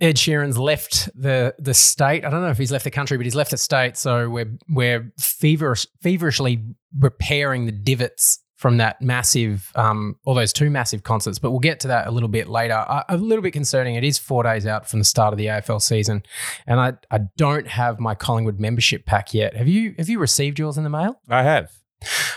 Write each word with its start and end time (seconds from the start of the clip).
Ed 0.00 0.16
Sheeran's 0.16 0.58
left 0.58 1.08
the 1.14 1.54
the 1.58 1.74
state. 1.74 2.24
I 2.24 2.30
don't 2.30 2.42
know 2.42 2.50
if 2.50 2.58
he's 2.58 2.72
left 2.72 2.84
the 2.84 2.90
country, 2.90 3.16
but 3.16 3.24
he's 3.24 3.34
left 3.34 3.50
the 3.50 3.56
state. 3.56 3.96
So 3.96 4.28
we're 4.28 4.58
we're 4.68 5.12
feverish, 5.18 5.86
feverishly 6.02 6.62
repairing 6.98 7.66
the 7.66 7.72
divots 7.72 8.40
from 8.56 8.78
that 8.78 9.00
massive, 9.02 9.70
um, 9.74 10.16
all 10.24 10.34
those 10.34 10.52
two 10.52 10.70
massive 10.70 11.02
concerts. 11.02 11.38
But 11.38 11.50
we'll 11.50 11.60
get 11.60 11.80
to 11.80 11.88
that 11.88 12.06
a 12.06 12.10
little 12.10 12.28
bit 12.28 12.48
later. 12.48 12.84
A 13.08 13.16
little 13.16 13.42
bit 13.42 13.52
concerning. 13.52 13.94
It 13.94 14.04
is 14.04 14.18
four 14.18 14.42
days 14.42 14.66
out 14.66 14.88
from 14.88 14.98
the 14.98 15.04
start 15.04 15.32
of 15.32 15.38
the 15.38 15.46
AFL 15.46 15.80
season, 15.80 16.22
and 16.66 16.78
I 16.78 16.94
I 17.10 17.20
don't 17.36 17.66
have 17.66 17.98
my 17.98 18.14
Collingwood 18.14 18.60
membership 18.60 19.06
pack 19.06 19.32
yet. 19.32 19.56
Have 19.56 19.68
you 19.68 19.94
Have 19.98 20.08
you 20.08 20.18
received 20.18 20.58
yours 20.58 20.76
in 20.76 20.84
the 20.84 20.90
mail? 20.90 21.20
I 21.28 21.42
have. 21.42 21.72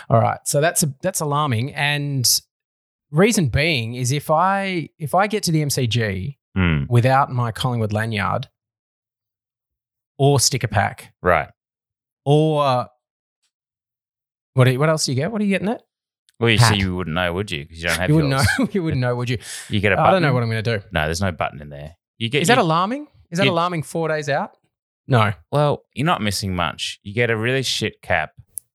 All 0.08 0.20
right, 0.20 0.40
so 0.44 0.62
that's 0.62 0.82
a, 0.82 0.94
that's 1.02 1.20
alarming, 1.20 1.74
and 1.74 2.40
reason 3.10 3.48
being 3.48 3.94
is 3.94 4.12
if 4.12 4.30
I 4.30 4.88
if 4.98 5.14
I 5.14 5.26
get 5.26 5.42
to 5.44 5.52
the 5.52 5.62
MCG 5.62 6.36
Mm, 6.80 6.88
without 6.88 7.30
my 7.30 7.52
Collingwood 7.52 7.92
lanyard 7.92 8.48
or 10.18 10.38
sticker 10.40 10.68
pack 10.68 11.12
right. 11.22 11.48
or 12.24 12.86
what 14.54 14.64
do 14.64 14.72
you- 14.72 14.78
what 14.78 14.88
else 14.88 15.06
do 15.06 15.12
you 15.12 15.16
get? 15.16 15.30
What 15.32 15.40
are 15.40 15.44
you 15.44 15.50
getting 15.50 15.68
at? 15.68 15.82
Well, 16.38 16.50
you 16.50 16.58
Hat. 16.58 16.72
see, 16.74 16.80
you 16.80 16.96
wouldn't 16.96 17.14
know, 17.14 17.32
would 17.34 17.50
you? 17.50 17.64
Because 17.64 17.82
you 17.82 17.88
don't 17.88 17.98
have 18.00 18.08
You 18.10 18.14
wouldn't 18.16 18.32
yours. 18.32 18.46
know. 18.58 18.68
you 18.72 18.82
wouldn't 18.82 19.00
know, 19.00 19.14
would 19.14 19.28
you? 19.30 19.38
You 19.68 19.80
get 19.80 19.92
a 19.92 19.96
button. 19.96 20.08
I 20.08 20.10
don't 20.12 20.22
know 20.22 20.32
what 20.34 20.42
I'm 20.42 20.50
going 20.50 20.62
to 20.64 20.78
do. 20.78 20.84
No, 20.92 21.04
there's 21.04 21.20
no 21.20 21.32
button 21.32 21.60
in 21.60 21.68
there. 21.68 21.96
You 22.18 22.28
get. 22.30 22.42
Is 22.42 22.48
that 22.48 22.58
alarming? 22.58 23.06
Is 23.30 23.38
that 23.38 23.44
you- 23.44 23.52
alarming? 23.52 23.82
Four 23.82 24.08
days 24.08 24.28
out? 24.28 24.52
No. 25.06 25.32
Well, 25.52 25.84
you're 25.94 26.06
not 26.06 26.22
missing 26.22 26.54
much. 26.54 26.98
You 27.02 27.12
get 27.14 27.30
a 27.30 27.36
really 27.36 27.62
shit 27.62 28.00
cap. 28.02 28.32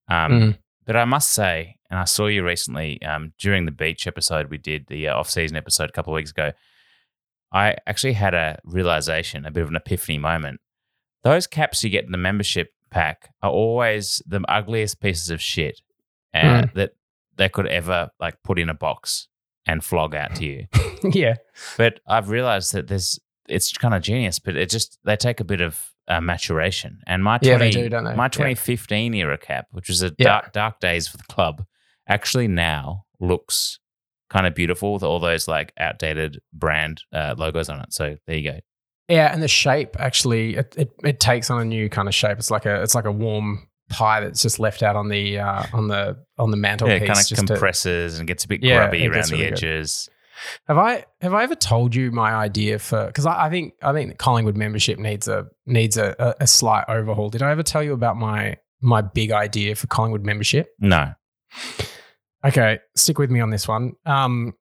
Um, 0.08 0.32
Mm. 0.32 0.58
But 0.86 0.96
I 0.96 1.06
must 1.06 1.32
say, 1.32 1.78
and 1.90 2.00
I 2.00 2.04
saw 2.04 2.28
you 2.28 2.46
recently 2.46 3.02
um, 3.02 3.34
during 3.40 3.66
the 3.66 3.72
beach 3.72 4.06
episode 4.06 4.52
we 4.52 4.60
did, 4.60 4.86
the 4.88 5.08
uh, 5.08 5.16
off-season 5.18 5.58
episode 5.58 5.90
a 5.90 5.92
couple 5.92 6.14
of 6.14 6.16
weeks 6.18 6.30
ago. 6.30 6.52
I 7.52 7.76
actually 7.88 8.14
had 8.14 8.34
a 8.34 8.60
realization, 8.64 9.46
a 9.46 9.52
bit 9.52 9.64
of 9.64 9.70
an 9.70 9.76
epiphany 9.76 10.18
moment. 10.18 10.60
Those 11.24 11.48
caps 11.48 11.84
you 11.84 11.90
get 11.90 12.06
in 12.06 12.12
the 12.12 12.18
membership 12.18 12.70
pack 12.92 13.30
are 13.42 13.50
always 13.52 14.22
the 14.28 14.42
ugliest 14.48 15.00
pieces 15.02 15.30
of 15.30 15.42
shit 15.42 15.82
uh, 16.34 16.68
that 16.76 16.92
they 17.38 17.50
could 17.50 17.68
ever 17.68 18.10
like 18.20 18.36
put 18.44 18.60
in 18.60 18.70
a 18.70 18.74
box 18.74 19.28
and 19.66 19.84
flog 19.84 20.14
out 20.14 20.36
to 20.36 20.46
you. 20.46 20.66
yeah. 21.04 21.36
But 21.78 22.00
I've 22.08 22.30
realized 22.30 22.74
that 22.74 22.88
there's 22.88 23.20
it's 23.48 23.72
kind 23.78 23.94
of 23.94 24.02
genius, 24.02 24.40
but 24.40 24.56
it 24.56 24.70
just 24.70 24.98
they 25.06 25.16
take 25.16 25.40
a 25.40 25.44
bit 25.44 25.62
of 25.62 25.80
uh, 26.08 26.22
maturation. 26.22 27.00
And 27.08 27.24
my 27.24 27.38
20, 27.40 27.50
Yeah, 27.52 27.58
they 27.58 27.70
do, 27.72 27.90
don't 27.90 28.04
they? 28.04 28.16
my 28.16 28.26
Yeah. 28.26 28.30
2015 28.30 29.14
era 29.16 29.38
cap, 29.38 29.68
which 29.72 29.88
was 29.90 30.04
a 30.04 30.08
Yeah. 30.18 30.26
dark 30.28 30.52
dark 30.54 30.80
days 30.80 31.08
for 31.08 31.18
the 31.18 31.24
club, 31.24 31.64
actually 32.08 32.48
now 32.48 33.06
looks 33.20 33.80
kind 34.36 34.46
of 34.48 34.54
beautiful 34.54 34.92
with 34.94 35.04
all 35.04 35.20
those 35.22 35.48
like 35.48 35.72
outdated 35.80 36.40
brand 36.52 37.02
uh, 37.14 37.36
logos 37.38 37.70
on 37.70 37.80
it. 37.80 37.94
So 37.94 38.18
there 38.28 38.36
you 38.36 38.52
go. 38.52 38.60
Yeah, 39.08 39.32
and 39.32 39.42
the 39.42 39.48
shape 39.48 39.96
actually 40.00 40.56
it, 40.58 40.74
it, 40.78 40.90
it 41.04 41.20
takes 41.20 41.50
on 41.50 41.62
a 41.62 41.66
new 41.66 41.90
kind 41.90 42.08
of 42.10 42.14
shape. 42.16 42.38
It's 42.38 42.52
like 42.52 42.66
a 42.66 42.82
it's 42.82 42.96
like 42.96 43.06
a 43.06 43.12
warm 43.12 43.68
pie 43.90 44.20
that's 44.22 44.42
just 44.42 44.60
left 44.60 44.82
out 44.84 44.96
on 44.96 45.08
the 45.10 45.40
uh, 45.40 45.64
on 45.74 45.88
the 45.88 46.18
on 46.38 46.52
the 46.52 46.58
Yeah, 46.58 46.62
mantelpiece. 46.62 47.02
it 47.02 47.06
kind 47.06 47.20
of 47.20 47.28
just 47.28 47.30
to- 47.30 47.54
compresses 47.54 48.20
and 48.20 48.28
gets 48.28 48.44
a 48.44 48.48
bit 48.48 48.62
Yeah, 48.64 48.78
grubby 48.78 49.08
around 49.08 49.26
the 49.30 49.32
really 49.38 49.44
good. 49.46 49.54
edges. 49.54 50.10
Have 50.68 50.78
I 50.78 51.06
have 51.22 51.34
I 51.34 51.44
ever 51.44 51.56
told 51.56 51.96
you 51.96 52.12
my 52.12 52.34
idea 52.34 52.78
for 52.80 53.06
because 53.08 53.26
I, 53.26 53.46
I 53.46 53.50
think 53.50 53.74
I 53.82 53.94
think 53.94 54.18
Collingwood 54.18 54.58
membership 54.58 55.00
needs 55.00 55.28
a 55.30 55.46
needs 55.66 55.96
a, 55.98 56.14
a, 56.20 56.34
a 56.42 56.48
slight 56.48 56.84
overhaul. 56.90 57.30
Did 57.30 57.42
I 57.42 57.52
ever 57.52 57.64
tell 57.64 57.82
you 57.84 57.94
about 57.94 58.18
my 58.18 58.58
my 58.82 59.02
big 59.02 59.32
idea 59.32 59.76
for 59.76 59.88
Collingwood 59.88 60.24
membership? 60.26 60.68
No. 60.80 61.14
Okay, 62.46 62.80
stick 62.96 63.18
with 63.18 63.32
me 63.32 63.40
on 63.40 63.50
this 63.50 63.68
one. 63.68 63.94
Um, 64.06 64.54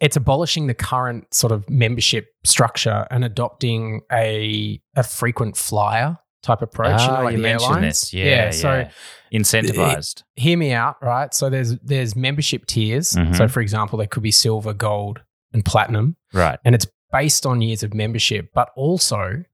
it's 0.00 0.16
abolishing 0.16 0.66
the 0.66 0.74
current 0.74 1.32
sort 1.32 1.52
of 1.52 1.68
membership 1.70 2.26
structure 2.44 3.06
and 3.10 3.24
adopting 3.24 4.02
a 4.12 4.80
a 4.96 5.02
frequent 5.02 5.56
flyer 5.56 6.18
type 6.42 6.60
approach. 6.62 7.00
you 7.00 7.06
know, 7.08 7.14
Ah, 7.14 7.22
like 7.22 7.36
you 7.36 7.42
mentioned 7.42 7.76
airlines. 7.76 8.00
this. 8.00 8.12
Yeah, 8.12 8.24
yeah. 8.24 8.50
So 8.50 8.88
Incentivized. 9.32 10.22
hear 10.36 10.58
me 10.58 10.72
out, 10.72 10.96
right? 11.02 11.32
So 11.32 11.48
there's 11.48 11.78
there's 11.78 12.14
membership 12.14 12.66
tiers. 12.66 13.12
Mhm. 13.12 13.36
So 13.36 13.48
for 13.48 13.60
example, 13.60 13.96
there 13.98 14.06
could 14.08 14.22
be 14.22 14.30
silver, 14.30 14.74
gold, 14.74 15.20
and 15.52 15.64
platinum. 15.64 16.16
right. 16.32 16.58
and 16.64 16.74
it's 16.74 16.86
based 17.12 17.46
on 17.46 17.60
years 17.62 17.82
of 17.84 17.94
membership. 17.94 18.48
But 18.54 18.70
also, 18.76 19.44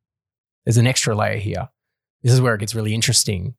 there's 0.64 0.78
an 0.78 0.86
extra 0.86 1.14
layer 1.14 1.36
here. 1.36 1.68
This 2.22 2.32
is 2.32 2.40
where 2.40 2.54
it 2.54 2.58
gets 2.60 2.74
really 2.74 2.94
interesting. 2.94 3.54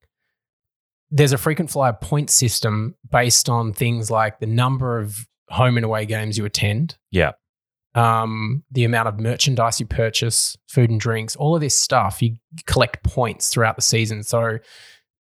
There's 1.12 1.34
a 1.34 1.38
frequent 1.38 1.70
flyer 1.70 1.94
point 1.94 2.30
system 2.30 2.96
based 3.12 3.50
on 3.50 3.74
things 3.74 4.10
like 4.10 4.40
the 4.40 4.48
number 4.48 4.98
of 4.98 5.28
home 5.50 5.76
and 5.78 5.86
away 5.86 6.06
games 6.06 6.38
you 6.38 6.46
attend, 6.46 6.98
Yeah. 7.12 7.32
um, 7.96 8.64
the 8.72 8.86
amount 8.86 9.10
of 9.10 9.20
merchandise 9.20 9.80
you 9.82 9.86
purchase, 9.86 10.56
food 10.70 10.90
and 10.90 11.00
drinks, 11.00 11.36
all 11.36 11.54
of 11.54 11.60
this 11.62 11.78
stuff. 11.78 12.22
You 12.22 12.38
collect 12.66 13.04
points 13.04 13.50
throughout 13.50 13.76
the 13.76 13.82
season. 13.82 14.24
So 14.24 14.60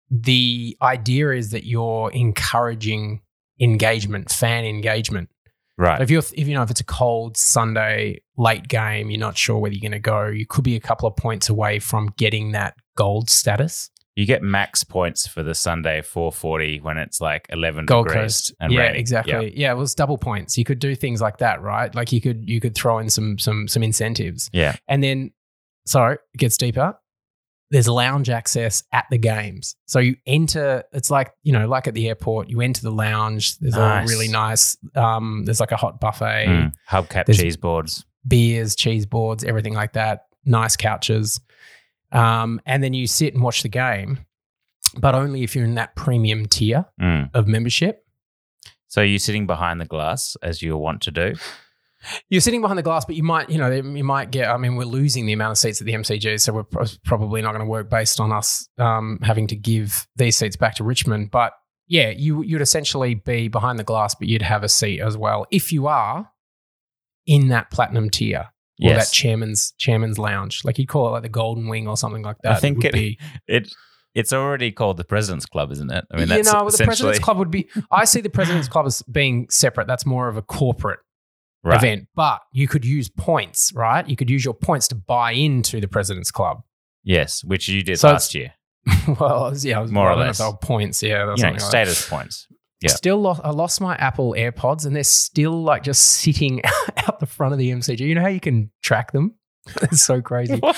the 0.09 0.77
idea 0.81 1.31
is 1.31 1.51
that 1.51 1.65
you're 1.65 2.09
encouraging 2.11 3.21
engagement, 3.59 4.31
fan 4.31 4.63
engagement. 4.65 5.29
Right. 5.77 6.01
If 6.01 6.09
you're, 6.09 6.23
if 6.33 6.47
you 6.47 6.53
know, 6.53 6.63
if 6.63 6.71
it's 6.71 6.79
a 6.81 6.85
cold 6.85 7.35
Sunday 7.35 8.21
late 8.37 8.67
game, 8.69 9.09
you're 9.11 9.19
not 9.19 9.37
sure 9.37 9.57
whether 9.57 9.73
you're 9.75 9.81
going 9.81 9.91
to 9.91 9.99
go. 9.99 10.27
You 10.27 10.45
could 10.47 10.63
be 10.63 10.75
a 10.77 10.79
couple 10.79 11.07
of 11.09 11.15
points 11.17 11.49
away 11.49 11.79
from 11.79 12.13
getting 12.17 12.53
that 12.53 12.75
gold 12.95 13.29
status. 13.29 13.90
You 14.15 14.25
get 14.25 14.41
max 14.43 14.83
points 14.83 15.25
for 15.25 15.41
the 15.41 15.55
Sunday 15.55 16.01
440 16.01 16.81
when 16.81 16.97
it's 16.97 17.21
like 17.21 17.45
11 17.49 17.85
Gold 17.85 18.07
degrees 18.07 18.21
Coast, 18.23 18.53
and 18.59 18.73
yeah, 18.73 18.81
raining. 18.81 18.99
exactly. 18.99 19.53
Yeah. 19.57 19.71
it 19.71 19.75
was 19.77 19.95
double 19.95 20.17
points. 20.17 20.57
You 20.57 20.65
could 20.65 20.79
do 20.79 20.95
things 20.95 21.21
like 21.21 21.37
that, 21.37 21.61
right? 21.61 21.93
Like 21.95 22.11
you 22.11 22.19
could 22.19 22.47
you 22.49 22.59
could 22.59 22.75
throw 22.75 22.99
in 22.99 23.09
some 23.09 23.37
some 23.39 23.67
some 23.69 23.83
incentives, 23.83 24.49
Yeah. 24.51 24.75
and 24.89 25.01
then 25.01 25.31
sorry, 25.85 26.17
it 26.33 26.37
gets 26.37 26.57
deeper. 26.57 26.97
There's 27.69 27.87
lounge 27.87 28.29
access 28.29 28.83
at 28.91 29.05
the 29.09 29.17
games, 29.17 29.77
so 29.85 29.99
you 29.99 30.17
enter. 30.25 30.83
It's 30.91 31.09
like 31.09 31.31
you 31.43 31.53
know, 31.53 31.69
like 31.69 31.87
at 31.87 31.93
the 31.93 32.09
airport, 32.09 32.49
you 32.49 32.59
enter 32.59 32.81
the 32.81 32.91
lounge. 32.91 33.57
There's 33.59 33.75
Nice. 33.75 34.01
all 34.01 34.13
really 34.13 34.27
nice. 34.27 34.75
Um, 34.93 35.43
there's 35.45 35.61
like 35.61 35.71
a 35.71 35.77
hot 35.77 36.01
buffet. 36.01 36.47
Mm. 36.49 36.73
Hubcap 36.89 37.33
cheese 37.33 37.55
boards. 37.55 38.03
beers, 38.27 38.75
cheese 38.75 39.05
boards, 39.05 39.45
everything 39.45 39.73
like 39.73 39.93
that, 39.93 40.25
nice 40.43 40.75
couches. 40.75 41.39
Um, 42.11 42.59
and 42.65 42.83
then 42.83 42.93
you 42.93 43.07
sit 43.07 43.33
and 43.33 43.41
watch 43.43 43.63
the 43.63 43.69
game, 43.69 44.19
but 44.97 45.15
only 45.15 45.43
if 45.43 45.55
you're 45.55 45.65
in 45.65 45.75
that 45.75 45.95
premium 45.95 46.45
tier 46.47 46.85
Mm. 46.99 47.29
of 47.33 47.47
membership. 47.47 48.05
So 48.87 49.01
you're 49.01 49.19
sitting 49.19 49.47
behind 49.47 49.79
the 49.79 49.85
glass 49.85 50.35
as 50.43 50.61
you 50.61 50.75
want 50.77 51.01
to 51.03 51.11
do. 51.11 51.35
You're 52.29 52.41
sitting 52.41 52.61
behind 52.61 52.77
the 52.79 52.83
glass, 52.83 53.05
but 53.05 53.15
you 53.15 53.21
might, 53.23 53.49
you 53.49 53.57
know, 53.59 53.69
you 53.71 54.03
might 54.03 54.31
get. 54.31 54.49
I 54.49 54.57
mean, 54.57 54.75
we're 54.75 54.85
losing 54.85 55.27
the 55.27 55.33
amount 55.33 55.51
of 55.51 55.57
seats 55.59 55.79
at 55.81 55.85
the 55.85 55.93
MCG, 55.93 56.41
so 56.41 56.51
we're 56.51 56.63
pro- 56.63 56.85
probably 57.05 57.41
not 57.43 57.51
going 57.51 57.63
to 57.63 57.69
work 57.69 57.89
based 57.91 58.19
on 58.19 58.31
us 58.31 58.67
um, 58.79 59.19
having 59.21 59.45
to 59.47 59.55
give 59.55 60.07
these 60.15 60.35
seats 60.35 60.55
back 60.57 60.75
to 60.75 60.83
Richmond. 60.83 61.29
But 61.31 61.53
yeah, 61.87 62.09
you 62.09 62.41
you'd 62.41 62.61
essentially 62.61 63.13
be 63.13 63.47
behind 63.49 63.77
the 63.77 63.83
glass, 63.83 64.15
but 64.15 64.27
you'd 64.27 64.41
have 64.41 64.63
a 64.63 64.69
seat 64.69 64.99
as 64.99 65.15
well 65.15 65.45
if 65.51 65.71
you 65.71 65.85
are 65.87 66.31
in 67.27 67.49
that 67.49 67.69
platinum 67.69 68.09
tier 68.09 68.47
or 68.81 68.93
that 68.93 69.11
chairman's 69.11 69.73
chairman's 69.77 70.17
lounge, 70.17 70.63
like 70.63 70.77
you'd 70.79 70.87
call 70.87 71.07
it 71.07 71.11
like 71.11 71.23
the 71.23 71.29
Golden 71.29 71.67
Wing 71.67 71.87
or 71.87 71.97
something 71.97 72.21
like 72.23 72.37
that. 72.43 72.53
I 72.53 72.59
think 72.59 72.77
would 72.77 72.85
it- 72.87 72.93
be. 72.93 73.19
It 73.47 73.73
it's 74.13 74.33
already 74.33 74.71
called 74.71 74.97
the 74.97 75.05
President's 75.05 75.45
Club, 75.45 75.71
isn't 75.71 75.89
it? 75.89 76.03
I 76.11 76.17
mean, 76.17 76.27
you 76.27 76.43
know, 76.43 76.69
the 76.69 76.83
President's 76.83 77.19
Club 77.19 77.37
would 77.37 77.49
be. 77.51 77.69
I 77.91 78.03
see 78.03 78.19
the 78.19 78.29
President's 78.29 78.67
Club 78.67 78.85
as 78.85 79.01
being 79.03 79.47
separate. 79.49 79.87
That's 79.87 80.05
more 80.05 80.27
of 80.27 80.35
a 80.35 80.41
corporate 80.41 80.99
right. 81.63 81.77
event, 81.77 82.07
but 82.13 82.41
you 82.51 82.67
could 82.67 82.83
use 82.83 83.07
points, 83.09 83.71
right? 83.73 84.05
You 84.07 84.17
could 84.17 84.29
use 84.29 84.43
your 84.43 84.53
points 84.53 84.89
to 84.89 84.95
buy 84.95 85.31
into 85.31 85.79
the 85.79 85.87
President's 85.87 86.29
Club. 86.29 86.61
Yes, 87.03 87.41
which 87.43 87.69
you 87.69 87.83
did 87.83 87.99
So 87.99 88.09
last 88.09 88.35
year. 88.35 88.53
well, 89.19 89.53
yeah, 89.57 89.77
I 89.77 89.81
was 89.81 89.91
More 89.91 90.07
or 90.07 90.11
I 90.11 90.15
don't 90.15 90.23
know 90.25 90.29
if 90.31 90.39
less. 90.39 90.53
points. 90.61 91.03
Yeah, 91.03 91.33
You 91.35 91.43
know, 91.43 91.51
like 91.51 91.61
status 91.61 92.09
points. 92.09 92.47
Yeah. 92.81 92.89
Still, 92.89 93.17
lost, 93.17 93.41
I 93.43 93.51
lost 93.51 93.79
my 93.79 93.95
Apple 93.95 94.33
AirPods, 94.37 94.85
and 94.85 94.95
they're 94.95 95.03
still 95.03 95.61
like 95.63 95.83
just 95.83 96.01
sitting 96.01 96.61
out 96.97 97.19
the 97.19 97.25
front 97.25 97.53
of 97.53 97.59
the 97.59 97.71
MCG. 97.71 97.99
You 97.99 98.15
know 98.15 98.21
how 98.21 98.27
you 98.27 98.39
can 98.39 98.71
track 98.81 99.11
them? 99.11 99.35
it's 99.83 100.01
so 100.01 100.21
crazy. 100.21 100.59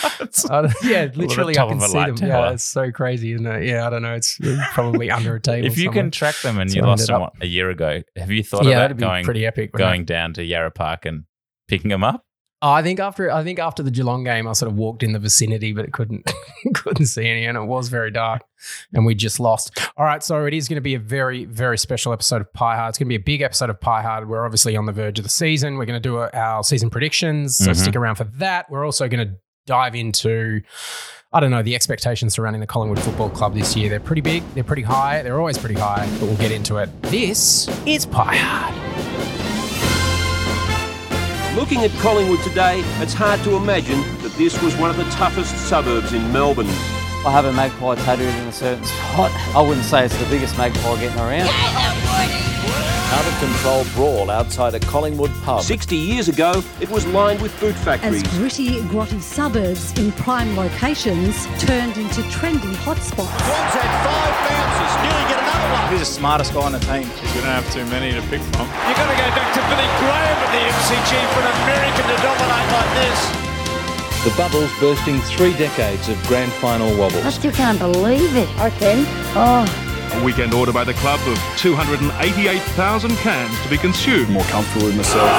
Yeah, 0.84 1.10
literally, 1.16 1.58
I 1.58 1.68
can 1.68 1.80
see 1.80 1.94
them. 1.94 2.16
tower. 2.16 2.30
Yeah, 2.30 2.52
it's 2.52 2.64
so 2.64 2.92
crazy, 2.92 3.34
isn't 3.34 3.46
it? 3.46 3.66
Yeah, 3.66 3.88
I 3.88 3.90
don't 3.90 4.02
know. 4.02 4.14
It's 4.14 4.38
probably 4.74 5.10
under 5.10 5.36
a 5.36 5.40
table. 5.40 5.66
if 5.66 5.78
you 5.78 5.86
somewhere. 5.86 6.04
can 6.04 6.12
track 6.12 6.36
them 6.42 6.60
and 6.60 6.74
you 6.74 6.82
lost 6.82 7.08
them 7.08 7.30
a 7.40 7.46
year 7.46 7.70
ago, 7.70 8.02
have 8.18 8.32
you 8.32 8.44
thought 8.44 8.66
yeah, 8.66 8.86
about 8.86 8.98
going 8.98 9.26
pretty 9.26 9.46
epic. 9.46 9.72
going 9.72 10.06
down 10.06 10.34
to 10.34 10.44
Yarra 10.44 10.72
Park 10.72 11.06
and 11.06 11.24
picking 11.68 11.90
them 11.90 12.04
up? 12.04 12.26
Oh, 12.66 12.72
I 12.72 12.82
think 12.82 13.02
after 13.02 13.30
I 13.30 13.44
think 13.44 13.60
after 13.60 13.84
the 13.84 13.92
Geelong 13.92 14.24
game, 14.24 14.48
I 14.48 14.54
sort 14.54 14.72
of 14.72 14.78
walked 14.78 15.04
in 15.04 15.12
the 15.12 15.20
vicinity, 15.20 15.74
but 15.74 15.84
it 15.84 15.92
couldn't 15.92 16.32
couldn't 16.74 17.08
see 17.08 17.28
any, 17.28 17.46
and 17.46 17.58
it 17.58 17.66
was 17.66 17.90
very 17.90 18.10
dark, 18.10 18.42
and 18.94 19.06
we 19.06 19.16
just 19.16 19.38
lost. 19.38 19.78
All 19.98 20.06
right, 20.06 20.24
so 20.24 20.46
it 20.46 20.54
is 20.54 20.70
going 20.70 20.78
to 20.78 20.82
be 20.82 20.96
a 20.96 21.00
very 21.00 21.44
very 21.44 21.78
special 21.78 22.14
episode 22.14 22.40
of 22.40 22.54
Pie 22.54 22.78
Hard. 22.78 22.90
It's 22.92 22.98
going 22.98 23.08
to 23.08 23.10
be 23.10 23.16
a 23.16 23.20
big 23.20 23.42
episode 23.42 23.70
of 23.70 23.82
Pie 23.82 24.02
Hard. 24.02 24.30
We're 24.30 24.46
obviously 24.46 24.78
on 24.78 24.86
the 24.86 24.94
verge 24.94 25.20
of 25.20 25.24
the 25.24 25.30
season. 25.30 25.78
We're 25.78 25.86
going 25.86 26.02
to 26.02 26.10
do 26.10 26.18
our 26.20 26.64
season 26.64 26.90
predictions, 26.90 27.58
so 27.58 27.72
Mhm. 27.72 27.76
stick 27.76 27.96
around 27.98 28.16
for 28.16 28.24
that. 28.24 28.70
We're 28.72 28.86
also 28.86 29.10
going 29.10 29.28
to 29.28 29.36
dive 29.68 29.94
into. 29.94 30.62
I 31.34 31.42
don't 31.42 31.52
know 31.52 31.64
the 31.64 31.76
expectations 31.76 32.34
surrounding 32.36 32.62
the 32.62 32.68
Collingwood 32.68 33.02
Football 33.02 33.32
Club 33.32 33.56
this 33.56 33.76
year. 33.76 33.90
They're 33.90 34.00
pretty 34.00 34.22
big. 34.22 34.42
They're 34.54 34.64
pretty 34.64 34.84
high. 34.84 35.22
They're 35.22 35.38
always 35.40 35.58
pretty 35.58 35.76
high, 35.76 36.08
but 36.20 36.28
we'll 36.28 36.38
get 36.38 36.52
into 36.54 36.78
it. 36.78 36.90
This 37.02 37.68
is 37.86 38.06
Pie 38.06 38.38
Hard. 38.38 39.43
Looking 41.56 41.84
at 41.84 41.92
Collingwood 42.00 42.42
today, 42.42 42.82
it's 43.00 43.14
hard 43.14 43.40
to 43.42 43.56
imagine 43.56 44.02
that 44.24 44.34
this 44.38 44.60
was 44.64 44.76
one 44.78 44.90
of 44.90 44.98
the 44.98 45.04
toughest 45.12 45.56
suburbs 45.70 46.12
in 46.12 46.32
Melbourne. 46.34 46.66
I 47.26 47.32
have 47.32 47.46
a 47.46 47.54
magpie 47.54 47.94
tattooed 47.94 48.28
in 48.28 48.48
a 48.48 48.52
certain 48.52 48.84
spot. 49.14 49.30
I 49.56 49.62
wouldn't 49.62 49.86
say 49.86 50.04
it's 50.04 50.18
the 50.18 50.26
biggest 50.32 50.58
magpie 50.58 51.00
getting 51.00 51.20
around. 51.20 51.48
Out 53.14 53.28
of 53.28 53.40
control 53.40 53.86
brawl 53.94 54.32
outside 54.32 54.74
a 54.74 54.80
Collingwood 54.80 55.30
pub. 55.44 55.62
60 55.62 55.96
years 55.96 56.28
ago, 56.28 56.64
it 56.82 56.90
was 56.90 57.06
lined 57.08 57.40
with 57.40 57.58
boot 57.60 57.76
factories. 57.76 58.24
As 58.24 58.38
gritty, 58.40 58.82
grotty 58.90 59.22
suburbs 59.22 59.98
in 60.00 60.12
prime 60.14 60.58
locations 60.58 61.46
turned 61.60 61.98
into 61.98 62.22
trendy 62.34 62.74
hotspots. 62.82 63.30
One's 63.30 63.76
had 63.78 64.04
five 64.04 64.50
bounces, 64.50 65.04
nearly 65.04 65.30
get 65.36 65.43
another 65.74 65.92
one. 65.92 66.00
The 66.00 66.06
smartest 66.06 66.54
guy 66.54 66.62
on 66.62 66.72
the 66.74 66.80
team? 66.80 67.08
We 67.34 67.42
don't 67.42 67.58
have 67.58 67.68
too 67.74 67.86
many 67.86 68.12
to 68.14 68.22
pick 68.30 68.42
from. 68.54 68.68
You've 68.88 68.98
got 68.98 69.10
to 69.10 69.18
go 69.18 69.28
back 69.34 69.50
to 69.54 69.62
Billy 69.70 69.90
Graham 70.02 70.38
at 70.38 70.50
the 70.54 70.62
MCG 70.62 71.12
for 71.34 71.42
an 71.42 71.50
American 71.66 72.06
to 72.10 72.18
dominate 72.22 72.70
like 72.74 72.92
this. 73.02 73.20
The 74.24 74.34
Bubbles 74.38 74.72
bursting 74.80 75.20
three 75.36 75.54
decades 75.58 76.08
of 76.08 76.22
grand 76.28 76.52
final 76.54 76.96
wobbles. 76.98 77.26
I 77.26 77.30
still 77.30 77.52
can't 77.52 77.80
believe 77.80 78.36
it. 78.36 78.48
I 78.58 78.70
can. 78.70 79.04
Oh. 79.36 79.66
A 80.14 80.24
weekend 80.24 80.54
order 80.54 80.72
by 80.72 80.84
the 80.84 80.94
club 80.94 81.20
of 81.28 81.38
288,000 81.58 83.16
cans 83.18 83.62
to 83.64 83.70
be 83.70 83.78
consumed. 83.78 84.30
More 84.30 84.44
comfortable 84.44 84.86
with 84.86 84.96
myself. 84.96 85.30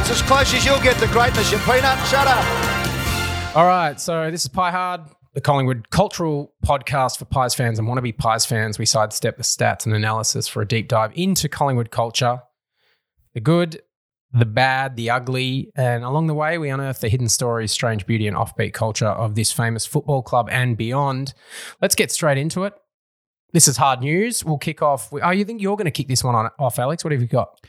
It's 0.00 0.10
as 0.10 0.22
close 0.22 0.52
as 0.52 0.66
you'll 0.66 0.82
get 0.82 0.98
to 0.98 1.06
greatness, 1.06 1.50
you 1.50 1.58
peanut. 1.58 1.98
Shut 2.08 2.26
up. 2.26 3.56
All 3.56 3.66
right, 3.66 3.98
so 3.98 4.30
this 4.30 4.42
is 4.42 4.48
Pie 4.48 4.72
Hard, 4.72 5.00
the 5.34 5.40
Collingwood 5.40 5.90
cultural 5.90 6.54
podcast 6.64 7.18
for 7.18 7.24
Pies 7.24 7.54
fans 7.54 7.78
and 7.78 7.88
wannabe 7.88 8.16
Pies 8.16 8.46
fans. 8.46 8.78
We 8.78 8.86
sidestep 8.86 9.36
the 9.36 9.42
stats 9.42 9.84
and 9.84 9.94
analysis 9.94 10.46
for 10.46 10.62
a 10.62 10.66
deep 10.66 10.88
dive 10.88 11.12
into 11.14 11.48
Collingwood 11.48 11.90
culture, 11.90 12.40
the 13.34 13.40
good, 13.40 13.82
the 14.32 14.44
bad, 14.44 14.96
the 14.96 15.10
ugly, 15.10 15.70
and 15.76 16.04
along 16.04 16.28
the 16.28 16.34
way, 16.34 16.56
we 16.56 16.68
unearth 16.68 17.00
the 17.00 17.08
hidden 17.08 17.28
stories, 17.28 17.72
strange 17.72 18.06
beauty, 18.06 18.26
and 18.26 18.36
offbeat 18.36 18.72
culture 18.72 19.06
of 19.06 19.34
this 19.34 19.52
famous 19.52 19.86
football 19.86 20.22
club 20.22 20.48
and 20.50 20.76
beyond. 20.76 21.34
Let's 21.80 21.94
get 21.94 22.10
straight 22.10 22.38
into 22.38 22.64
it. 22.64 22.74
This 23.52 23.68
is 23.68 23.76
hard 23.76 24.00
news. 24.00 24.44
We'll 24.44 24.58
kick 24.58 24.82
off. 24.82 25.12
Oh, 25.12 25.30
you 25.30 25.44
think 25.44 25.60
you're 25.60 25.76
going 25.76 25.84
to 25.84 25.92
kick 25.92 26.08
this 26.08 26.24
one 26.24 26.34
on, 26.34 26.50
off, 26.58 26.78
Alex? 26.78 27.04
What 27.04 27.12
have 27.12 27.20
you 27.22 27.28
got? 27.28 27.60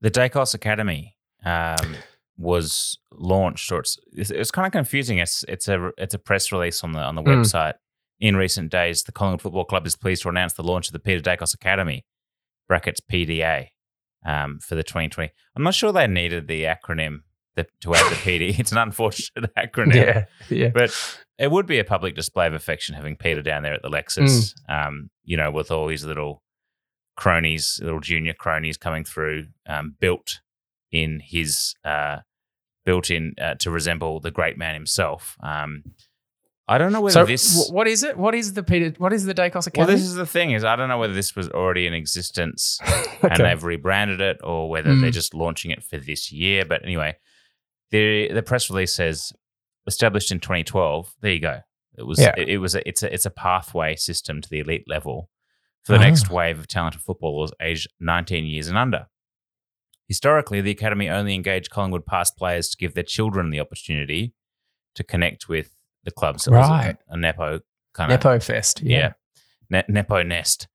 The 0.00 0.10
Daicos 0.10 0.54
Academy 0.54 1.16
um, 1.44 1.96
was 2.38 2.96
launched, 3.12 3.70
or 3.72 3.80
it's 3.80 3.98
it's, 4.12 4.30
it's 4.30 4.50
kind 4.50 4.66
of 4.66 4.72
confusing. 4.72 5.18
It's 5.18 5.44
it's 5.48 5.68
a 5.68 5.90
it's 5.98 6.14
a 6.14 6.18
press 6.18 6.52
release 6.52 6.82
on 6.84 6.92
the 6.92 7.00
on 7.00 7.14
the 7.16 7.22
Mm. 7.22 7.38
website. 7.44 7.74
In 8.20 8.36
recent 8.36 8.72
days, 8.72 9.02
the 9.04 9.12
Collingwood 9.12 9.42
Football 9.42 9.64
Club 9.64 9.86
is 9.86 9.94
pleased 9.96 10.22
to 10.22 10.28
announce 10.28 10.52
the 10.54 10.62
launch 10.64 10.88
of 10.88 10.92
the 10.92 10.98
Peter 10.98 11.20
Daicos 11.20 11.54
Academy 11.54 12.04
(brackets 12.68 13.00
PDA) 13.00 13.68
um, 14.26 14.58
for 14.60 14.74
the 14.74 14.82
2020. 14.82 15.30
I'm 15.56 15.62
not 15.62 15.74
sure 15.74 15.92
they 15.92 16.06
needed 16.08 16.48
the 16.48 16.64
acronym 16.64 17.18
that, 17.56 17.68
to 17.82 17.94
add 17.94 18.10
the 18.10 18.16
PD. 18.26 18.58
It's 18.58 18.72
an 18.72 18.78
unfortunate 18.78 19.50
acronym. 19.56 19.94
yeah. 19.94 20.24
yeah. 20.50 20.68
But 20.74 20.90
it 21.38 21.50
would 21.52 21.66
be 21.66 21.78
a 21.78 21.84
public 21.84 22.16
display 22.16 22.46
of 22.48 22.54
affection 22.54 22.96
having 22.96 23.14
Peter 23.16 23.42
down 23.42 23.62
there 23.62 23.74
at 23.74 23.82
the 23.82 23.88
Lexus, 23.90 24.52
um, 24.68 25.10
you 25.24 25.36
know, 25.36 25.50
with 25.52 25.70
all 25.70 25.86
these 25.86 26.04
little 26.04 26.42
cronies, 27.16 27.78
little 27.82 28.00
junior 28.00 28.34
cronies 28.34 28.76
coming 28.76 29.04
through, 29.04 29.46
um, 29.68 29.94
built 30.00 30.40
in 30.90 31.20
his, 31.24 31.74
uh, 31.84 32.18
built 32.88 33.10
in 33.10 33.34
uh, 33.40 33.54
to 33.62 33.70
resemble 33.70 34.12
the 34.26 34.30
great 34.38 34.56
man 34.62 34.74
himself. 34.74 35.36
Um, 35.42 35.70
I 36.70 36.76
don't 36.78 36.92
know 36.92 37.00
whether 37.02 37.20
So, 37.20 37.26
this. 37.26 37.44
wh- 37.68 37.72
what 37.72 37.86
is 37.94 38.02
it? 38.08 38.14
What 38.24 38.34
is 38.34 38.46
the 38.58 38.62
Peter? 38.62 38.88
What 39.04 39.12
is 39.12 39.24
the 39.24 39.34
Daicos 39.34 39.66
well, 39.76 39.86
this 39.86 40.02
is 40.10 40.14
the 40.14 40.26
thing 40.36 40.52
is 40.56 40.64
I 40.64 40.74
don't 40.76 40.88
know 40.92 40.98
whether 40.98 41.14
this 41.14 41.36
was 41.36 41.48
already 41.50 41.86
in 41.86 41.94
existence 41.94 42.78
and 43.22 43.38
they've 43.44 43.62
rebranded 43.72 44.20
it 44.30 44.38
or 44.42 44.70
whether 44.72 44.90
Mm. 44.90 45.00
they're 45.02 45.10
just 45.22 45.34
launching 45.34 45.70
it 45.70 45.82
for 45.82 45.98
this 45.98 46.32
year. 46.32 46.64
But 46.64 46.82
anyway, 46.84 47.16
the 47.90 48.32
the 48.32 48.42
press 48.42 48.70
release 48.70 48.94
says 48.94 49.32
established 49.86 50.30
in 50.32 50.40
2012. 50.40 51.14
There 51.20 51.32
you 51.32 51.40
go. 51.40 51.60
It 51.96 52.06
was 52.06 52.18
Yeah. 52.20 52.34
it, 52.36 52.48
it 52.48 52.58
was 52.58 52.74
a, 52.74 52.80
it's 52.88 53.02
a 53.02 53.12
it's 53.14 53.26
a 53.26 53.30
pathway 53.46 53.96
system 53.96 54.40
to 54.42 54.48
the 54.48 54.60
elite 54.60 54.84
level 54.86 55.30
for 55.84 55.92
the 55.92 55.98
Ah. 55.98 56.08
next 56.08 56.30
wave 56.30 56.58
of 56.58 56.66
talented 56.68 57.00
footballers 57.02 57.50
aged 57.60 57.88
19 58.00 58.44
years 58.46 58.68
and 58.68 58.78
under. 58.78 59.06
Historically, 60.08 60.60
the 60.60 60.70
academy 60.70 61.08
only 61.08 61.34
engaged 61.34 61.70
Collingwood 61.70 62.06
past 62.06 62.36
players 62.36 62.68
to 62.70 62.76
give 62.76 62.94
their 62.94 63.04
children 63.04 63.50
the 63.50 63.60
opportunity 63.60 64.32
to 64.94 65.04
connect 65.04 65.48
with 65.48 65.70
the 66.04 66.10
club. 66.10 66.40
So 66.40 66.50
was 66.52 66.66
a- 66.66 66.70
Right. 66.70 66.96
a, 67.08 67.16
nepo 67.16 67.60
kind 67.94 68.10
of 68.10 68.18
Nepo 68.18 68.40
Fest. 68.40 68.80
yeah. 68.82 69.12
Ne- 69.70 69.84
Nepo 69.88 70.22
Nest. 70.22 70.66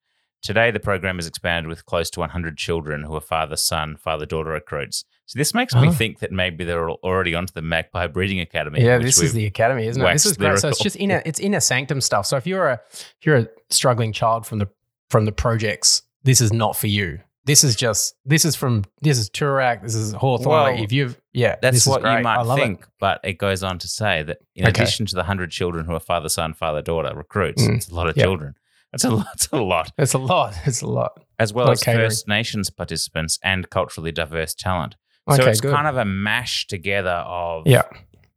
Today, 0.44 0.72
the 0.72 0.80
program 0.80 1.20
is 1.20 1.26
expanded 1.26 1.68
with 1.70 1.86
close 1.86 2.10
to 2.12 2.20
100 2.20 2.58
children 2.58 3.04
who 3.04 3.16
are 3.16 3.22
father 3.22 3.56
son, 3.56 3.96
father 3.98 4.26
daughter 4.26 4.52
recruits. 4.52 5.06
So 5.26 5.40
this 5.40 5.54
makes 5.54 5.74
me 5.74 5.88
Oh. 5.88 5.92
think 5.92 6.20
that 6.20 6.32
maybe 6.34 6.66
they're 6.66 6.90
already 6.92 7.34
onto 7.34 7.54
the 7.54 7.62
Magpie 7.62 8.08
Breeding 8.08 8.42
Academy. 8.42 8.84
Yeah, 8.84 8.98
which 8.98 9.06
this 9.06 9.22
is 9.22 9.34
the 9.34 9.46
academy, 9.46 9.88
isn't 9.88 10.02
it? 10.04 10.12
This 10.14 10.26
is 10.26 10.36
great. 10.38 10.60
So 10.60 10.68
it's 10.68 10.84
just 10.84 10.98
inner, 10.98 11.22
it's 11.26 11.40
inner 11.40 11.62
sanctum 11.62 12.02
stuff. 12.02 12.26
So 12.26 12.36
if 12.38 12.46
you're 12.46 12.68
a 12.68 12.82
if 12.92 13.26
you're 13.26 13.38
a 13.38 13.48
struggling 13.70 14.12
child 14.12 14.46
from 14.46 14.60
the 14.60 14.68
from 15.10 15.24
the 15.26 15.32
projects, 15.32 16.04
this 16.24 16.42
is 16.42 16.52
not 16.52 16.76
for 16.76 16.88
you. 16.88 17.20
This 17.46 17.64
is 17.64 17.76
just 17.76 18.16
this 18.26 18.46
is 18.46 18.56
from 18.56 18.86
this 19.02 19.18
is 19.18 19.30
Toorak, 19.30 19.82
this 19.82 19.96
is 19.96 20.14
Hawthorn. 20.14 20.56
like 20.58 20.76
Well, 20.76 20.84
if 20.84 20.92
you've 20.94 21.20
yeah, 21.34 21.58
That's 21.62 21.86
what 21.86 22.02
you 22.02 22.24
might 22.24 22.42
love 22.44 22.58
it. 22.58 22.62
think, 22.62 22.88
but 23.00 23.20
it 23.24 23.34
goes 23.38 23.64
on 23.64 23.80
to 23.80 23.88
say 23.88 24.24
that 24.24 24.38
in 24.56 24.66
Okay. 24.68 24.82
addition 24.84 25.06
to 25.08 25.16
the 25.16 25.22
100 25.24 25.52
children 25.52 25.86
who 25.86 25.94
are 25.94 26.00
father 26.00 26.30
son, 26.30 26.54
father 26.54 26.82
daughter 26.82 27.14
recruits, 27.16 27.64
Mm. 27.64 27.76
it's 27.76 27.90
a 27.90 27.96
lot 27.96 28.08
of 28.08 28.16
Yep. 28.16 28.24
children. 28.26 28.56
That's 28.94 29.04
a 29.04 29.10
lot. 29.10 29.26
That's 29.28 29.48
a 29.52 29.58
lot. 29.62 29.92
It's 29.98 30.14
a 30.14 30.18
lot. 30.20 30.54
It's 30.66 30.82
a 30.82 30.88
lot. 30.88 31.24
As 31.40 31.52
well 31.52 31.66
Like 31.66 31.74
as 31.74 31.84
catering. 31.84 32.06
First 32.06 32.28
Nations 32.28 32.70
participants 32.70 33.40
and 33.44 33.70
culturally 33.70 34.12
diverse 34.12 34.54
talent. 34.54 34.96
so 35.30 35.36
Okay, 35.42 35.52
it's 35.52 35.62
good. 35.62 35.74
kind 35.74 35.88
of 35.88 35.98
a 35.98 36.06
mash 36.06 36.68
together 36.68 37.24
of 37.26 37.64
Yeah. 37.66 37.84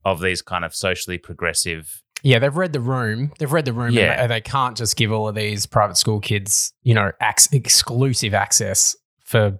of 0.05 0.21
these 0.21 0.41
kind 0.43 0.65
of 0.65 0.75
socially 0.75 1.19
progressive 1.19 2.03
Yeah, 2.23 2.39
they've 2.39 2.57
read 2.57 2.73
the 2.73 2.81
room. 2.81 3.33
They've 3.39 3.53
read 3.53 3.65
the 3.67 3.73
room, 3.73 3.93
Yeah. 3.93 4.21
and 4.23 4.31
they, 4.31 4.37
they 4.37 4.41
can't 4.41 4.77
just 4.77 4.97
give 4.97 5.13
all 5.13 5.29
of 5.29 5.35
these 5.35 5.67
private 5.67 5.97
school 5.97 6.19
kids, 6.21 6.73
you 6.83 6.95
know, 6.95 7.13
ac- 7.23 7.55
exclusive 7.57 8.35
access 8.35 8.97
for 9.25 9.59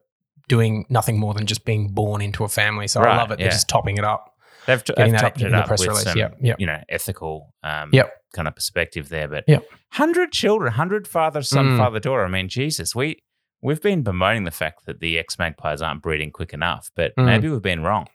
doing 0.49 0.85
nothing 0.89 1.19
more 1.19 1.35
than 1.35 1.47
just 1.47 1.65
being 1.65 1.89
born 1.89 2.23
into 2.23 2.45
a 2.45 2.49
family. 2.49 2.87
So 2.89 3.01
I 3.01 3.17
love 3.17 3.31
it. 3.31 3.39
They're 3.39 3.51
just 3.51 3.69
topping 3.69 3.99
it 3.99 4.05
up. 4.05 4.33
They've, 4.67 4.83
t- 4.83 4.95
they've 4.97 5.17
topped 5.17 5.41
in 5.41 5.49
it 5.49 5.51
the 5.51 5.59
up 5.59 5.67
press 5.67 5.81
with 5.81 5.89
release. 5.91 6.05
some, 6.05 6.19
Yep, 6.19 6.37
yep. 6.41 6.57
you 6.61 6.67
know, 6.67 6.81
ethical 6.89 7.55
um, 7.63 7.91
Yep. 7.93 8.13
kind 8.35 8.49
of 8.49 8.55
perspective 8.57 9.09
there. 9.11 9.29
But 9.29 9.45
Yep. 9.47 9.65
hundred 9.93 10.33
children, 10.33 10.73
hundred 10.73 11.07
father, 11.07 11.43
son, 11.43 11.67
Mm. 11.67 11.79
father, 11.79 12.01
daughter. 12.01 12.25
I 12.25 12.29
mean, 12.29 12.49
Jesus, 12.49 12.95
we 12.95 13.19
we've 13.63 13.81
been 13.83 14.03
bemoaning 14.03 14.45
the 14.45 14.51
fact 14.51 14.87
that 14.87 15.01
the 15.01 15.19
ex 15.19 15.39
magpies 15.39 15.83
aren't 15.83 16.03
breeding 16.03 16.31
quick 16.31 16.53
enough, 16.53 16.91
but 16.97 17.13
Mm. 17.17 17.27
maybe 17.27 17.49
we've 17.49 17.63
been 17.63 17.83
wrong. 17.83 18.07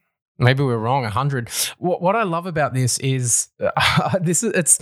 Maybe 0.41 0.63
we're 0.63 0.77
wrong. 0.77 1.05
A 1.05 1.09
hundred. 1.09 1.49
What 1.77 2.01
what 2.01 2.15
I 2.15 2.23
love 2.23 2.45
about 2.47 2.73
this 2.73 2.97
is 2.99 3.47
this 4.21 4.43
is 4.43 4.51
it's. 4.53 4.79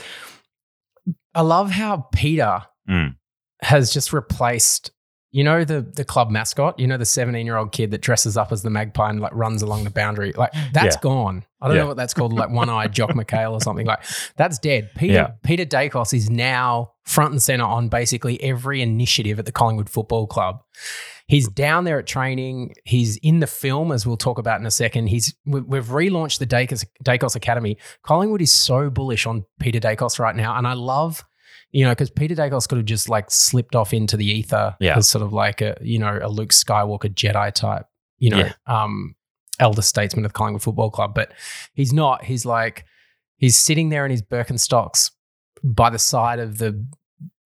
I 1.36 1.42
love 1.42 1.72
how 1.72 2.08
Peter 2.14 2.64
Mm. 2.90 3.16
has 3.62 3.94
just 3.94 4.14
replaced. 4.14 4.92
You 5.32 5.44
know 5.44 5.64
the 5.64 5.82
the 5.82 6.04
club 6.04 6.32
mascot. 6.32 6.80
You 6.80 6.88
know 6.88 6.98
the 6.98 7.06
seventeen 7.06 7.46
year 7.46 7.56
old 7.58 7.72
kid 7.72 7.92
that 7.92 8.02
dresses 8.02 8.36
up 8.36 8.52
as 8.52 8.64
the 8.64 8.72
magpie 8.72 9.12
and 9.12 9.20
like 9.20 9.34
runs 9.36 9.62
along 9.62 9.84
the 9.84 9.92
boundary. 9.92 10.32
Like 10.34 10.52
that's 10.74 10.96
Yeah. 10.96 11.02
gone. 11.02 11.46
I 11.62 11.68
don't 11.68 11.76
Yeah. 11.76 11.84
know 11.84 11.88
what 11.90 11.98
that's 11.98 12.16
called. 12.16 12.34
Like 12.34 12.50
one 12.50 12.68
eyed 12.70 12.94
Jock 12.94 13.10
McHale 13.14 13.52
or 13.52 13.62
something. 13.62 13.86
Like 13.86 14.04
that's 14.38 14.58
dead. 14.58 14.90
Peter 14.96 15.14
Yeah. 15.14 15.28
Peter 15.44 15.66
Daicos 15.66 16.16
is 16.16 16.32
now 16.32 16.94
front 17.10 17.32
and 17.32 17.42
center 17.42 17.64
on 17.66 17.90
basically 17.90 18.42
every 18.44 18.82
initiative 18.82 19.40
at 19.40 19.46
the 19.46 19.52
Collingwood 19.52 19.90
Football 19.90 20.28
Club. 20.28 20.60
He's 21.28 21.48
down 21.48 21.84
there 21.84 22.00
at 22.00 22.06
training. 22.08 22.76
He's 22.86 23.18
in 23.18 23.40
the 23.40 23.48
film, 23.48 23.92
as 23.92 24.06
we'll 24.06 24.18
talk 24.18 24.38
about 24.38 24.60
in 24.60 24.66
a 24.68 24.72
second. 24.72 25.08
He's 25.08 25.34
we- 25.46 25.62
we've 25.62 25.86
relaunched 25.88 26.40
the 26.40 26.46
Daicos, 26.48 26.86
Daicos 27.04 27.36
Academy. 27.36 27.78
Collingwood 28.04 28.42
is 28.42 28.52
so 28.52 28.90
bullish 28.90 29.26
on 29.26 29.46
Peter 29.60 29.80
Daicos 29.80 30.20
right 30.20 30.36
now, 30.36 30.56
and 30.58 30.68
I 30.68 30.74
love, 30.74 31.24
you 31.72 31.84
know, 31.86 31.92
because 31.92 32.10
Peter 32.12 32.36
Daicos 32.36 32.68
could 32.68 32.78
have 32.78 32.86
just 32.86 33.10
like 33.10 33.30
slipped 33.32 33.76
off 33.76 33.94
into 33.94 34.16
the 34.18 34.26
ether 34.26 34.76
Yeah. 34.80 34.98
as 34.98 35.10
sort 35.10 35.24
of 35.24 35.34
like 35.34 35.62
a 35.62 35.78
you 35.82 35.98
know 36.00 36.20
a 36.22 36.30
Luke 36.30 36.50
Skywalker 36.52 37.14
Jedi 37.14 37.54
type, 37.54 37.86
you 38.20 38.30
know, 38.32 38.38
Yeah. 38.40 38.54
um, 38.68 39.16
elder 39.60 39.82
statesman 39.82 40.26
of 40.26 40.32
the 40.32 40.38
Collingwood 40.38 40.64
Football 40.64 40.90
Club, 40.92 41.14
but 41.16 41.32
he's 41.74 41.92
not. 41.94 42.26
He's 42.26 42.46
like 42.46 42.86
he's 43.38 43.58
sitting 43.58 43.90
there 43.90 44.06
in 44.06 44.12
his 44.12 44.22
Birkenstocks 44.22 45.12
by 45.64 45.90
the 45.90 46.00
side 46.00 46.40
of 46.40 46.58
the 46.58 46.86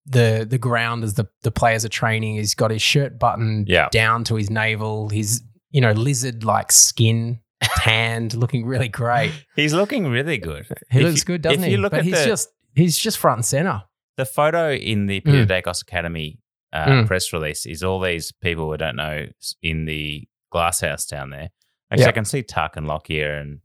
the 0.05 0.45
the 0.49 0.57
ground 0.57 1.03
as 1.03 1.13
the 1.15 1.27
the 1.43 1.51
players 1.51 1.85
are 1.85 1.89
training. 1.89 2.35
He's 2.35 2.55
got 2.55 2.71
his 2.71 2.81
shirt 2.81 3.17
buttoned 3.19 3.67
Yeah. 3.69 3.89
down 3.89 4.23
to 4.25 4.35
his 4.35 4.49
navel. 4.49 5.09
His 5.09 5.41
you 5.71 5.81
know 5.81 5.91
lizard 5.93 6.43
like 6.43 6.71
skin 6.71 7.39
tanned, 7.77 8.33
looking 8.33 8.65
really 8.65 8.89
great. 8.89 9.31
He's 9.55 9.73
looking 9.73 10.07
really 10.07 10.37
good. 10.37 10.65
He 10.91 10.99
If 10.99 11.03
looks 11.05 11.19
you- 11.21 11.25
good, 11.25 11.41
doesn't 11.41 11.63
he? 11.63 11.77
but 11.77 12.03
he's 12.03 12.13
the- 12.19 12.25
just 12.25 12.49
he's 12.75 12.97
just 12.97 13.17
front 13.17 13.37
and 13.39 13.45
center. 13.45 13.83
The 14.17 14.25
photo 14.25 14.71
in 14.73 15.07
the 15.07 15.21
Peter 15.21 15.45
Mm. 15.45 15.47
Daicos 15.47 15.81
Academy 15.81 16.39
uh, 16.71 16.85
Mm. 16.87 17.07
press 17.07 17.31
release 17.33 17.65
is 17.65 17.83
all 17.83 17.99
these 17.99 18.31
people 18.31 18.67
we 18.69 18.77
don't 18.77 18.95
know 18.95 19.27
in 19.61 19.85
the 19.85 20.27
glass 20.51 20.81
house 20.81 21.05
down 21.05 21.29
there. 21.29 21.49
Actually, 21.91 22.03
Yeah. 22.03 22.09
I 22.09 22.13
can 22.13 22.25
see 22.25 22.41
Tuck 22.43 22.75
and 22.77 22.87
Lockyer 22.87 23.35
and 23.35 23.59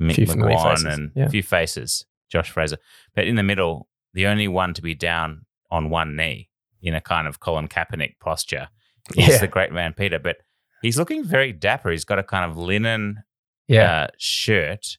Mick 0.00 0.16
McGuane 0.16 0.92
and 0.92 1.12
yeah. 1.16 1.24
a 1.24 1.28
few 1.30 1.42
faces, 1.42 2.04
Josh 2.30 2.50
Fraser. 2.50 2.76
But 3.14 3.26
in 3.26 3.36
the 3.36 3.42
middle, 3.42 3.88
the 4.12 4.26
only 4.26 4.48
one 4.48 4.74
to 4.74 4.82
be 4.82 4.94
down 4.94 5.45
on 5.70 5.90
one 5.90 6.16
knee 6.16 6.48
in 6.82 6.94
a 6.94 7.00
kind 7.00 7.26
of 7.26 7.40
Colin 7.40 7.68
Kaepernick 7.68 8.18
posture 8.20 8.68
is 9.16 9.28
Yeah. 9.28 9.38
the 9.38 9.48
great 9.48 9.72
man 9.72 9.92
Peter. 9.94 10.18
But 10.18 10.38
he's 10.82 10.98
looking 10.98 11.24
very 11.24 11.52
dapper. 11.52 11.90
He's 11.90 12.04
got 12.04 12.18
a 12.18 12.22
kind 12.22 12.48
of 12.50 12.56
linen 12.56 13.22
Yeah. 13.68 14.02
uh, 14.04 14.06
shirt 14.18 14.98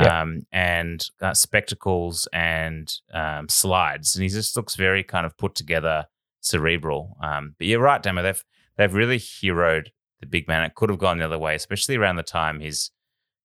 Yeah. 0.00 0.22
um, 0.22 0.42
and 0.52 1.04
got 1.20 1.36
spectacles 1.36 2.28
and 2.32 2.92
um, 3.12 3.48
slides, 3.48 4.14
and 4.14 4.22
he 4.22 4.28
just 4.28 4.56
looks 4.56 4.74
very 4.76 5.02
kind 5.02 5.26
of 5.26 5.36
put 5.38 5.54
together, 5.54 6.06
cerebral. 6.40 7.16
Um, 7.22 7.54
but 7.58 7.66
you're 7.66 7.80
right, 7.80 8.02
Demo. 8.02 8.22
They've 8.22 8.44
they've 8.76 8.92
really 8.94 9.18
heroed 9.18 9.90
the 10.20 10.26
big 10.26 10.46
man. 10.48 10.64
It 10.64 10.74
could 10.74 10.90
have 10.90 10.98
gone 10.98 11.18
the 11.18 11.24
other 11.24 11.38
way, 11.38 11.54
especially 11.54 11.96
around 11.96 12.16
the 12.16 12.22
time 12.22 12.60
his, 12.60 12.90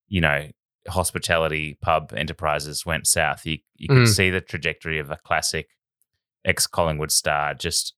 you 0.07 0.21
know, 0.21 0.47
hospitality 0.87 1.77
pub 1.81 2.13
enterprises 2.15 2.85
went 2.85 3.07
south. 3.07 3.45
You 3.45 3.57
you 3.75 3.87
could 3.87 4.07
Mm. 4.07 4.07
see 4.15 4.29
the 4.29 4.41
trajectory 4.41 4.99
of 4.99 5.09
a 5.09 5.17
classic 5.17 5.69
ex 6.45 6.67
Collingwood 6.67 7.11
star 7.11 7.53
just 7.53 7.93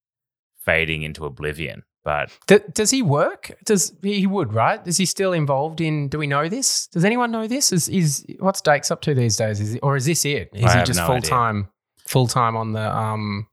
fading 0.59 1.03
into 1.03 1.25
oblivion. 1.25 1.83
But 2.05 2.37
D- 2.47 2.59
does 2.73 2.91
he 2.91 3.01
work? 3.01 3.51
Does 3.63 3.93
he 4.01 4.27
would 4.27 4.53
right? 4.53 4.85
Is 4.85 4.97
he 4.97 5.05
still 5.05 5.31
involved 5.31 5.79
in? 5.79 6.09
Do 6.09 6.17
we 6.17 6.27
know 6.27 6.49
this? 6.49 6.87
Does 6.87 7.05
anyone 7.05 7.31
know 7.31 7.47
this? 7.47 7.71
Is 7.71 7.87
is 7.87 8.25
what's 8.39 8.59
Dakes 8.59 8.91
up 8.91 9.01
to 9.03 9.13
these 9.13 9.37
days? 9.37 9.61
Is 9.61 9.73
he, 9.73 9.79
or 9.79 9.95
is 9.95 10.05
this 10.05 10.25
it? 10.25 10.49
Is 10.53 10.65
I 10.65 10.79
he 10.79 10.83
just 10.83 10.99
no 10.99 11.05
full 11.05 11.15
idea. 11.15 11.29
time, 11.29 11.69
full 12.05 12.27
time 12.27 12.57
on 12.57 12.73
the 12.73 12.93
um 12.93 13.47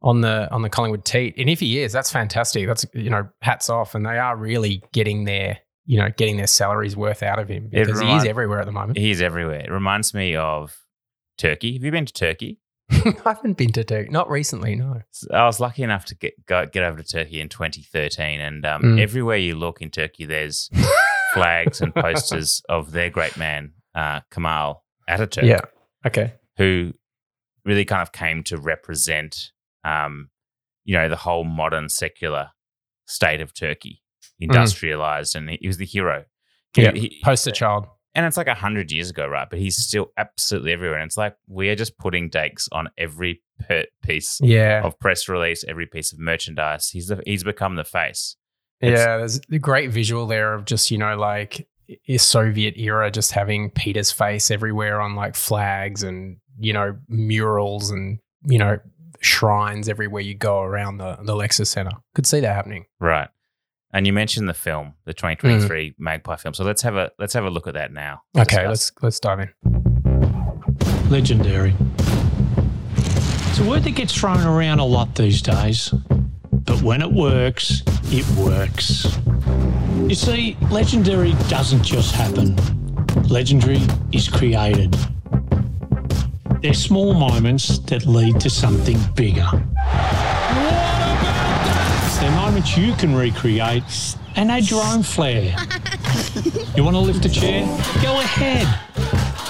on 0.00 0.20
the 0.20 0.48
on 0.52 0.62
the 0.62 0.70
Collingwood 0.70 1.04
teat? 1.04 1.34
And 1.36 1.50
if 1.50 1.58
he 1.58 1.80
is, 1.80 1.92
that's 1.92 2.12
fantastic. 2.12 2.68
That's 2.68 2.86
you 2.94 3.10
know 3.10 3.28
hats 3.40 3.68
off, 3.68 3.96
and 3.96 4.06
they 4.06 4.16
are 4.18 4.36
really 4.36 4.80
getting 4.92 5.24
their 5.24 5.58
you 5.84 5.98
know 5.98 6.08
getting 6.16 6.36
their 6.36 6.46
salaries 6.46 6.96
worth 6.96 7.24
out 7.24 7.40
of 7.40 7.48
him 7.48 7.68
because 7.68 8.00
he 8.00 8.12
is 8.14 8.24
everywhere 8.24 8.60
at 8.60 8.66
the 8.66 8.72
moment. 8.72 8.96
he's 8.96 9.20
everywhere. 9.20 9.58
It 9.58 9.72
reminds 9.72 10.14
me 10.14 10.36
of 10.36 10.78
Turkey. 11.36 11.72
Have 11.72 11.82
you 11.82 11.90
been 11.90 12.06
to 12.06 12.12
Turkey? 12.12 12.60
I 12.90 13.14
haven't 13.24 13.56
been 13.56 13.72
to 13.72 13.84
Turkey, 13.84 14.10
not 14.10 14.28
recently. 14.30 14.74
No. 14.76 15.00
I 15.32 15.44
was 15.46 15.60
lucky 15.60 15.82
enough 15.82 16.04
to 16.06 16.14
get 16.14 16.34
go, 16.46 16.66
get 16.66 16.82
over 16.82 17.02
to 17.02 17.04
Turkey 17.08 17.40
in 17.40 17.48
2013, 17.48 18.40
and 18.40 18.64
um, 18.66 18.82
Mm. 18.82 19.00
everywhere 19.00 19.36
you 19.38 19.54
look 19.56 19.80
in 19.80 19.90
Turkey, 19.90 20.24
there's 20.26 20.68
flags 21.34 21.80
and 21.80 21.94
posters 21.94 22.62
of 22.68 22.92
their 22.92 23.10
great 23.10 23.36
man 23.36 23.72
uh, 23.94 24.20
Kemal 24.30 24.84
Ataturk, 25.08 25.42
Yeah. 25.44 25.60
Okay. 26.06 26.34
who 26.58 26.92
really 27.64 27.84
kind 27.84 28.02
of 28.02 28.12
came 28.12 28.42
to 28.44 28.56
represent, 28.58 29.52
um, 29.84 30.30
you 30.84 30.94
know, 30.96 31.08
the 31.08 31.16
whole 31.16 31.44
modern 31.44 31.88
secular 31.88 32.50
state 33.06 33.40
of 33.40 33.54
Turkey, 33.54 34.02
industrialized, 34.40 35.34
and 35.36 35.48
he, 35.50 35.58
he 35.60 35.66
was 35.68 35.76
the 35.78 35.86
hero. 35.86 36.24
He- 36.74 36.82
Yeah. 36.82 36.92
he- 36.92 37.20
Poster 37.24 37.50
child. 37.50 37.86
And 38.14 38.26
it's 38.26 38.36
like 38.36 38.46
a 38.48 38.54
hundred 38.54 38.90
years 38.92 39.10
ago, 39.10 39.26
right? 39.26 39.48
But 39.48 39.58
he's 39.58 39.76
still 39.76 40.12
absolutely 40.16 40.72
everywhere, 40.72 40.98
and 40.98 41.06
it's 41.08 41.16
like 41.16 41.34
we 41.48 41.68
are 41.70 41.76
just 41.76 41.96
putting 41.98 42.28
Dakes 42.28 42.68
on 42.72 42.88
every 42.98 43.42
piece 44.02 44.38
Yeah. 44.42 44.82
of 44.84 44.98
press 44.98 45.28
release, 45.28 45.64
every 45.68 45.86
piece 45.86 46.12
of 46.12 46.18
merchandise. 46.18 46.88
He's 46.88 47.06
the, 47.08 47.22
he's 47.24 47.44
become 47.44 47.76
the 47.76 47.84
face. 47.84 48.36
It's- 48.80 48.98
Yeah, 48.98 49.18
there's 49.18 49.40
a 49.50 49.58
great 49.58 49.90
visual 49.90 50.26
there 50.26 50.54
of 50.54 50.64
just, 50.64 50.90
you 50.90 50.98
know, 50.98 51.16
like 51.16 51.68
Soviet 52.16 52.76
era, 52.76 53.10
just 53.10 53.32
having 53.32 53.70
Peter's 53.70 54.10
face 54.10 54.50
everywhere 54.50 55.00
on 55.00 55.14
like 55.14 55.36
flags 55.36 56.02
and, 56.02 56.38
you 56.58 56.72
know, 56.72 56.96
murals 57.08 57.90
and, 57.90 58.18
you 58.46 58.58
know, 58.58 58.78
shrines 59.20 59.88
everywhere 59.88 60.22
you 60.22 60.34
go 60.34 60.60
around 60.62 60.98
the, 60.98 61.16
the 61.22 61.34
Lexus 61.34 61.68
Center. 61.68 61.92
Could 62.14 62.26
see 62.26 62.40
that 62.40 62.54
happening. 62.54 62.86
Right. 62.98 63.28
And 63.94 64.06
you 64.06 64.12
mentioned 64.12 64.48
the 64.48 64.54
film, 64.54 64.94
the 65.04 65.12
2023 65.12 65.90
mm. 65.90 65.94
Magpie 65.98 66.36
film. 66.36 66.54
So 66.54 66.64
let's 66.64 66.80
have 66.82 66.96
a 66.96 67.10
let's 67.18 67.34
have 67.34 67.44
a 67.44 67.50
look 67.50 67.66
at 67.66 67.74
that 67.74 67.92
now. 67.92 68.22
Okay, 68.36 68.66
discuss. 68.66 68.68
let's 68.68 68.92
let's 69.02 69.20
dive 69.20 69.40
in. 69.40 71.10
Legendary. 71.10 71.74
It's 72.96 73.58
a 73.58 73.64
word 73.68 73.84
that 73.84 73.94
gets 73.94 74.14
thrown 74.14 74.46
around 74.46 74.78
a 74.78 74.84
lot 74.84 75.14
these 75.14 75.42
days, 75.42 75.90
but 76.50 76.80
when 76.80 77.02
it 77.02 77.12
works, 77.12 77.82
it 78.06 78.26
works. 78.38 79.18
You 80.08 80.14
see, 80.14 80.56
legendary 80.70 81.32
doesn't 81.48 81.82
just 81.82 82.14
happen, 82.14 82.56
legendary 83.28 83.80
is 84.10 84.26
created. 84.26 84.96
They're 86.62 86.72
small 86.72 87.12
moments 87.12 87.78
that 87.80 88.06
lead 88.06 88.40
to 88.40 88.48
something 88.48 88.98
bigger. 89.14 89.50
They're 92.52 92.60
moments 92.60 92.76
you 92.76 92.92
can 92.96 93.14
recreate 93.14 93.82
and 94.36 94.50
add 94.50 94.68
your 94.68 94.84
own 94.84 95.02
flair. 95.02 95.56
You 96.76 96.84
want 96.84 96.96
to 96.96 97.00
lift 97.00 97.24
a 97.24 97.28
chair? 97.28 97.66
Go 98.02 98.20
ahead. 98.20 98.66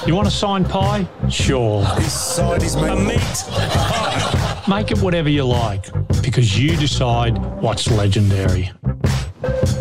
You 0.06 0.14
want 0.14 0.26
a 0.26 0.30
signed 0.30 0.68
pie? 0.68 1.06
Sure. 1.28 1.84
This 1.96 2.12
side 2.12 2.62
is 2.62 2.76
my 2.76 2.94
meat. 2.96 4.68
Make 4.68 4.90
it 4.90 4.98
whatever 5.00 5.28
you 5.28 5.44
like 5.44 5.86
because 6.22 6.58
you 6.58 6.76
decide 6.76 7.38
what's 7.60 7.90
legendary. 7.90 8.70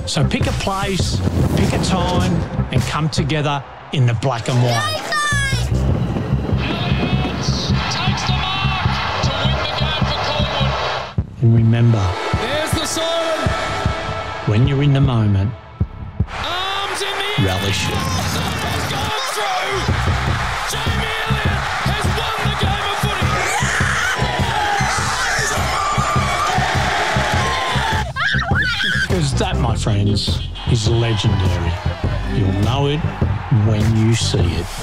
So 0.06 0.28
pick 0.28 0.48
a 0.48 0.51
place, 0.54 1.20
pick 1.56 1.74
a 1.74 1.84
time, 1.84 2.34
and 2.72 2.82
come 2.84 3.10
together 3.10 3.63
in 3.94 4.06
the 4.06 4.13
black 4.16 4.48
and 4.48 4.58
white. 4.63 5.08
And 11.42 11.56
remember, 11.56 11.98
There's 12.00 12.30
the 12.30 12.30
siren. 12.91 13.50
when 14.48 14.67
you're 14.67 14.83
in 14.83 14.91
the 14.93 15.00
moment, 15.00 15.51
Arms 16.27 17.01
in 17.01 17.07
the 17.07 17.45
relish 17.48 17.88
it. 17.88 17.95
Has 17.95 18.86
gone 18.91 19.24
through. 19.31 19.79
Jamie 20.71 21.15
Elliott 21.24 21.62
has 21.88 22.05
won 22.19 22.36
the 22.51 22.55
game 22.60 22.88
of 22.91 22.98
footy. 23.03 23.31
Because 29.07 29.29
that, 29.39 29.55
my 29.60 29.75
friends, 29.75 30.21
is 30.69 30.88
legendary. 30.89 31.71
You'll 32.38 32.62
know 32.63 32.88
it 32.88 33.00
when 33.67 33.83
you 33.95 34.15
see 34.15 34.39
it. 34.39 34.80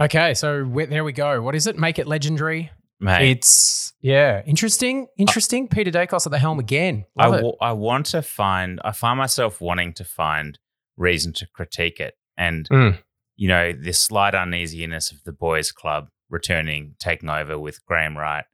Okay, 0.00 0.34
so 0.34 0.64
there 0.88 1.04
we 1.04 1.12
go. 1.12 1.42
What 1.42 1.54
is 1.54 1.66
it? 1.66 1.76
Make 1.78 1.98
it 1.98 2.06
legendary. 2.06 2.70
Mate, 3.00 3.30
It's 3.30 3.92
yeah, 4.00 4.42
interesting, 4.44 5.06
interesting. 5.16 5.68
Peter 5.68 5.90
Daicos 5.90 6.26
at 6.26 6.32
the 6.32 6.38
helm 6.38 6.58
again. 6.58 7.04
I, 7.16 7.26
Love 7.26 7.36
w- 7.36 7.56
I 7.60 7.72
want 7.72 8.06
to 8.06 8.22
find 8.22 8.80
I 8.84 8.90
find 8.92 9.18
myself 9.18 9.60
wanting 9.60 9.92
to 9.94 10.04
find 10.04 10.58
reason 10.96 11.32
to 11.34 11.46
critique 11.54 12.00
it. 12.00 12.14
And 12.36 12.68
Mm. 12.68 12.98
you 13.36 13.48
know, 13.48 13.72
this 13.72 14.00
slight 14.00 14.34
uneasiness 14.34 15.12
of 15.12 15.22
the 15.24 15.32
boys 15.32 15.70
club 15.70 16.08
returning, 16.28 16.94
taking 16.98 17.28
over 17.28 17.56
with 17.58 17.84
Graham 17.86 18.18
Wright, 18.18 18.44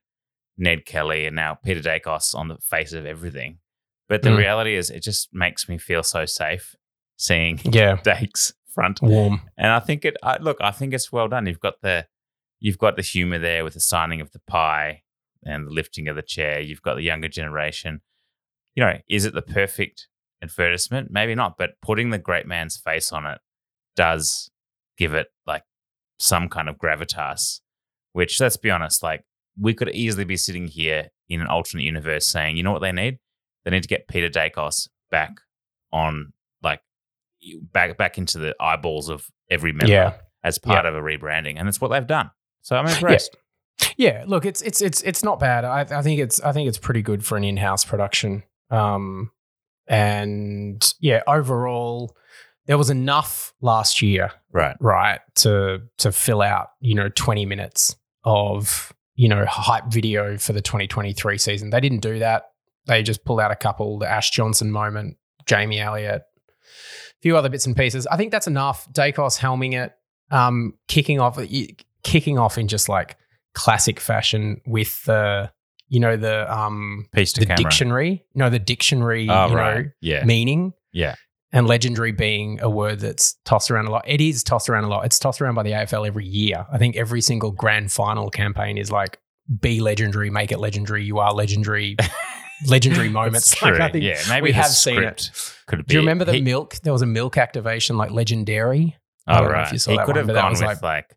Ned 0.58 0.84
Kelly, 0.84 1.24
and 1.26 1.34
now 1.36 1.54
Peter 1.54 1.80
Daicos 1.80 2.34
on 2.34 2.48
the 2.48 2.58
face 2.58 2.92
of 2.92 3.06
everything. 3.06 3.58
But 4.10 4.22
the 4.22 4.28
Mm. 4.30 4.36
reality 4.38 4.74
is 4.76 4.90
it 4.90 5.02
just 5.02 5.30
makes 5.32 5.68
me 5.70 5.78
feel 5.78 6.02
so 6.02 6.26
safe 6.26 6.74
seeing 7.16 7.60
Yeah, 7.64 7.96
Dake's 8.04 8.52
front 8.74 9.00
warm. 9.02 9.40
And 9.56 9.72
I 9.72 9.80
think 9.80 10.04
it. 10.04 10.16
I, 10.22 10.38
look, 10.38 10.58
I 10.60 10.70
think 10.70 10.92
it's 10.92 11.12
well 11.12 11.28
done. 11.28 11.46
You've 11.46 11.60
got 11.60 11.80
the, 11.82 12.06
you've 12.60 12.78
got 12.78 12.96
the 12.96 13.02
humor 13.02 13.38
there 13.38 13.64
with 13.64 13.74
the 13.74 13.80
signing 13.80 14.20
of 14.20 14.32
the 14.32 14.40
pie 14.46 15.02
and 15.44 15.66
the 15.66 15.70
lifting 15.70 16.08
of 16.08 16.16
the 16.16 16.22
chair. 16.22 16.60
You've 16.60 16.82
got 16.82 16.96
the 16.96 17.02
younger 17.02 17.28
generation. 17.28 18.00
You 18.74 18.84
know, 18.84 18.98
is 19.08 19.24
it 19.24 19.34
the 19.34 19.42
perfect 19.42 20.08
advertisement? 20.42 21.10
Maybe 21.10 21.34
not, 21.34 21.56
but 21.56 21.80
putting 21.80 22.10
the 22.10 22.18
great 22.18 22.46
man's 22.46 22.76
face 22.76 23.12
on 23.12 23.24
it 23.26 23.38
does 23.96 24.50
give 24.98 25.14
it 25.14 25.28
like 25.46 25.62
some 26.18 26.48
kind 26.48 26.68
of 26.68 26.76
gravitas. 26.76 27.60
Which, 28.12 28.40
let's 28.40 28.56
be 28.56 28.70
honest, 28.70 29.02
like 29.02 29.24
we 29.60 29.74
could 29.74 29.90
easily 29.90 30.24
be 30.24 30.36
sitting 30.36 30.66
here 30.66 31.10
in 31.28 31.40
an 31.40 31.46
alternate 31.46 31.84
universe 31.84 32.26
saying, 32.26 32.56
you 32.56 32.62
know 32.62 32.72
what 32.72 32.82
they 32.82 32.92
need? 32.92 33.18
They 33.64 33.70
need 33.70 33.82
to 33.82 33.88
get 33.88 34.08
Peter 34.08 34.28
Daicos 34.28 34.88
back 35.10 35.32
on 35.92 36.32
back 37.72 37.96
back 37.96 38.18
into 38.18 38.38
the 38.38 38.54
eyeballs 38.60 39.08
of 39.08 39.26
every 39.50 39.72
member 39.72 39.92
Yeah. 39.92 40.14
as 40.42 40.58
part 40.58 40.86
of 40.86 40.94
a 40.94 41.00
rebranding, 41.00 41.56
and 41.58 41.66
that's 41.66 41.80
what 41.80 41.88
they've 41.88 42.06
done. 42.06 42.30
So 42.62 42.76
I'm 42.76 42.86
impressed. 42.86 43.36
Yeah, 43.96 44.24
look, 44.26 44.44
it's 44.46 44.62
it's 44.62 44.80
it's 44.80 45.02
it's 45.02 45.22
not 45.22 45.38
bad. 45.40 45.64
I, 45.64 45.80
I 45.80 46.02
think 46.02 46.20
it's 46.20 46.40
I 46.40 46.52
think 46.52 46.68
it's 46.68 46.78
pretty 46.78 47.02
good 47.02 47.24
for 47.24 47.36
an 47.36 47.44
in-house 47.44 47.84
production. 47.84 48.42
Um, 48.70 49.30
and 49.86 50.94
yeah, 51.00 51.22
overall, 51.26 52.16
there 52.66 52.78
was 52.78 52.90
enough 52.90 53.52
last 53.60 54.00
year, 54.02 54.30
Right. 54.52 54.76
right, 54.80 55.20
to 55.36 55.82
to 55.98 56.12
fill 56.12 56.42
out 56.42 56.68
you 56.80 56.94
know 56.94 57.08
twenty 57.10 57.46
minutes 57.46 57.96
of 58.24 58.92
you 59.16 59.28
know 59.28 59.44
hype 59.46 59.86
video 59.88 60.38
for 60.38 60.52
the 60.52 60.62
2023 60.62 61.38
season. 61.38 61.70
They 61.70 61.80
didn't 61.80 62.00
do 62.00 62.20
that. 62.20 62.44
They 62.86 63.02
just 63.02 63.24
pulled 63.24 63.40
out 63.40 63.50
a 63.50 63.56
couple, 63.56 63.98
the 63.98 64.08
Ash 64.10 64.30
Johnson 64.30 64.70
moment, 64.70 65.16
Jamie 65.46 65.80
Elliott, 65.80 66.22
few 67.24 67.38
other 67.38 67.48
bits 67.48 67.64
and 67.64 67.74
pieces. 67.74 68.06
I 68.06 68.18
think 68.18 68.30
that's 68.32 68.46
enough. 68.46 68.86
Daicos 68.92 69.38
helming 69.38 69.72
it, 69.72 69.94
um, 70.30 70.74
kicking 70.88 71.18
off, 71.20 71.38
kicking 72.02 72.38
off 72.38 72.58
in 72.58 72.68
just 72.68 72.86
like 72.86 73.16
classic 73.54 73.98
fashion 73.98 74.60
with 74.66 75.02
the, 75.06 75.50
you 75.88 76.00
know, 76.00 76.18
the 76.18 76.52
um, 76.54 77.06
Piece 77.14 77.32
to 77.32 77.40
the 77.40 77.46
camera. 77.46 77.62
dictionary. 77.64 78.24
No, 78.34 78.50
the 78.50 78.58
dictionary, 78.58 79.26
Oh, 79.30 79.48
you 79.48 79.54
right. 79.56 79.84
know, 79.86 79.90
Yeah. 80.02 80.24
meaning. 80.26 80.74
Yeah. 80.92 81.14
And 81.50 81.66
legendary 81.66 82.12
being 82.12 82.60
a 82.60 82.68
word 82.68 83.00
that's 83.00 83.36
tossed 83.46 83.70
around 83.70 83.86
a 83.86 83.90
lot. 83.90 84.04
It 84.06 84.20
is 84.20 84.44
tossed 84.44 84.68
around 84.68 84.84
a 84.84 84.88
lot. 84.88 85.06
It's 85.06 85.18
tossed 85.18 85.40
around 85.40 85.54
by 85.54 85.62
the 85.62 85.70
AFL 85.72 86.06
every 86.06 86.26
year. 86.26 86.66
I 86.70 86.76
think 86.76 86.94
every 86.96 87.22
single 87.22 87.52
grand 87.52 87.90
final 87.90 88.28
campaign 88.28 88.76
is 88.76 88.90
like 88.92 89.18
be 89.60 89.80
legendary, 89.80 90.28
make 90.28 90.52
it 90.52 90.58
legendary. 90.58 91.04
You 91.04 91.20
are 91.20 91.32
legendary. 91.32 91.96
legendary 92.66 93.08
moments. 93.20 93.60
Like. 93.62 93.80
I 93.80 93.90
think 93.90 94.04
yeah, 94.04 94.20
maybe 94.28 94.44
we 94.44 94.52
have 94.52 94.66
seen 94.66 95.02
it. 95.02 95.30
Could 95.66 95.78
be. 95.78 95.84
Do 95.84 95.94
you 95.94 96.00
remember 96.00 96.24
the 96.24 96.34
he, 96.34 96.40
milk? 96.42 96.76
There 96.82 96.92
was 96.92 97.02
a 97.02 97.06
milk 97.06 97.36
activation 97.38 97.96
like 97.96 98.10
legendary. 98.10 98.96
Oh 99.26 99.34
don't 99.34 99.42
know 99.44 99.48
if 99.48 99.54
right, 99.54 99.72
you 99.72 99.78
saw 99.78 99.90
he 99.92 99.98
could 99.98 100.16
one, 100.16 100.16
have 100.16 100.34
gone 100.34 100.52
with 100.52 100.60
like- 100.62 100.82
like, 100.82 101.16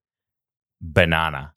banana. 0.81 1.53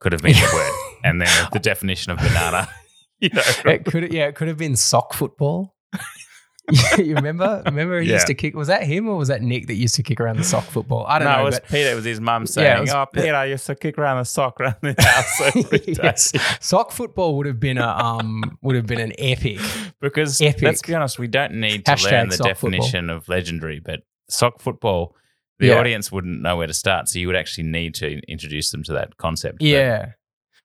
Could 0.00 0.12
have 0.12 0.22
been 0.22 0.32
the 0.32 0.50
word, 0.52 0.98
and 1.04 1.20
then 1.20 1.48
the 1.52 1.60
definition 1.60 2.12
of 2.12 2.18
banana. 2.18 2.68
You 3.20 3.28
know, 3.32 3.42
It 3.66 3.84
could 3.84 4.12
yeah, 4.12 4.26
it 4.26 4.34
could 4.34 4.48
have 4.48 4.58
been 4.58 4.74
sock 4.74 5.14
football. 5.14 5.76
you 6.98 7.16
remember? 7.16 7.60
Remember 7.66 8.00
he 8.00 8.10
used 8.12 8.28
to 8.28 8.34
kick 8.34 8.54
was 8.54 8.68
that 8.68 8.84
him 8.84 9.08
or 9.08 9.16
was 9.16 9.28
that 9.28 9.42
Nick 9.42 9.66
that 9.66 9.74
used 9.74 9.96
to 9.96 10.02
kick 10.02 10.20
around 10.20 10.36
the 10.36 10.44
sock 10.44 10.64
football? 10.64 11.04
I 11.08 11.18
don't 11.18 11.26
no, 11.26 11.34
know. 11.36 11.42
it 11.42 11.44
was 11.44 11.60
but 11.60 11.68
Peter. 11.68 11.90
It 11.90 11.94
was 11.96 12.04
his 12.04 12.20
mum 12.20 12.46
saying, 12.46 12.66
Yeah, 12.66 12.80
was- 12.80 12.90
"Oh, 12.90 13.06
Peter, 13.12 13.34
I 13.34 13.46
used 13.46 13.66
to 13.66 13.74
kick 13.74 13.98
around 13.98 14.18
the 14.18 14.24
sock 14.24 14.60
around 14.60 14.76
the 14.80 14.94
house 14.98 15.40
every 15.56 15.62
day." 15.78 15.94
yes. 16.02 16.32
Sock 16.60 16.92
football 16.92 17.36
would 17.36 17.46
have 17.46 17.58
been 17.58 17.78
a 17.78 17.86
um 17.88 18.58
would 18.62 18.76
have 18.76 18.86
been 18.86 19.00
an 19.00 19.12
epic. 19.18 19.58
Because 20.00 20.40
Epic. 20.40 20.62
let's 20.62 20.82
be 20.82 20.94
honest, 20.94 21.18
we 21.18 21.26
don't 21.26 21.54
need 21.54 21.84
to 21.86 21.92
Hashtag 21.92 22.10
learn 22.12 22.28
the 22.28 22.36
definition 22.36 23.10
of 23.10 23.28
legendary, 23.28 23.80
but 23.80 24.00
sock 24.30 24.60
football, 24.60 25.16
the 25.58 25.68
Yeah. 25.68 25.78
audience 25.78 26.12
wouldn't 26.12 26.42
know 26.42 26.56
where 26.56 26.66
to 26.68 26.74
start. 26.74 27.08
So 27.08 27.18
you 27.18 27.26
would 27.26 27.36
actually 27.36 27.64
need 27.64 27.94
to 27.96 28.20
introduce 28.28 28.70
them 28.70 28.82
to 28.84 28.92
that 28.92 29.16
concept. 29.16 29.62
Yeah. 29.62 30.12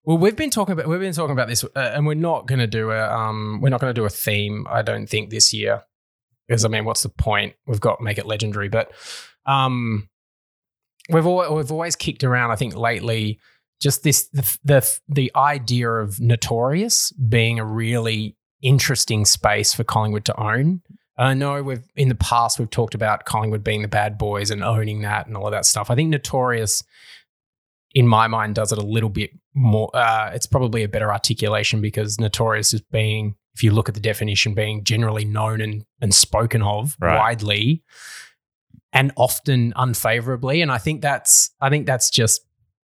Well, 0.08 0.18
we've 0.18 0.38
been 0.38 0.50
talking 0.50 0.72
about 0.72 0.88
we've 0.88 1.02
been 1.02 1.12
talking 1.12 1.34
about 1.34 1.50
this, 1.50 1.66
uh, 1.66 1.92
and 1.94 2.08
we're 2.08 2.14
not 2.14 2.48
going 2.48 2.60
to 2.60 2.68
do 2.68 2.92
a 2.92 3.12
um 3.12 3.60
we're 3.60 3.68
not 3.68 3.82
going 3.82 3.94
to 3.94 4.02
do 4.02 4.06
a 4.06 4.10
theme. 4.10 4.66
I 4.70 4.82
don't 4.82 5.06
think 5.06 5.30
this 5.30 5.52
year, 5.54 5.84
because 6.48 6.64
I 6.64 6.70
mean, 6.70 6.86
what's 6.86 7.04
the 7.04 7.10
point? 7.10 7.56
We've 7.68 7.82
got 7.82 8.00
make 8.00 8.18
it 8.18 8.26
legendary, 8.26 8.70
but 8.70 8.94
um, 9.46 10.08
we've 11.10 11.26
always, 11.26 11.50
we've 11.50 11.72
always 11.74 11.98
kicked 11.98 12.24
around. 12.24 12.52
I 12.52 12.56
think 12.56 12.74
lately, 12.74 13.38
just 13.82 14.04
this 14.04 14.30
the 14.30 14.58
the 14.64 15.00
the 15.10 15.30
idea 15.36 15.90
of 15.90 16.22
notorious 16.22 17.12
being 17.12 17.60
a 17.60 17.66
really 17.66 18.38
interesting 18.62 19.26
space 19.26 19.74
for 19.74 19.84
Collingwood 19.84 20.24
to 20.24 20.42
own. 20.42 20.84
I 21.18 21.34
know 21.34 21.62
we've 21.62 21.84
in 21.98 22.08
the 22.08 22.16
past 22.16 22.60
we've 22.60 22.70
talked 22.70 22.96
about 22.96 23.26
Collingwood 23.26 23.62
being 23.62 23.82
the 23.82 23.90
bad 23.90 24.18
boys 24.18 24.52
and 24.52 24.64
owning 24.64 25.02
that 25.02 25.28
and 25.28 25.36
all 25.36 25.48
of 25.48 25.52
that 25.52 25.66
stuff. 25.66 25.92
I 25.92 25.96
think 25.96 26.12
notorious 26.12 26.82
in 27.94 28.08
my 28.08 28.28
mind 28.28 28.56
does 28.56 28.72
it 28.72 28.78
a 28.78 28.86
little 28.86 29.10
bit 29.10 29.32
more 29.54 29.90
uh, 29.96 30.30
it's 30.34 30.46
probably 30.46 30.84
a 30.84 30.88
better 30.88 31.12
articulation 31.12 31.82
because 31.82 32.20
notorious 32.20 32.74
is 32.74 32.82
being 32.82 33.36
if 33.56 33.64
you 33.64 33.72
look 33.72 33.88
at 33.90 33.96
the 33.96 34.02
definition 34.02 34.54
being 34.54 34.84
generally 34.84 35.26
known 35.26 35.62
and, 35.62 35.84
and 36.02 36.14
spoken 36.14 36.62
of 36.62 36.96
Right. 37.02 37.18
widely 37.18 37.84
and 38.94 39.12
often 39.16 39.74
unfavorably 39.76 40.62
and 40.62 40.72
i 40.72 40.78
think 40.78 41.02
that's 41.02 41.52
i 41.62 41.70
think 41.70 41.86
that's 41.86 42.10
just 42.10 42.42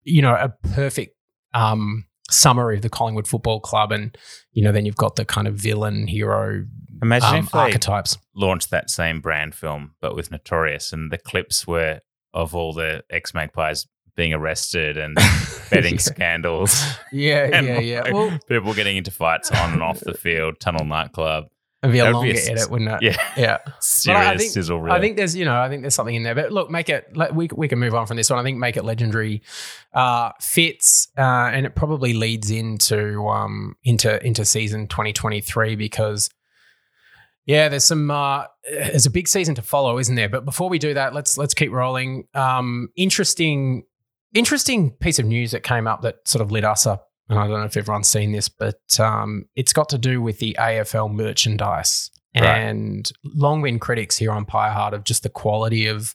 you 0.03 0.21
know 0.21 0.33
a 0.35 0.49
perfect 0.69 1.15
um 1.53 2.05
summary 2.29 2.75
of 2.75 2.81
the 2.81 2.89
collingwood 2.89 3.27
football 3.27 3.59
club 3.61 3.91
and 3.91 4.17
you 4.51 4.61
know 4.63 4.71
then 4.71 4.85
you've 4.85 4.97
got 4.97 5.15
the 5.15 5.23
kind 5.25 5.47
of 5.47 5.55
villain 5.55 6.07
hero 6.07 6.65
Imagine 7.01 7.29
um, 7.29 7.35
if 7.45 7.51
they 7.51 7.59
archetypes 7.59 8.17
launched 8.35 8.71
that 8.71 8.89
same 8.89 9.21
brand 9.21 9.53
film, 9.53 9.91
but 10.01 10.15
with 10.15 10.31
Notorious, 10.31 10.91
and 10.91 11.11
the 11.11 11.19
clips 11.19 11.67
were 11.67 12.01
of 12.33 12.55
all 12.55 12.73
the 12.73 13.03
ex 13.11 13.35
magpies 13.35 13.85
being 14.17 14.33
arrested 14.33 14.97
and 14.97 15.15
betting 15.71 15.93
Yeah. 15.93 15.99
scandals. 15.99 16.83
yeah 17.13 17.61
yeah 17.61 17.79
yeah 17.79 18.01
like 18.01 18.13
well 18.13 18.39
people 18.49 18.73
getting 18.73 18.97
into 18.97 19.11
fights 19.11 19.49
on 19.51 19.71
and 19.73 19.81
off 19.83 20.01
the 20.01 20.13
field, 20.13 20.59
tunnel 20.59 20.83
nightclub. 20.85 21.45
it'd 21.83 21.93
be 21.93 21.99
a 21.99 22.03
That'd 22.03 22.15
longer 22.15 22.31
a 22.31 22.35
s- 22.35 22.49
edit 22.49 22.69
wouldn't 22.71 22.89
it 22.91 23.01
Yeah, 23.03 23.17
yeah 23.37 23.57
serious 23.79 24.25
I 24.27 24.35
think, 24.37 24.51
sizzle 24.51 24.81
reel. 24.81 24.93
I 24.93 24.99
think 24.99 25.15
there's, 25.15 25.35
you 25.35 25.45
know, 25.45 25.57
I 25.61 25.69
think 25.69 25.83
there's 25.83 25.95
something 25.95 26.15
in 26.15 26.23
there. 26.23 26.33
But 26.35 26.51
look, 26.51 26.69
make 26.71 26.89
it. 26.89 27.15
We 27.33 27.47
we 27.55 27.67
can 27.67 27.79
move 27.79 27.93
on 27.95 28.07
from 28.07 28.17
this 28.17 28.29
one. 28.29 28.39
I 28.39 28.43
think 28.43 28.57
make 28.57 28.75
it 28.75 28.83
legendary 28.83 29.43
uh, 29.93 30.31
fits, 30.41 31.07
uh, 31.17 31.21
and 31.53 31.65
it 31.65 31.75
probably 31.75 32.13
leads 32.13 32.49
into 32.51 33.25
um 33.27 33.75
into 33.83 34.21
into 34.25 34.43
season 34.43 34.87
2023 34.87 35.75
because. 35.75 36.29
Yeah, 37.45 37.69
there's 37.69 37.85
some. 37.85 38.11
Uh, 38.11 38.43
there's 38.69 39.05
a 39.05 39.09
big 39.09 39.29
season 39.29 39.55
to 39.55 39.61
follow, 39.61 39.99
isn't 39.99 40.15
there? 40.15 40.27
But 40.27 40.43
before 40.43 40.67
we 40.67 40.79
do 40.79 40.93
that, 40.95 41.13
let's 41.13 41.37
let's 41.37 41.53
keep 41.53 41.71
rolling. 41.71 42.27
Um, 42.33 42.89
interesting, 42.97 43.85
interesting 44.33 44.91
piece 44.91 45.19
of 45.19 45.25
news 45.25 45.51
that 45.51 45.63
came 45.63 45.87
up 45.87 46.01
that 46.01 46.27
sort 46.27 46.41
of 46.41 46.51
lit 46.51 46.63
us 46.65 46.85
up, 46.85 47.09
and 47.29 47.37
I 47.39 47.47
don't 47.47 47.59
know 47.59 47.65
if 47.65 47.77
everyone's 47.77 48.07
seen 48.07 48.31
this, 48.31 48.49
but 48.49 48.79
um, 48.99 49.45
it's 49.55 49.73
got 49.73 49.89
to 49.89 49.97
do 49.97 50.21
with 50.21 50.39
the 50.39 50.55
AFL 50.59 51.13
merchandise. 51.13 52.11
Right. 52.35 52.45
And 52.45 53.11
long 53.23 53.63
been 53.63 53.79
critics 53.79 54.15
here 54.17 54.29
on 54.31 54.45
Pie 54.45 54.71
Hard 54.71 54.93
of 54.93 55.03
just 55.03 55.23
the 55.23 55.29
quality 55.29 55.87
of 55.87 56.13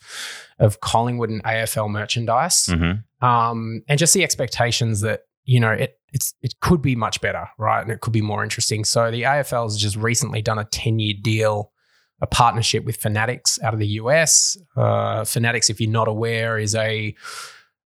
of 0.60 0.80
Collingwood 0.80 1.30
and 1.30 1.42
AFL 1.42 1.88
merchandise, 1.90 2.66
Mhm. 2.66 3.02
um, 3.20 3.82
and 3.88 3.98
just 3.98 4.14
the 4.14 4.22
expectations 4.22 5.00
that 5.00 5.22
you 5.44 5.58
know 5.58 5.72
it 5.72 5.98
it's 6.12 6.34
it 6.40 6.54
could 6.60 6.80
be 6.80 6.94
much 6.94 7.20
better, 7.20 7.48
right? 7.58 7.80
And 7.82 7.90
it 7.90 8.00
could 8.02 8.12
be 8.12 8.20
more 8.20 8.44
interesting. 8.44 8.84
So 8.84 9.10
the 9.10 9.22
AFL 9.24 9.64
has 9.64 9.76
just 9.76 9.96
recently 9.96 10.42
done 10.42 10.58
a 10.60 10.64
ten 10.64 11.00
year 11.00 11.14
deal, 11.20 11.72
a 12.20 12.26
partnership 12.28 12.84
with 12.84 12.96
Fanatics 12.98 13.58
out 13.64 13.74
of 13.74 13.80
the 13.80 13.88
US. 14.02 14.56
Uh, 14.76 15.24
Fanatics, 15.24 15.70
if 15.70 15.80
you're 15.80 15.90
not 15.90 16.06
aware, 16.06 16.56
is 16.56 16.76
a 16.76 17.16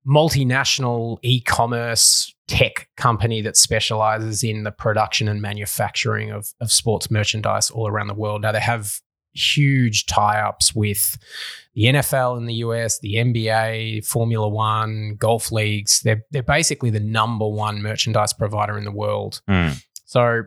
multinational 0.07 1.19
e-commerce 1.23 2.35
tech 2.49 2.89
company 2.97 3.43
that 3.43 3.57
specializes 3.57 4.43
in 4.43 4.65
the 4.65 4.73
production 4.73 5.29
and 5.29 5.41
manufacturing 5.41 6.31
of, 6.31 6.53
of 6.61 6.73
sports 6.73 7.11
merchandise 7.11 7.71
all 7.71 7.87
around 7.87 8.09
the 8.09 8.15
world. 8.15 8.43
Now 8.43 8.53
they 8.53 8.61
have 8.61 9.01
huge 9.33 10.07
tie-ups 10.07 10.75
with 10.75 11.17
the 11.75 11.85
NFL 11.85 12.39
in 12.39 12.47
the 12.47 12.55
US, 12.55 12.99
the 12.99 13.15
NBA, 13.15 14.05
Formula 14.05 14.49
One, 14.49 15.17
golf 15.17 15.53
leagues. 15.53 16.01
They're 16.01 16.25
they're 16.31 16.43
basically 16.43 16.91
the 16.91 17.01
number 17.01 17.47
one 17.47 17.83
merchandise 17.83 18.33
provider 18.33 18.77
in 18.77 18.85
the 18.85 18.93
world. 18.93 19.41
Mm. 19.49 19.83
So 20.05 20.45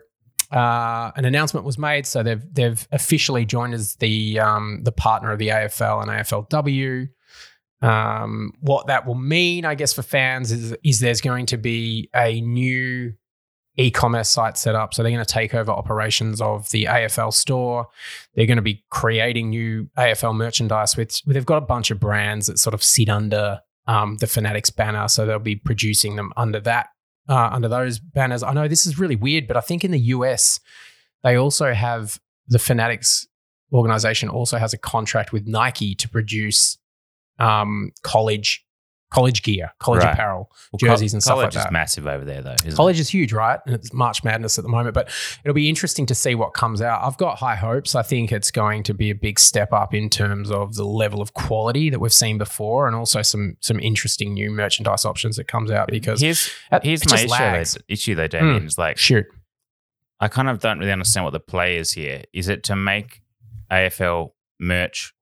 uh, 0.51 1.11
an 1.15 1.25
announcement 1.25 1.65
was 1.65 1.77
made. 1.77 2.05
So 2.05 2.21
they've 2.21 2.43
they've 2.53 2.87
officially 2.91 3.45
joined 3.45 3.73
as 3.73 3.95
the 3.95 4.39
um, 4.39 4.81
the 4.83 4.91
partner 4.91 5.31
of 5.31 5.39
the 5.39 5.47
AFL 5.49 6.01
and 6.01 6.11
AFLW. 6.11 7.07
Um, 7.83 8.53
what 8.61 8.87
that 8.87 9.05
will 9.05 9.15
mean, 9.15 9.65
I 9.65 9.75
guess, 9.75 9.93
for 9.93 10.01
fans 10.03 10.51
is 10.51 10.73
is 10.83 10.99
there's 10.99 11.21
going 11.21 11.45
to 11.47 11.57
be 11.57 12.09
a 12.15 12.41
new 12.41 13.13
e-commerce 13.75 14.29
site 14.29 14.57
set 14.57 14.75
up. 14.75 14.93
So 14.93 15.03
they're 15.03 15.11
going 15.11 15.25
to 15.25 15.31
take 15.31 15.53
over 15.53 15.71
operations 15.71 16.39
of 16.39 16.69
the 16.69 16.85
AFL 16.85 17.33
store. 17.33 17.87
They're 18.35 18.45
going 18.45 18.57
to 18.57 18.63
be 18.63 18.83
creating 18.89 19.49
new 19.49 19.89
AFL 19.97 20.35
merchandise. 20.35 20.95
With 20.95 21.19
they've 21.25 21.45
got 21.45 21.57
a 21.57 21.65
bunch 21.65 21.91
of 21.91 21.99
brands 21.99 22.47
that 22.47 22.57
sort 22.57 22.73
of 22.73 22.83
sit 22.83 23.09
under 23.09 23.59
um, 23.85 24.17
the 24.17 24.27
Fanatics 24.27 24.69
banner. 24.69 25.07
So 25.07 25.25
they'll 25.25 25.39
be 25.39 25.57
producing 25.57 26.15
them 26.15 26.31
under 26.37 26.61
that 26.61 26.87
uh, 27.27 27.49
under 27.51 27.67
those 27.67 27.99
banners. 27.99 28.43
I 28.43 28.53
know 28.53 28.67
this 28.67 28.85
is 28.85 28.97
really 28.97 29.15
weird, 29.15 29.47
but 29.47 29.57
I 29.57 29.61
think 29.61 29.83
in 29.83 29.91
the 29.91 29.99
US 29.99 30.59
they 31.23 31.35
also 31.35 31.73
have 31.73 32.19
the 32.47 32.59
Fanatics 32.59 33.27
organization 33.73 34.29
also 34.29 34.57
has 34.57 34.73
a 34.73 34.77
contract 34.77 35.33
with 35.33 35.47
Nike 35.47 35.95
to 35.95 36.07
produce 36.07 36.77
um, 37.39 37.91
college 38.03 38.65
college 39.11 39.43
gear, 39.43 39.69
college 39.77 40.01
Right. 40.03 40.13
apparel, 40.13 40.49
Well, 40.71 40.77
jerseys 40.79 41.13
and 41.13 41.21
stuff 41.21 41.37
like 41.37 41.51
that. 41.51 41.53
college 41.53 41.67
is 41.67 41.71
massive 41.71 42.07
over 42.07 42.25
there, 42.25 42.41
though. 42.41 42.55
College 42.73 42.99
is 42.99 43.09
huge, 43.09 43.31
right? 43.31 43.59
And 43.67 43.75
it's 43.75 43.93
March 43.93 44.23
Madness 44.23 44.57
at 44.57 44.63
the 44.63 44.71
moment, 44.71 44.95
but 44.95 45.07
it'll 45.43 45.53
be 45.53 45.69
interesting 45.69 46.07
to 46.07 46.15
see 46.15 46.33
what 46.33 46.55
comes 46.55 46.81
out. 46.81 46.99
I've 47.03 47.17
got 47.17 47.37
high 47.37 47.53
hopes. 47.55 47.93
I 47.93 48.01
think 48.01 48.31
it's 48.31 48.49
going 48.49 48.81
to 48.81 48.93
be 48.95 49.11
a 49.11 49.15
big 49.15 49.37
step 49.39 49.71
up 49.71 49.93
in 49.93 50.09
terms 50.09 50.49
of 50.49 50.73
the 50.73 50.83
level 50.83 51.21
of 51.21 51.35
quality 51.35 51.91
that 51.91 51.99
we've 51.99 52.11
seen 52.11 52.39
before, 52.39 52.87
and 52.87 52.95
also 52.95 53.21
some 53.21 53.55
some 53.59 53.79
interesting 53.79 54.33
new 54.33 54.49
merchandise 54.49 55.05
options 55.05 55.35
that 55.35 55.47
comes 55.47 55.69
out 55.69 55.89
because 55.89 56.19
here's 56.19 56.49
it- 56.71 56.83
here's 56.83 57.03
it 57.03 57.09
my 57.11 57.15
just 57.17 57.25
issue, 57.25 57.31
lags. 57.33 57.73
though, 57.75 57.81
issue 57.87 58.15
though, 58.15 58.27
Damien. 58.27 58.63
Mm. 58.63 58.65
Is 58.65 58.79
like 58.79 58.97
shoot. 58.97 59.27
I 60.19 60.27
kind 60.27 60.49
of 60.49 60.57
don't 60.59 60.79
really 60.79 60.91
understand 60.91 61.23
what 61.25 61.33
the 61.33 61.39
play 61.39 61.77
is 61.77 61.91
here. 61.91 62.23
Is 62.33 62.47
it 62.47 62.63
to 62.63 62.75
make 62.75 63.21
AFL 63.71 64.31
merch 64.59 65.13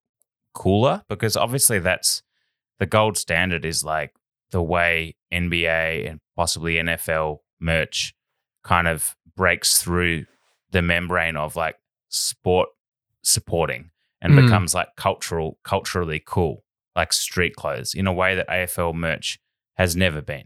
cooler? 0.54 1.04
Because 1.10 1.36
obviously 1.38 1.80
that's 1.80 2.22
the 2.80 2.86
gold 2.86 3.18
standard 3.18 3.66
is 3.66 3.84
like 3.84 4.14
the 4.52 4.62
way 4.62 5.16
NBA 5.34 6.10
and 6.10 6.20
possibly 6.36 6.76
NFL 6.76 7.40
merch 7.60 8.14
kind 8.64 8.88
of 8.88 9.16
breaks 9.36 9.82
through 9.82 10.26
the 10.72 10.82
membrane 10.82 11.36
of 11.38 11.56
like 11.56 11.76
sport 12.10 12.70
supporting 13.24 13.92
and 14.22 14.34
Mm. 14.34 14.44
becomes 14.46 14.74
like 14.74 14.90
cultural 14.98 15.58
culturally 15.64 16.22
cool, 16.26 16.64
like 16.96 17.14
street 17.14 17.56
clothes 17.56 17.94
in 17.94 18.08
a 18.08 18.14
way 18.14 18.36
that 18.36 18.48
AFL 18.50 18.94
merch 18.94 19.40
has 19.78 19.96
never 19.96 20.22
been. 20.22 20.46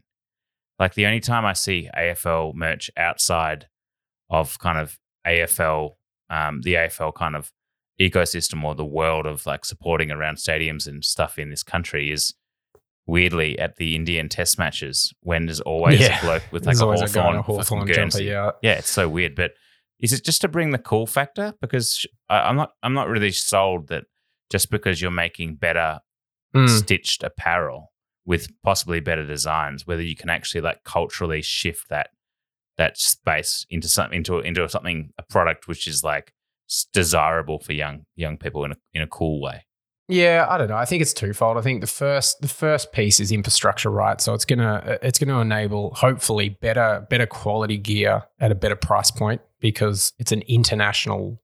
Like 0.79 0.93
the 0.93 1.05
only 1.05 1.19
time 1.21 1.45
I 1.45 1.53
see 1.53 1.89
AFL 1.97 2.53
merch 2.53 2.91
outside 2.97 3.67
of 4.29 4.59
kind 4.59 4.77
of 4.77 4.99
AFL, 5.25 5.91
um, 6.29 6.61
the 6.61 6.73
AFL 6.75 7.13
kind 7.15 7.35
of 7.35 7.51
ecosystem 7.99 8.63
or 8.63 8.75
the 8.75 8.85
world 8.85 9.25
of 9.25 9.45
like 9.45 9.63
supporting 9.65 10.11
around 10.11 10.35
stadiums 10.37 10.87
and 10.87 11.03
stuff 11.03 11.39
in 11.39 11.49
this 11.49 11.63
country 11.63 12.11
is 12.11 12.33
weirdly 13.07 13.57
at 13.59 13.75
the 13.77 13.95
Indian 13.95 14.27
test 14.29 14.57
matches 14.57 15.13
when 15.21 15.45
there's 15.45 15.61
always 15.61 15.99
Yeah. 15.99 16.19
a 16.19 16.21
bloke 16.23 16.43
with 16.51 16.65
like 16.65 16.75
There's 16.77 16.81
a 16.81 16.85
always 16.85 17.01
a 17.01 17.13
guy 17.13 17.29
in 17.29 17.35
Hawthorn, 17.35 17.59
a 17.59 17.63
Hawthorn 17.63 17.93
jumper, 17.93 18.21
yeah. 18.21 18.51
yeah, 18.61 18.73
it's 18.73 18.89
so 18.89 19.07
weird. 19.07 19.35
But 19.35 19.51
is 19.99 20.11
it 20.11 20.25
just 20.25 20.41
to 20.41 20.47
bring 20.47 20.71
the 20.71 20.77
cool 20.77 21.05
factor? 21.05 21.53
Because 21.61 22.05
I, 22.29 22.39
I'm 22.39 22.55
not, 22.55 22.71
I'm 22.83 22.93
not 22.93 23.07
really 23.07 23.31
sold 23.31 23.87
that 23.89 24.05
just 24.51 24.69
because 24.71 25.01
you're 25.01 25.11
making 25.11 25.55
better 25.55 25.99
Mm. 26.55 26.69
stitched 26.69 27.21
apparel 27.21 27.91
with 28.25 28.47
possibly 28.63 29.01
better 29.01 29.27
designs, 29.27 29.85
whether 29.85 30.01
you 30.01 30.15
can 30.15 30.29
actually 30.29 30.61
like 30.61 30.85
culturally 30.85 31.41
shift 31.41 31.89
that 31.89 32.11
that 32.77 32.97
space 32.97 33.65
into 33.69 33.89
something 33.89 34.15
into 34.19 34.39
into 34.39 34.67
something 34.69 35.09
a 35.17 35.23
product 35.23 35.67
which 35.67 35.85
is 35.85 36.01
like 36.01 36.31
desirable 36.93 37.59
for 37.59 37.73
young 37.73 38.05
young 38.15 38.37
people 38.37 38.65
in 38.65 38.71
a 38.71 38.75
in 38.93 39.01
a 39.01 39.07
cool 39.07 39.41
way. 39.41 39.65
Yeah, 40.07 40.45
I 40.47 40.59
don't 40.59 40.67
know. 40.69 40.75
I 40.75 40.85
think 40.85 41.01
it's 41.01 41.13
twofold. 41.13 41.57
I 41.57 41.61
think 41.61 41.81
the 41.81 41.87
first 41.87 42.41
the 42.41 42.47
first 42.47 42.91
piece 42.91 43.19
is 43.19 43.31
infrastructure, 43.31 43.89
right? 43.89 44.21
So 44.21 44.33
it's 44.33 44.45
gonna 44.45 44.83
uh, 44.85 44.97
it's 45.01 45.17
gonna 45.17 45.39
enable 45.39 45.93
hopefully 45.95 46.49
better 46.49 47.05
better 47.09 47.25
quality 47.25 47.77
gear 47.77 48.23
at 48.39 48.51
a 48.51 48.55
better 48.55 48.75
price 48.75 49.09
point 49.09 49.41
because 49.59 50.13
it's 50.19 50.31
an 50.31 50.41
international 50.47 51.41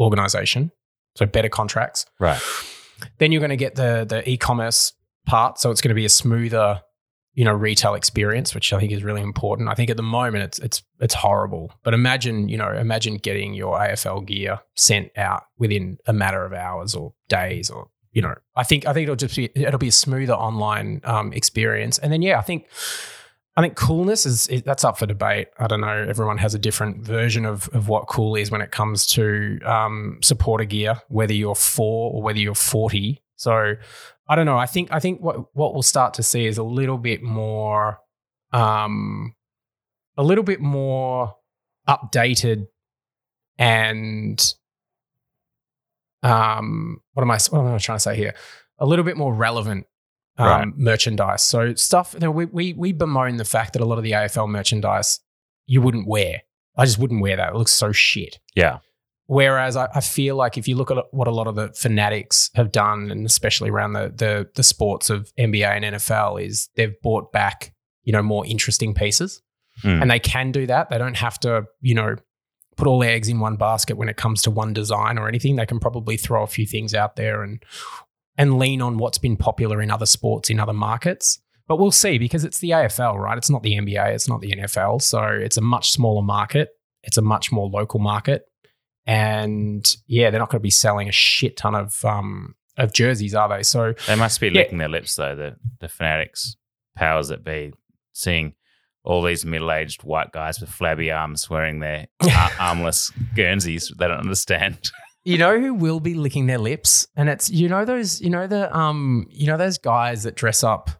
organization. 0.00 0.72
So 1.16 1.26
better 1.26 1.48
contracts. 1.48 2.06
Right. 2.18 2.40
Then 3.18 3.32
you're 3.32 3.40
going 3.40 3.50
to 3.50 3.56
get 3.56 3.74
the 3.74 4.04
the 4.08 4.28
e-commerce 4.28 4.92
part, 5.26 5.58
so 5.58 5.70
it's 5.70 5.80
going 5.80 5.90
to 5.90 5.94
be 5.94 6.04
a 6.04 6.10
smoother, 6.10 6.82
you 7.34 7.44
know, 7.44 7.52
retail 7.52 7.94
experience, 7.94 8.54
which 8.54 8.72
I 8.72 8.80
think 8.80 8.92
is 8.92 9.04
really 9.04 9.22
important. 9.22 9.68
I 9.68 9.74
think 9.74 9.90
at 9.90 9.96
the 9.96 10.02
moment 10.02 10.44
it's 10.44 10.58
it's 10.58 10.82
it's 10.98 11.14
horrible, 11.14 11.72
but 11.82 11.94
imagine 11.94 12.48
you 12.48 12.56
know 12.56 12.70
imagine 12.72 13.16
getting 13.16 13.54
your 13.54 13.78
AFL 13.78 14.26
gear 14.26 14.60
sent 14.76 15.16
out 15.16 15.44
within 15.58 15.98
a 16.06 16.12
matter 16.12 16.44
of 16.44 16.52
hours 16.52 16.94
or 16.94 17.14
days 17.28 17.70
or 17.70 17.88
you 18.12 18.22
know 18.22 18.34
I 18.56 18.64
think 18.64 18.86
I 18.86 18.92
think 18.92 19.04
it'll 19.04 19.16
just 19.16 19.36
be 19.36 19.50
it'll 19.54 19.78
be 19.78 19.88
a 19.88 19.92
smoother 19.92 20.34
online 20.34 21.00
um, 21.04 21.32
experience, 21.32 21.98
and 21.98 22.12
then 22.12 22.22
yeah, 22.22 22.38
I 22.38 22.42
think. 22.42 22.66
I 23.56 23.62
think 23.62 23.74
coolness 23.74 24.26
is, 24.26 24.62
that's 24.64 24.84
up 24.84 24.96
for 24.96 25.06
debate. 25.06 25.48
I 25.58 25.66
don't 25.66 25.80
know. 25.80 26.06
Everyone 26.08 26.38
has 26.38 26.54
a 26.54 26.58
different 26.58 27.02
version 27.02 27.44
of, 27.44 27.68
of 27.74 27.88
what 27.88 28.06
cool 28.06 28.36
is 28.36 28.50
when 28.50 28.62
it 28.62 28.70
comes 28.70 29.06
to 29.08 29.58
um, 29.66 30.18
supporter 30.22 30.64
gear, 30.64 31.02
whether 31.08 31.34
you're 31.34 31.56
four 31.56 32.12
or 32.12 32.22
whether 32.22 32.38
you're 32.38 32.54
forty. 32.54 33.20
So 33.40 33.74
I 34.28 34.36
don't 34.36 34.44
know. 34.46 34.58
I 34.58 34.66
think 34.66 34.92
I 34.92 35.00
think 35.00 35.20
what 35.22 35.54
what 35.56 35.72
we'll 35.72 35.82
start 35.82 36.14
to 36.14 36.22
see 36.22 36.44
is 36.46 36.58
a 36.58 36.62
little 36.62 36.98
bit 36.98 37.22
more, 37.22 37.98
um, 38.52 39.34
a 40.18 40.22
little 40.22 40.44
bit 40.44 40.60
more 40.60 41.34
updated 41.88 42.66
and 43.58 44.54
um, 46.22 47.00
what 47.14 47.22
am 47.22 47.30
I 47.30 47.38
what 47.50 47.60
am 47.60 47.74
I 47.74 47.78
trying 47.78 47.96
to 47.96 48.00
say 48.00 48.16
here? 48.16 48.34
A 48.78 48.86
little 48.86 49.04
bit 49.04 49.16
more 49.16 49.32
relevant 49.34 49.86
um, 50.38 50.46
Right. 50.46 50.68
merchandise. 50.76 51.42
So 51.42 51.74
stuff 51.74 52.14
you 52.14 52.20
know, 52.20 52.30
we, 52.30 52.44
we 52.46 52.72
we 52.74 52.92
bemoan 52.92 53.36
the 53.36 53.44
fact 53.44 53.72
that 53.72 53.82
a 53.82 53.84
lot 53.84 53.98
of 53.98 54.04
the 54.04 54.12
AFL 54.12 54.48
merchandise 54.48 55.20
you 55.66 55.80
wouldn't 55.80 56.06
wear. 56.06 56.42
I 56.76 56.84
just 56.84 56.98
wouldn't 56.98 57.20
wear 57.22 57.36
that. 57.36 57.50
It 57.50 57.56
looks 57.56 57.72
so 57.72 57.92
shit. 57.92 58.38
Yeah. 58.54 58.78
Whereas 59.32 59.76
I, 59.76 59.88
I 59.94 60.00
feel 60.00 60.34
like 60.34 60.58
if 60.58 60.66
you 60.66 60.74
look 60.74 60.90
at 60.90 60.96
what 61.12 61.28
a 61.28 61.30
lot 61.30 61.46
of 61.46 61.54
the 61.54 61.68
fanatics 61.72 62.50
have 62.56 62.72
done, 62.72 63.12
and 63.12 63.24
especially 63.24 63.70
around 63.70 63.92
the 63.92 64.12
the, 64.14 64.48
the 64.56 64.64
sports 64.64 65.08
of 65.08 65.32
NBA 65.38 65.64
and 65.68 65.84
NFL, 65.94 66.42
is 66.44 66.68
they've 66.74 67.00
brought 67.00 67.30
back 67.30 67.72
you 68.02 68.12
know 68.12 68.22
more 68.22 68.44
interesting 68.46 68.92
pieces, 68.94 69.40
Mm. 69.84 70.02
and 70.02 70.10
they 70.10 70.18
can 70.18 70.50
do 70.52 70.66
that. 70.66 70.90
They 70.90 70.98
don't 70.98 71.16
have 71.16 71.38
to 71.40 71.64
you 71.80 71.94
know 71.94 72.16
put 72.76 72.88
all 72.88 72.98
their 72.98 73.12
eggs 73.12 73.28
in 73.28 73.38
one 73.38 73.54
basket 73.56 73.96
when 73.96 74.08
it 74.08 74.16
comes 74.16 74.42
to 74.42 74.50
one 74.50 74.72
design 74.72 75.16
or 75.16 75.28
anything. 75.28 75.54
They 75.56 75.64
can 75.66 75.78
probably 75.78 76.16
throw 76.16 76.42
a 76.42 76.46
few 76.48 76.66
things 76.66 76.92
out 76.92 77.14
there 77.14 77.42
and 77.44 77.62
and 78.36 78.58
lean 78.58 78.82
on 78.82 78.98
what's 78.98 79.18
been 79.18 79.36
popular 79.36 79.80
in 79.80 79.92
other 79.92 80.06
sports 80.06 80.50
in 80.50 80.58
other 80.58 80.72
markets. 80.72 81.38
But 81.68 81.78
we'll 81.78 81.92
see 81.92 82.18
because 82.18 82.42
it's 82.44 82.58
the 82.58 82.70
AFL, 82.70 83.14
right? 83.16 83.38
It's 83.38 83.48
not 83.50 83.62
the 83.62 83.74
NBA, 83.78 84.08
it's 84.12 84.28
not 84.28 84.40
the 84.40 84.52
NFL, 84.56 85.02
so 85.02 85.22
it's 85.22 85.56
a 85.56 85.60
much 85.62 85.92
smaller 85.92 86.22
market. 86.22 86.70
It's 87.04 87.16
a 87.16 87.22
much 87.22 87.52
more 87.52 87.68
local 87.68 88.00
market, 88.00 88.42
and 89.06 89.96
yeah, 90.06 90.30
they're 90.30 90.40
not 90.40 90.50
going 90.50 90.60
to 90.60 90.62
be 90.62 90.70
selling 90.70 91.08
a 91.08 91.12
shit 91.12 91.56
ton 91.56 91.74
of 91.74 92.04
um, 92.04 92.54
of 92.76 92.92
jerseys, 92.92 93.34
are 93.34 93.48
they? 93.48 93.62
So 93.62 93.94
They 94.06 94.16
must 94.16 94.40
be 94.40 94.48
Yeah. 94.48 94.60
licking 94.62 94.78
their 94.78 94.88
lips 94.88 95.14
though, 95.16 95.34
the 95.34 95.56
the 95.80 95.88
fanatics, 95.88 96.56
powers 96.96 97.28
that 97.28 97.44
be, 97.44 97.72
seeing 98.12 98.54
all 99.02 99.22
these 99.22 99.44
middle 99.46 99.72
aged 99.72 100.02
white 100.04 100.30
guys 100.32 100.60
with 100.60 100.68
flabby 100.70 101.10
arms 101.10 101.48
wearing 101.48 101.80
their 101.80 102.06
ar- 102.36 102.50
armless 102.58 103.10
Guernseys. 103.34 103.92
They 103.98 104.06
don't 104.08 104.18
understand. 104.20 104.90
You 105.24 105.36
know 105.38 105.58
who 105.60 105.74
will 105.74 106.00
be 106.00 106.14
licking 106.14 106.46
their 106.46 106.58
lips, 106.58 107.06
and 107.16 107.28
it's 107.28 107.50
you 107.50 107.68
know 107.68 107.84
those 107.84 108.20
you 108.20 108.30
know 108.30 108.46
the 108.46 108.74
um 108.76 109.26
you 109.30 109.46
know 109.46 109.56
those 109.56 109.78
guys 109.78 110.22
that 110.22 110.34
dress 110.34 110.62
up, 110.64 110.90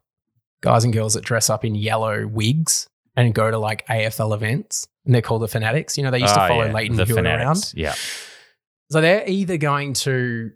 guys 0.62 0.84
and 0.84 0.92
girls 0.92 1.14
that 1.14 1.24
dress 1.24 1.48
up 1.48 1.64
in 1.64 1.74
yellow 1.74 2.26
wigs 2.26 2.86
and 3.16 3.34
go 3.34 3.50
to 3.50 3.58
like 3.58 3.86
AFL 3.86 4.34
events, 4.34 4.86
and 5.06 5.14
they're 5.14 5.22
called 5.22 5.42
the 5.42 5.48
Fanatics. 5.48 5.96
You 5.98 6.04
know 6.04 6.10
they 6.10 6.18
used 6.20 6.34
to 6.34 6.44
Oh, 6.44 6.48
follow 6.48 6.64
yeah, 6.66 6.72
Leighton 6.72 6.96
the 6.96 7.04
Hewitt 7.04 7.16
fanatics. 7.24 7.44
around. 7.44 7.72
Yeah. 7.76 7.94
So 8.90 9.00
they're 9.00 9.28
either 9.28 9.56
going 9.56 9.92
to 9.94 10.50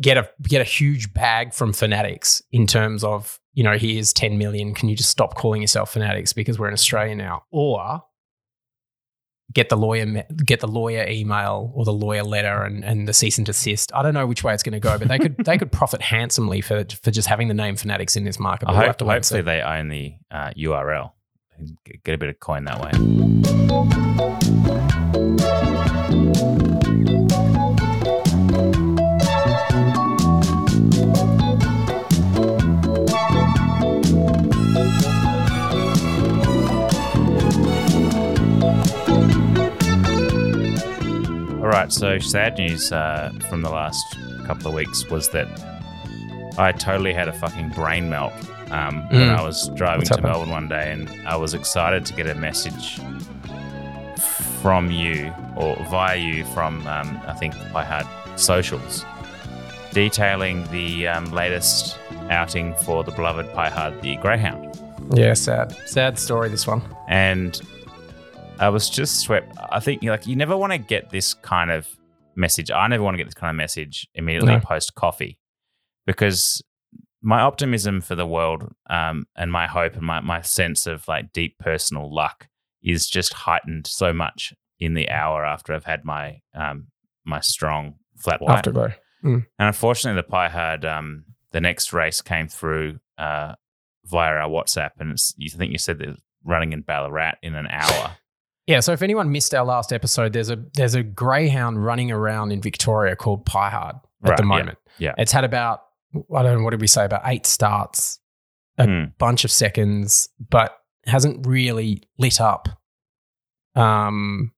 get 0.00 0.16
a 0.16 0.30
get 0.42 0.60
a 0.60 0.64
huge 0.64 1.12
bag 1.12 1.52
from 1.52 1.72
Fanatics 1.72 2.42
in 2.52 2.66
terms 2.66 3.04
of 3.04 3.38
you 3.54 3.64
know 3.64 3.76
here's 3.76 4.12
ten 4.12 4.38
million. 4.38 4.74
Can 4.74 4.88
you 4.88 4.96
just 4.96 5.10
stop 5.10 5.34
calling 5.34 5.60
yourself 5.60 5.92
Fanatics 5.92 6.32
because 6.32 6.58
we're 6.58 6.68
in 6.68 6.74
Australia 6.74 7.14
now, 7.14 7.42
or 7.50 8.02
get 9.54 9.70
the 9.70 9.76
lawyer 9.76 10.24
get 10.44 10.60
the 10.60 10.68
lawyer 10.68 11.06
email 11.08 11.72
or 11.74 11.84
the 11.86 11.92
lawyer 11.92 12.22
letter 12.22 12.64
and, 12.64 12.84
and 12.84 13.08
the 13.08 13.14
cease 13.14 13.38
and 13.38 13.46
desist. 13.46 13.90
I 13.94 14.02
don't 14.02 14.12
know 14.14 14.26
which 14.26 14.44
way 14.44 14.52
it's 14.52 14.62
going 14.62 14.74
to 14.74 14.80
go, 14.80 14.98
but 14.98 15.08
they 15.08 15.18
could 15.18 15.36
they 15.44 15.56
could 15.58 15.72
profit 15.72 16.02
handsomely 16.02 16.60
for 16.60 16.84
for 17.02 17.10
just 17.10 17.28
having 17.28 17.48
the 17.48 17.54
name 17.54 17.76
Fanatics 17.76 18.14
in 18.16 18.24
this 18.24 18.38
market. 18.38 18.66
But 18.66 18.72
I 18.72 18.74
we'll 18.74 18.80
hope, 18.80 18.86
have 18.88 18.96
to 18.98 19.04
wait 19.06 19.16
and 19.16 19.24
hopefully 19.24 19.42
they 19.42 19.60
own 19.62 19.88
the 19.88 20.14
uh, 20.30 20.50
URL 20.56 21.12
and 21.58 21.76
get- 22.04 22.14
a 22.14 22.18
bit 22.18 22.28
of 22.28 22.40
coin 22.40 22.64
that 22.64 22.80
way. 22.80 23.98
All 41.60 41.74
right, 41.74 41.92
so 41.92 42.18
sad 42.18 42.56
news 42.58 42.92
uh, 42.92 43.30
from 43.50 43.62
the 43.62 43.70
last 43.70 44.16
couple 44.46 44.68
of 44.68 44.74
weeks 44.74 45.08
was 45.10 45.28
that 45.30 45.46
I 46.56 46.72
totally 46.72 47.12
had 47.12 47.28
a 47.28 47.32
fucking 47.32 47.70
brain 47.70 48.08
melt 48.08 48.32
um, 48.70 49.08
when 49.08 49.28
Mm. 49.28 49.36
I 49.38 49.42
was 49.42 49.68
driving 49.70 49.98
What's 50.00 50.08
to 50.10 50.14
happened? 50.16 50.32
Melbourne 50.32 50.50
one 50.50 50.68
day, 50.68 50.92
and 50.92 51.10
I 51.26 51.36
was 51.36 51.54
excited 51.54 52.04
to 52.06 52.12
get 52.14 52.26
a 52.26 52.34
message 52.34 52.98
from 54.62 54.90
you 54.90 55.32
or 55.56 55.76
via 55.90 56.16
you 56.16 56.44
from 56.46 56.86
um, 56.86 57.20
I 57.26 57.32
think 57.34 57.54
I 57.74 57.84
had 57.84 58.06
socials 58.36 59.04
detailing 59.92 60.66
the 60.70 61.08
um, 61.08 61.26
latest 61.32 61.98
outing 62.30 62.74
for 62.84 63.04
the 63.04 63.10
beloved 63.12 63.52
Pie 63.54 63.70
Hard, 63.70 64.00
the 64.02 64.16
Greyhound. 64.16 64.78
Yeah, 65.14 65.34
sad, 65.34 65.72
sad 65.86 66.18
story. 66.18 66.48
This 66.48 66.66
one. 66.66 66.82
and 67.08 67.60
I 68.58 68.68
was 68.68 68.90
just 68.90 69.20
swept. 69.20 69.56
I 69.70 69.78
think 69.80 70.02
like 70.02 70.26
you 70.26 70.34
never 70.36 70.56
want 70.56 70.72
to 70.72 70.78
get 70.78 71.10
this 71.10 71.32
kind 71.34 71.70
of 71.70 71.86
message. 72.34 72.70
I 72.70 72.86
never 72.88 73.02
want 73.04 73.14
to 73.14 73.18
get 73.18 73.24
this 73.26 73.34
kind 73.34 73.50
of 73.50 73.56
message 73.56 74.08
immediately 74.14 74.54
No. 74.54 74.60
post 74.60 74.94
coffee 74.96 75.38
because 76.06 76.60
my 77.22 77.40
optimism 77.40 78.00
for 78.00 78.14
the 78.14 78.26
world 78.26 78.72
um, 78.88 79.26
and 79.36 79.50
my 79.50 79.66
hope 79.66 79.94
and 79.94 80.02
my, 80.02 80.20
my 80.20 80.40
sense 80.40 80.86
of 80.86 81.06
like 81.08 81.32
deep 81.32 81.58
personal 81.58 82.12
luck 82.14 82.48
is 82.82 83.08
just 83.08 83.32
heightened 83.32 83.86
so 83.86 84.12
much 84.12 84.54
in 84.78 84.94
the 84.94 85.10
hour 85.10 85.44
after 85.44 85.74
I've 85.74 85.84
had 85.84 86.04
my 86.04 86.40
um, 86.54 86.86
my 87.24 87.40
strong 87.40 87.94
flat 88.16 88.40
white. 88.40 88.58
Afterglow. 88.58 88.92
Mm. 89.24 89.46
And 89.58 89.66
unfortunately, 89.66 90.20
the 90.20 90.28
pie 90.28 90.48
had 90.48 90.84
um, 90.84 91.24
the 91.52 91.60
next 91.60 91.92
race 91.92 92.20
came 92.20 92.46
through 92.46 93.00
uh, 93.18 93.54
via 94.04 94.34
our 94.34 94.48
WhatsApp, 94.48 94.90
and 95.00 95.12
it's, 95.12 95.34
you 95.36 95.50
think 95.50 95.72
you 95.72 95.78
said 95.78 95.98
that 95.98 96.08
it 96.08 96.20
running 96.44 96.72
in 96.72 96.82
Ballarat 96.82 97.34
in 97.42 97.54
an 97.54 97.66
hour. 97.68 98.16
Yeah, 98.66 98.80
so 98.80 98.92
if 98.92 99.02
anyone 99.02 99.32
missed 99.32 99.54
our 99.54 99.64
last 99.64 99.92
episode, 99.92 100.32
there's 100.32 100.50
a 100.50 100.62
there's 100.74 100.94
a 100.94 101.02
greyhound 101.02 101.84
running 101.84 102.10
around 102.12 102.52
in 102.52 102.60
Victoria 102.60 103.16
called 103.16 103.44
Pie 103.44 103.70
Hard 103.70 103.96
at 103.96 104.30
Right, 104.30 104.36
the 104.36 104.42
yeah, 104.42 104.46
moment. 104.46 104.78
yeah. 104.98 105.14
It's 105.18 105.32
had 105.32 105.44
about 105.44 105.82
I 106.14 106.42
don't 106.42 106.58
know 106.58 106.64
what 106.64 106.70
did 106.70 106.80
we 106.80 106.86
say 106.86 107.04
about 107.04 107.22
eight 107.24 107.46
starts, 107.46 108.18
a 108.78 108.86
Hmm. 108.86 109.04
bunch 109.18 109.44
of 109.44 109.50
seconds, 109.50 110.28
but 110.50 110.76
hasn't 111.06 111.46
really 111.46 112.02
lit 112.18 112.40
up 112.40 112.68
um 113.74 114.52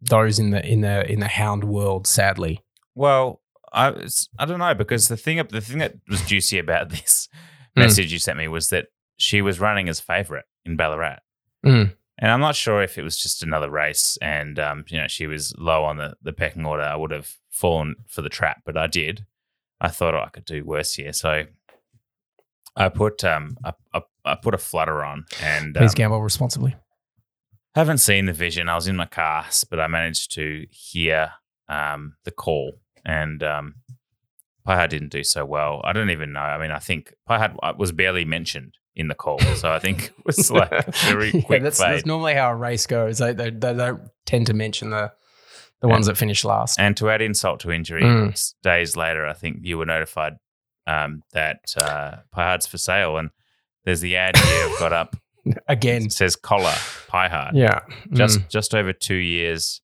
those 0.00 0.38
in 0.38 0.50
the 0.50 0.64
in 0.66 0.82
the 0.82 1.10
in 1.10 1.20
the 1.20 1.28
hound 1.28 1.64
world, 1.64 2.06
sadly. 2.06 2.60
Well, 2.94 3.40
I 3.72 3.90
was, 3.90 4.28
I 4.38 4.44
don't 4.44 4.58
know 4.58 4.74
because 4.74 5.08
the 5.08 5.16
thing 5.16 5.38
the 5.50 5.60
thing 5.60 5.78
that 5.78 5.94
was 6.08 6.22
juicy 6.22 6.58
about 6.58 6.88
this 6.90 7.28
Mm. 7.76 7.82
message 7.82 8.10
you 8.10 8.18
sent 8.18 8.38
me 8.38 8.48
was 8.48 8.70
that 8.70 8.86
she 9.18 9.42
was 9.42 9.60
running 9.60 9.86
as 9.90 10.00
favourite 10.00 10.46
in 10.64 10.76
Ballarat. 10.76 11.18
Mm. 11.64 11.94
And 12.16 12.30
I'm 12.30 12.40
not 12.40 12.56
sure 12.56 12.82
if 12.82 12.96
it 12.96 13.02
was 13.02 13.18
just 13.18 13.42
another 13.42 13.68
race 13.70 14.16
and 14.22 14.58
um, 14.58 14.84
you 14.88 14.98
know 14.98 15.08
she 15.08 15.26
was 15.26 15.54
low 15.58 15.84
on 15.84 15.98
the, 15.98 16.14
the 16.22 16.32
pecking 16.32 16.64
order. 16.64 16.82
I 16.84 16.96
would 16.96 17.10
have 17.10 17.32
fallen 17.50 17.96
for 18.08 18.22
the 18.22 18.30
trap, 18.30 18.62
but 18.64 18.78
I 18.78 18.86
did. 18.86 19.26
I 19.80 19.88
thought 19.88 20.14
oh, 20.14 20.20
I 20.24 20.30
could 20.30 20.44
do 20.44 20.64
worse 20.64 20.94
here, 20.94 21.12
so 21.12 21.44
I 22.76 22.88
put 22.88 23.24
um 23.24 23.56
I, 23.64 23.72
I, 23.94 24.02
I 24.24 24.34
put 24.36 24.54
a 24.54 24.58
flutter 24.58 25.04
on 25.04 25.24
and 25.42 25.74
Please 25.74 25.90
um, 25.90 25.94
gamble 25.94 26.22
responsibly. 26.22 26.74
haven't 27.74 27.98
seen 27.98 28.26
the 28.26 28.32
vision. 28.32 28.68
I 28.68 28.74
was 28.74 28.88
in 28.88 28.96
my 28.96 29.06
car, 29.06 29.46
but 29.70 29.80
I 29.80 29.86
managed 29.86 30.32
to 30.32 30.66
hear 30.70 31.32
um, 31.68 32.16
the 32.24 32.30
call, 32.30 32.78
and 33.04 33.42
um, 33.42 33.74
didn't 34.66 35.10
do 35.10 35.22
so 35.24 35.44
well. 35.44 35.80
I 35.84 35.92
don't 35.92 36.10
even 36.10 36.32
know. 36.32 36.40
I 36.40 36.58
mean, 36.60 36.70
I 36.70 36.78
think 36.78 37.14
Pie 37.26 37.38
Hard 37.38 37.78
was 37.78 37.92
barely 37.92 38.24
mentioned 38.24 38.74
in 38.94 39.08
the 39.08 39.14
call. 39.14 39.38
So 39.56 39.70
I 39.70 39.78
think 39.78 40.06
it 40.18 40.24
was 40.24 40.50
like 40.50 40.94
very 40.94 41.30
Yeah, 41.34 41.40
quick 41.42 41.62
that's, 41.62 41.78
fade. 41.80 41.92
that's 41.92 42.06
normally 42.06 42.34
how 42.34 42.50
a 42.50 42.54
race 42.56 42.86
goes. 42.86 43.18
They, 43.18 43.32
they, 43.34 43.50
they 43.50 43.74
don't 43.74 44.08
tend 44.24 44.46
to 44.46 44.54
mention 44.54 44.90
the 44.90 45.12
the 45.82 45.88
ones 45.88 46.06
that 46.06 46.16
finish 46.16 46.44
last. 46.44 46.78
And 46.80 46.96
to 46.96 47.10
add 47.10 47.20
insult 47.22 47.60
to 47.60 47.70
injury, 47.70 48.02
Mm. 48.02 48.52
days 48.62 48.96
later, 48.96 49.26
I 49.26 49.32
think 49.34 49.58
you 49.62 49.78
were 49.78 49.86
notified 49.86 50.34
um, 50.88 51.22
that 51.32 51.58
uh, 51.76 52.18
Pie 52.32 52.44
Hard's 52.44 52.66
for 52.66 52.78
sale, 52.78 53.16
and 53.18 53.30
there's 53.84 54.00
the 54.00 54.16
ad 54.16 54.36
here 54.36 54.68
I've 54.68 54.78
got 54.78 54.92
up. 54.92 55.16
Again, 55.68 56.04
It 56.06 56.12
says 56.12 56.36
collar 56.36 56.74
Pie 57.08 57.28
Hard. 57.28 57.56
Yeah. 57.56 57.80
just 58.12 58.38
Mm. 58.40 58.48
just 58.48 58.74
over 58.74 58.92
two 58.92 59.14
years, 59.16 59.80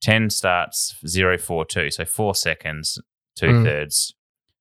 ten 0.00 0.30
starts, 0.30 0.96
zero 1.06 1.36
four 1.38 1.64
two, 1.66 1.90
so 1.90 2.04
four 2.06 2.34
seconds, 2.34 2.98
two 3.36 3.46
Mm. 3.48 3.64
thirds. 3.64 4.14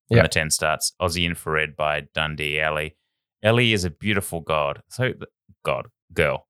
Yeah. 0.10 0.24
the 0.24 0.28
ten 0.28 0.50
starts. 0.50 0.92
Aussie 1.02 1.26
infrared 1.26 1.78
by 1.78 2.02
Dundee 2.14 2.60
Ellie. 2.60 2.98
Ellie 3.42 3.72
is 3.72 3.86
a 3.86 3.90
beautiful 3.90 4.42
god. 4.42 4.82
So 4.90 5.14
god 5.64 5.88
girl. 6.14 6.48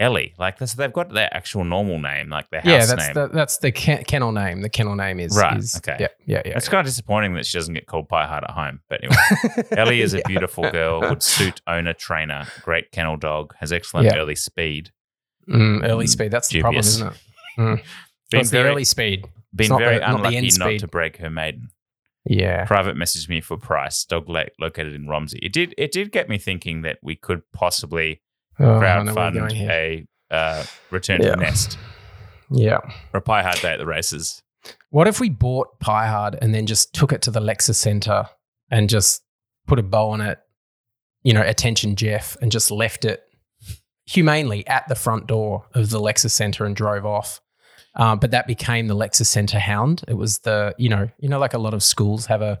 Ellie, 0.00 0.34
like 0.38 0.58
this, 0.58 0.72
they've 0.74 0.92
got 0.92 1.10
their 1.12 1.28
actual 1.32 1.62
normal 1.62 2.00
name, 2.00 2.28
like 2.28 2.50
their 2.50 2.60
house 2.62 2.68
yeah, 2.70 2.84
that's 2.86 3.06
name. 3.06 3.14
the 3.14 3.28
that's 3.28 3.58
the 3.58 3.70
ken- 3.70 4.02
kennel 4.04 4.32
name. 4.32 4.60
The 4.60 4.68
kennel 4.68 4.96
name 4.96 5.20
is 5.20 5.36
Right, 5.36 5.56
is- 5.58 5.76
okay. 5.76 5.96
Yeah, 6.00 6.08
yeah, 6.26 6.42
yeah. 6.44 6.56
It's 6.56 6.68
kind 6.68 6.80
of 6.80 6.86
disappointing 6.86 7.34
that 7.34 7.46
she 7.46 7.56
doesn't 7.58 7.74
get 7.74 7.86
called 7.86 8.08
Pie 8.08 8.26
Hard 8.26 8.42
at 8.42 8.50
home. 8.50 8.80
But 8.88 9.04
anyway, 9.04 9.68
Ellie 9.76 10.00
is 10.00 10.12
a 10.14 10.18
Yeah. 10.18 10.22
beautiful 10.26 10.68
girl, 10.70 11.00
would 11.00 11.22
suit 11.22 11.60
owner, 11.68 11.92
trainer, 11.92 12.46
great 12.62 12.90
kennel 12.90 13.16
dog, 13.16 13.54
has 13.60 13.72
excellent 13.72 14.06
Yeah. 14.06 14.16
early 14.16 14.34
speed. 14.34 14.90
Mm, 15.48 15.88
early 15.88 16.08
speed. 16.08 16.32
That's 16.32 16.48
the 16.48 16.60
problem, 16.62 16.80
isn't 16.80 17.06
it? 17.06 17.14
Mm. 17.58 17.82
Been 18.30 18.40
the 18.42 18.48
very- 18.50 18.68
early 18.70 18.84
speed. 18.84 19.28
Been 19.54 19.68
not 19.68 19.78
very 19.78 19.98
the- 19.98 20.10
unlucky 20.12 20.36
end 20.38 20.58
not 20.58 20.80
to 20.80 20.88
break 20.88 21.18
her 21.18 21.30
maiden. 21.30 21.68
Yeah. 22.24 22.64
Private 22.64 22.96
messaged 22.96 23.28
me 23.28 23.40
for 23.40 23.56
price. 23.58 24.04
Dog 24.04 24.28
lo- 24.28 24.46
located 24.58 24.94
in 24.94 25.06
Romsey. 25.06 25.38
It 25.40 25.52
did. 25.52 25.72
It 25.78 25.92
did 25.92 26.10
get 26.10 26.28
me 26.28 26.38
thinking 26.38 26.82
that 26.82 26.98
we 27.02 27.14
could 27.14 27.42
possibly 27.52 28.22
Oh, 28.58 28.78
I 28.80 29.02
know 29.04 29.14
where 29.14 29.32
you're 29.32 29.48
going 29.48 29.54
crowdfund 29.68 30.06
a 30.30 30.34
uh, 30.34 30.64
return 30.90 31.20
Yeah. 31.22 31.30
to 31.30 31.36
the 31.36 31.42
nest 31.42 31.78
Yeah. 32.50 32.78
or 33.12 33.18
a 33.18 33.20
pie 33.20 33.42
hard 33.42 33.60
day 33.60 33.72
at 33.72 33.78
the 33.78 33.86
races. 33.86 34.40
What 34.90 35.06
if 35.08 35.20
we 35.20 35.28
bought 35.28 35.78
Pie 35.80 36.06
Hard 36.06 36.38
and 36.40 36.54
then 36.54 36.66
just 36.66 36.94
took 36.94 37.12
it 37.12 37.20
to 37.22 37.30
the 37.30 37.40
Lexus 37.40 37.74
Center 37.74 38.28
and 38.70 38.88
just 38.88 39.22
put 39.66 39.78
a 39.78 39.82
bow 39.82 40.10
on 40.10 40.20
it, 40.22 40.38
you 41.22 41.32
know, 41.34 41.42
attention 41.42 41.96
Jeff, 41.96 42.36
and 42.40 42.50
just 42.52 42.70
left 42.70 43.04
it 43.04 43.22
humanely 44.06 44.66
at 44.66 44.86
the 44.88 44.94
front 44.94 45.26
door 45.26 45.66
of 45.74 45.90
the 45.90 46.00
Lexus 46.00 46.30
Center 46.30 46.64
and 46.64 46.74
drove 46.76 47.04
off. 47.04 47.40
Um, 47.96 48.18
but 48.18 48.30
that 48.32 48.46
became 48.46 48.86
the 48.88 48.96
Lexus 48.96 49.26
Center 49.26 49.58
Hound. 49.58 50.02
It 50.08 50.14
was 50.14 50.40
the, 50.40 50.74
you 50.78 50.88
know, 50.88 51.08
you 51.18 51.28
know, 51.28 51.38
like 51.38 51.54
a 51.54 51.58
lot 51.58 51.74
of 51.74 51.82
schools 51.82 52.26
have 52.26 52.42
a 52.42 52.58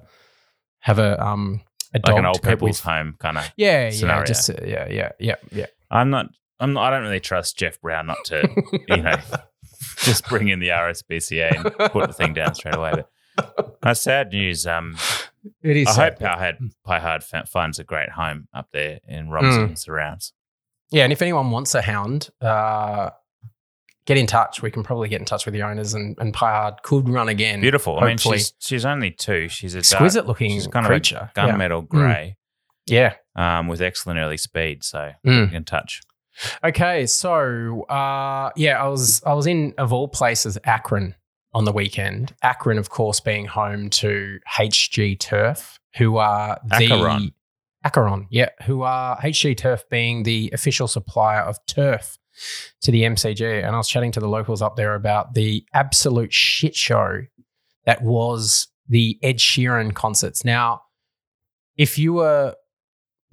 have 0.80 0.98
a 0.98 1.24
um 1.24 1.62
a 1.94 2.00
Like 2.06 2.18
an 2.18 2.26
old 2.26 2.42
people's 2.42 2.78
with. 2.84 2.92
home 2.92 3.16
kind 3.18 3.38
of 3.38 3.50
Yeah, 3.56 3.84
yeah, 3.84 3.90
scenario. 3.90 4.24
just 4.24 4.50
uh, 4.50 4.54
yeah, 4.64 4.88
yeah, 4.90 5.12
yeah, 5.18 5.36
yeah. 5.50 5.66
I'm 5.94 6.10
not. 6.10 6.26
I'm. 6.60 6.72
Not, 6.74 6.82
I 6.84 6.90
don't 6.90 7.02
really 7.02 7.20
trust 7.20 7.56
Jeff 7.58 7.80
Browne 7.80 8.06
not 8.06 8.18
to, 8.26 8.46
you 8.88 8.96
know, 8.98 9.16
just 9.98 10.28
bring 10.28 10.48
in 10.48 10.60
the 10.60 10.68
RSPCA 10.68 11.54
and 11.56 11.90
put 11.92 12.06
the 12.08 12.12
thing 12.12 12.34
down 12.34 12.54
straight 12.54 12.74
away. 12.76 12.92
But 13.36 13.78
that's 13.82 14.02
sad 14.02 14.30
news. 14.32 14.66
Um, 14.66 14.96
It 15.62 15.76
is 15.76 15.88
I 15.88 15.92
sad. 15.92 16.12
hope 16.14 16.20
Pie 16.20 16.38
Hard, 16.38 16.56
Pie 16.84 16.98
Hard 17.00 17.24
fa- 17.24 17.44
finds 17.46 17.78
a 17.78 17.84
great 17.84 18.10
home 18.10 18.48
up 18.54 18.68
there 18.72 19.00
in 19.08 19.28
Romsey 19.28 19.58
Mm. 19.58 19.64
and 19.68 19.78
surrounds. 19.78 20.32
Yeah, 20.90 21.04
and 21.04 21.12
if 21.12 21.20
anyone 21.22 21.50
wants 21.50 21.74
a 21.74 21.82
hound, 21.82 22.30
uh, 22.40 23.10
get 24.06 24.16
in 24.16 24.26
touch. 24.26 24.62
We 24.62 24.70
can 24.70 24.82
probably 24.84 25.08
get 25.08 25.18
in 25.20 25.24
touch 25.26 25.44
with 25.46 25.54
the 25.54 25.62
owners, 25.62 25.92
and 25.94 26.16
and 26.18 26.32
Pie 26.32 26.52
Hard 26.52 26.82
could 26.82 27.08
run 27.08 27.28
again. 27.28 27.60
Beautiful. 27.60 27.98
I 27.98 28.06
mean, 28.06 28.18
she's 28.18 28.54
she's 28.60 28.84
only 28.84 29.10
two. 29.10 29.48
She's 29.48 29.74
a 29.74 29.78
dark- 29.82 29.92
Exquisite 29.92 30.26
looking 30.26 30.50
she's 30.50 30.66
kind 30.68 30.86
creature. 30.86 31.30
of 31.36 31.42
a 31.44 31.46
Yeah. 31.48 31.52
gunmetal 31.56 31.82
Mm. 31.82 31.88
grey. 31.88 32.36
Yeah. 32.86 33.14
Um, 33.36 33.66
with 33.68 33.80
excellent 33.82 34.20
early 34.20 34.36
speed. 34.36 34.84
So 34.84 35.12
Mm. 35.26 35.52
in 35.52 35.64
touch. 35.64 36.02
Okay, 36.62 37.06
so 37.06 37.82
uh, 37.84 38.50
yeah, 38.56 38.82
I 38.82 38.88
was 38.88 39.22
I 39.24 39.32
was 39.34 39.46
in 39.46 39.74
of 39.78 39.92
all 39.92 40.08
places 40.08 40.58
Akron 40.64 41.14
on 41.52 41.64
the 41.64 41.72
weekend. 41.72 42.34
Akron, 42.42 42.78
of 42.78 42.90
course, 42.90 43.20
being 43.20 43.46
home 43.46 43.88
to 43.90 44.38
HG 44.58 45.18
Turf, 45.20 45.78
who 45.96 46.16
are 46.16 46.60
the 46.64 46.84
Acheron. 46.86 47.32
Acheron, 47.84 48.26
yeah, 48.30 48.48
who 48.66 48.82
are 48.82 49.16
HG 49.20 49.56
Turf 49.56 49.84
being 49.90 50.22
the 50.24 50.50
official 50.52 50.88
supplier 50.88 51.40
of 51.40 51.58
turf 51.66 52.18
to 52.82 52.90
the 52.90 53.02
MCG. 53.02 53.62
And 53.64 53.74
I 53.74 53.78
was 53.78 53.88
chatting 53.88 54.10
to 54.12 54.20
the 54.20 54.28
locals 54.28 54.60
up 54.62 54.74
there 54.74 54.94
about 54.94 55.34
the 55.34 55.64
absolute 55.72 56.32
shit 56.32 56.74
show 56.74 57.20
that 57.86 58.02
was 58.02 58.66
the 58.88 59.18
Ed 59.22 59.36
Sheeran 59.38 59.94
concerts. 59.94 60.44
Now, 60.44 60.82
if 61.76 61.96
you 61.98 62.14
were 62.14 62.54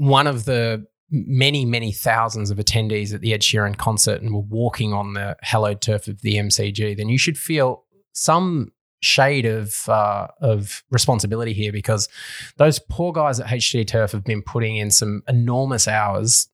one 0.01 0.25
of 0.25 0.45
the 0.45 0.83
many, 1.11 1.63
many 1.63 1.91
thousands 1.91 2.49
of 2.49 2.57
attendees 2.57 3.13
at 3.13 3.21
the 3.21 3.35
Ed 3.35 3.41
Sheeran 3.41 3.77
concert 3.77 4.19
and 4.19 4.33
were 4.33 4.41
walking 4.41 4.93
on 4.93 5.13
the 5.13 5.37
hallowed 5.41 5.79
turf 5.79 6.07
of 6.07 6.21
the 6.21 6.37
MCG, 6.37 6.97
then 6.97 7.07
you 7.07 7.19
should 7.19 7.37
feel 7.37 7.83
some 8.11 8.71
shade 9.03 9.45
of 9.45 9.87
uh, 9.87 10.27
of 10.41 10.83
responsibility 10.89 11.53
here 11.53 11.71
because 11.71 12.09
those 12.57 12.79
poor 12.79 13.13
guys 13.13 13.39
at 13.39 13.45
HG 13.45 13.85
Turf 13.85 14.11
have 14.11 14.23
been 14.23 14.41
putting 14.41 14.77
in 14.77 14.89
some 14.89 15.21
enormous 15.27 15.87
hours. 15.87 16.49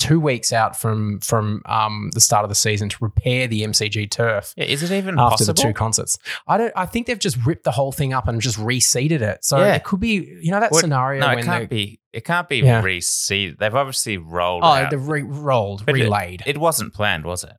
Two 0.00 0.18
weeks 0.18 0.50
out 0.52 0.80
from 0.80 1.20
from 1.20 1.62
um, 1.66 2.10
the 2.14 2.20
start 2.22 2.42
of 2.44 2.48
the 2.48 2.54
season 2.54 2.88
to 2.88 2.96
repair 3.00 3.46
the 3.46 3.62
MCG 3.62 4.10
turf. 4.10 4.54
Yeah, 4.56 4.64
is 4.64 4.82
it 4.82 4.90
even 4.90 5.18
after 5.18 5.44
possible? 5.44 5.54
the 5.54 5.62
two 5.62 5.72
concerts? 5.74 6.18
I 6.48 6.56
don't. 6.56 6.72
I 6.74 6.86
think 6.86 7.06
they've 7.06 7.18
just 7.18 7.36
ripped 7.44 7.64
the 7.64 7.70
whole 7.70 7.92
thing 7.92 8.14
up 8.14 8.26
and 8.26 8.40
just 8.40 8.56
reseeded 8.58 9.20
it. 9.20 9.44
So 9.44 9.58
Yeah. 9.58 9.74
it 9.74 9.84
could 9.84 10.00
be, 10.00 10.38
you 10.40 10.50
know, 10.50 10.58
that 10.58 10.74
scenario 10.74 11.20
No, 11.20 11.28
when 11.28 11.38
it 11.40 11.44
can't 11.44 11.68
be. 11.68 12.00
It 12.14 12.24
can't 12.24 12.48
be 12.48 12.60
Yeah. 12.60 12.80
reseeded. 12.82 13.58
They've 13.58 13.74
obviously 13.74 14.16
rolled. 14.16 14.62
oh, 14.64 14.86
they've 14.90 15.06
re- 15.06 15.22
rolled, 15.22 15.84
But 15.84 15.96
it- 15.96 16.04
relayed. 16.04 16.42
It, 16.46 16.56
wasn't 16.56 16.94
planned, 16.94 17.24
was 17.26 17.44
it? 17.44 17.52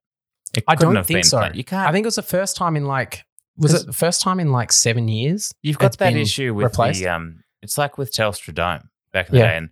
It 0.56 0.64
I 0.68 0.74
don't 0.76 0.96
have 0.96 1.06
think 1.06 1.18
been 1.18 1.24
so. 1.24 1.38
planned. 1.38 1.56
You 1.56 1.64
can't. 1.64 1.88
I 1.88 1.92
think 1.92 2.04
it 2.06 2.08
was 2.08 2.16
the 2.16 2.24
first 2.24 2.58
time 2.58 2.76
in 2.76 2.86
like 2.86 3.24
was 3.56 3.74
it 3.74 3.86
the 3.86 3.94
first 3.94 4.22
time 4.22 4.40
in 4.40 4.52
like 4.52 4.72
seven 4.72 5.08
years? 5.08 5.54
You've 5.62 5.78
got 5.78 5.96
that 6.00 6.16
issue 6.16 6.56
with 6.56 6.64
replaced? 6.66 7.02
the 7.02 7.08
um. 7.10 7.44
It's 7.62 7.78
like 7.78 8.00
with 8.00 8.12
Telstra 8.12 8.54
Dome 8.56 8.90
back 9.14 9.30
in 9.30 9.36
the 9.36 9.42
day, 9.42 9.58
and 9.58 9.70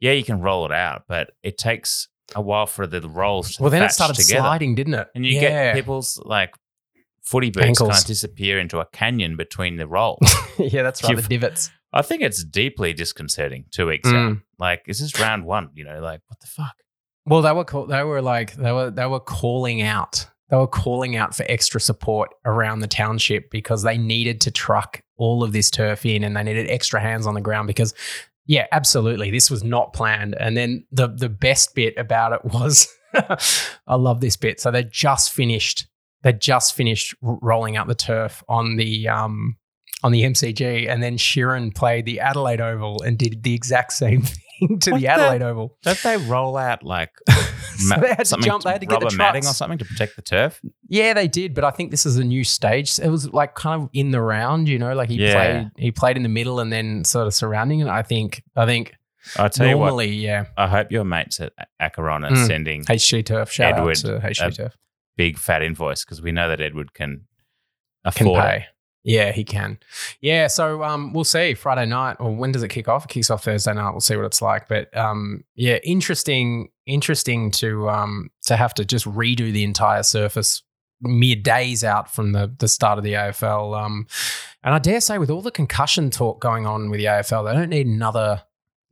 yeah, 0.00 0.12
you 0.12 0.24
can 0.24 0.40
roll 0.40 0.64
it 0.66 0.72
out, 0.72 1.02
but 1.08 1.30
it 1.42 1.58
takes 1.58 2.08
a 2.34 2.40
while 2.40 2.66
for 2.66 2.86
the 2.86 3.00
rolls 3.08 3.56
to 3.56 3.62
well, 3.62 3.70
then 3.70 3.82
it 3.82 3.90
started 3.90 4.16
together. 4.16 4.40
sliding, 4.42 4.74
didn't 4.74 4.94
it? 4.94 5.08
and 5.14 5.26
you 5.26 5.34
yeah. 5.34 5.40
get 5.40 5.74
people's 5.74 6.20
like 6.24 6.54
footy 7.22 7.50
boots 7.50 7.66
Ankles. 7.66 7.90
kind 7.90 8.00
of 8.00 8.06
disappear 8.06 8.58
into 8.58 8.78
a 8.78 8.86
canyon 8.86 9.36
between 9.36 9.76
the 9.76 9.86
rolls. 9.86 10.18
yeah, 10.58 10.82
that's 10.82 11.02
right. 11.02 11.10
The 11.16 11.22
You've- 11.22 11.28
divots. 11.28 11.70
I 11.92 12.02
think 12.02 12.22
it's 12.22 12.44
deeply 12.44 12.92
disconcerting. 12.92 13.64
Two 13.72 13.88
weeks 13.88 14.08
out, 14.08 14.14
Mm. 14.14 14.42
like 14.60 14.82
is 14.86 15.00
this 15.00 15.18
round 15.20 15.44
one? 15.44 15.70
You 15.74 15.84
know, 15.84 16.00
like 16.00 16.20
what 16.28 16.38
the 16.40 16.46
fuck? 16.46 16.74
Well, 17.26 17.42
they 17.42 17.52
were 17.52 17.64
call- 17.64 17.86
they 17.86 18.04
were 18.04 18.22
like 18.22 18.54
they 18.54 18.70
were 18.72 18.90
they 18.92 19.06
were 19.06 19.18
calling 19.20 19.82
out. 19.82 20.26
They 20.50 20.56
were 20.56 20.66
calling 20.68 21.16
out 21.16 21.34
for 21.34 21.44
extra 21.48 21.80
support 21.80 22.30
around 22.44 22.78
the 22.80 22.88
township 22.88 23.50
because 23.50 23.82
they 23.82 23.98
needed 23.98 24.40
to 24.42 24.50
truck 24.52 25.00
all 25.16 25.42
of 25.44 25.52
this 25.52 25.68
turf 25.70 26.06
in 26.06 26.22
and 26.24 26.36
they 26.36 26.42
needed 26.44 26.68
extra 26.70 27.00
hands 27.00 27.26
on 27.26 27.34
the 27.34 27.40
ground 27.40 27.66
because 27.68 27.92
yeah, 28.46 28.66
absolutely. 28.72 29.30
This 29.30 29.50
was 29.50 29.62
not 29.62 29.92
planned. 29.92 30.34
And 30.38 30.56
then 30.56 30.86
the 30.90 31.08
the 31.08 31.28
best 31.28 31.74
bit 31.74 31.94
about 31.96 32.32
it 32.32 32.44
was 32.44 32.88
I 33.14 33.94
love 33.94 34.20
this 34.20 34.36
bit. 34.36 34.60
So 34.60 34.70
they 34.70 34.84
just 34.84 35.32
finished 35.32 35.86
they 36.22 36.32
just 36.32 36.74
finished 36.74 37.14
rolling 37.22 37.76
out 37.76 37.88
the 37.88 37.94
turf 37.94 38.42
on 38.48 38.76
the 38.76 39.08
um 39.08 39.56
on 40.02 40.12
the 40.12 40.22
MCG 40.22 40.88
and 40.88 41.02
then 41.02 41.16
Sheeran 41.16 41.74
played 41.74 42.06
the 42.06 42.20
Adelaide 42.20 42.60
Oval 42.60 43.02
and 43.02 43.18
did 43.18 43.42
the 43.42 43.54
exact 43.54 43.92
same 43.92 44.22
thing 44.22 44.42
to 44.80 44.90
What 44.92 45.00
the 45.00 45.06
the- 45.06 45.06
Adelaide 45.08 45.42
Oval. 45.42 45.76
Don't 45.82 46.02
they 46.02 46.16
roll 46.16 46.56
out 46.56 46.82
like 46.82 47.10
So 47.78 47.96
they 47.98 48.08
had 48.08 48.26
to 48.26 48.36
jump, 48.42 48.64
they 48.64 48.72
had 48.72 48.80
to 48.82 48.86
get 48.86 49.00
the 49.00 49.14
matting 49.16 49.46
or 49.46 49.54
something 49.54 49.78
to 49.78 49.84
protect 49.86 50.16
the 50.16 50.22
turf? 50.22 50.60
Yeah, 50.88 51.14
they 51.14 51.28
did, 51.28 51.54
but 51.54 51.64
I 51.64 51.70
think 51.70 51.90
this 51.90 52.04
is 52.04 52.16
a 52.18 52.24
new 52.24 52.44
stage. 52.44 52.98
It 52.98 53.08
was 53.08 53.32
like 53.32 53.54
kind 53.54 53.82
of 53.82 53.88
in 53.94 54.10
the 54.10 54.20
round, 54.20 54.68
you 54.68 54.78
know, 54.78 54.94
like 54.94 55.08
he 55.08 55.16
Yeah. 55.16 55.32
played 55.34 55.70
he 55.78 55.90
played 55.92 56.16
in 56.18 56.22
the 56.22 56.28
middle 56.28 56.60
and 56.60 56.70
then 56.72 57.04
sort 57.04 57.26
of 57.26 57.32
surrounding 57.34 57.80
it. 57.80 57.88
I 57.88 58.02
think 58.02 58.42
I 58.54 58.66
think 58.66 58.94
I 59.38 59.48
tell 59.48 59.66
you 59.66 59.78
what, 59.78 59.86
normally, 59.88 60.08
yeah. 60.14 60.46
I 60.56 60.66
hope 60.66 60.90
your 60.90 61.04
mates 61.04 61.40
at 61.40 61.52
Acheron 61.78 62.24
are 62.24 62.30
Mm. 62.32 62.46
sending 62.46 62.84
HG 62.84 63.24
Turf, 63.24 63.50
shout 63.52 63.74
Edward 63.78 63.90
out 63.90 63.96
to 63.96 64.20
HG 64.26 64.56
Turf. 64.56 64.76
big 65.16 65.38
fat 65.38 65.62
invoice 65.62 66.04
because 66.04 66.20
we 66.20 66.32
know 66.32 66.48
that 66.48 66.60
Edward 66.60 66.92
can 66.94 67.22
Can 68.14 68.26
afford 68.26 68.42
pay. 68.42 68.66
Yeah, 69.02 69.32
he 69.32 69.44
can. 69.44 69.78
Yeah, 70.20 70.46
so 70.48 70.82
um, 70.82 71.12
we'll 71.12 71.24
see 71.24 71.54
Friday 71.54 71.86
night 71.86 72.16
or 72.20 72.34
when 72.34 72.52
does 72.52 72.62
it 72.62 72.68
kick 72.68 72.86
off? 72.86 73.06
It 73.06 73.08
kicks 73.08 73.30
off 73.30 73.44
Thursday 73.44 73.72
night. 73.72 73.90
We'll 73.92 74.00
see 74.00 74.16
what 74.16 74.26
it's 74.26 74.42
like. 74.42 74.68
But 74.68 74.94
um, 74.96 75.44
yeah, 75.54 75.78
interesting, 75.82 76.70
interesting 76.86 77.50
to 77.52 77.88
um 77.88 78.30
to 78.44 78.56
have 78.56 78.74
to 78.74 78.84
just 78.84 79.06
redo 79.06 79.52
the 79.52 79.64
entire 79.64 80.02
surface 80.02 80.62
mere 81.00 81.36
days 81.36 81.82
out 81.82 82.12
from 82.12 82.32
the 82.32 82.54
the 82.58 82.68
start 82.68 82.98
of 82.98 83.04
the 83.04 83.14
AFL. 83.14 83.80
Um, 83.80 84.06
and 84.62 84.74
I 84.74 84.78
dare 84.78 85.00
say, 85.00 85.16
with 85.16 85.30
all 85.30 85.40
the 85.42 85.50
concussion 85.50 86.10
talk 86.10 86.40
going 86.40 86.66
on 86.66 86.90
with 86.90 86.98
the 86.98 87.06
AFL, 87.06 87.46
they 87.46 87.54
don't 87.58 87.70
need 87.70 87.86
another 87.86 88.42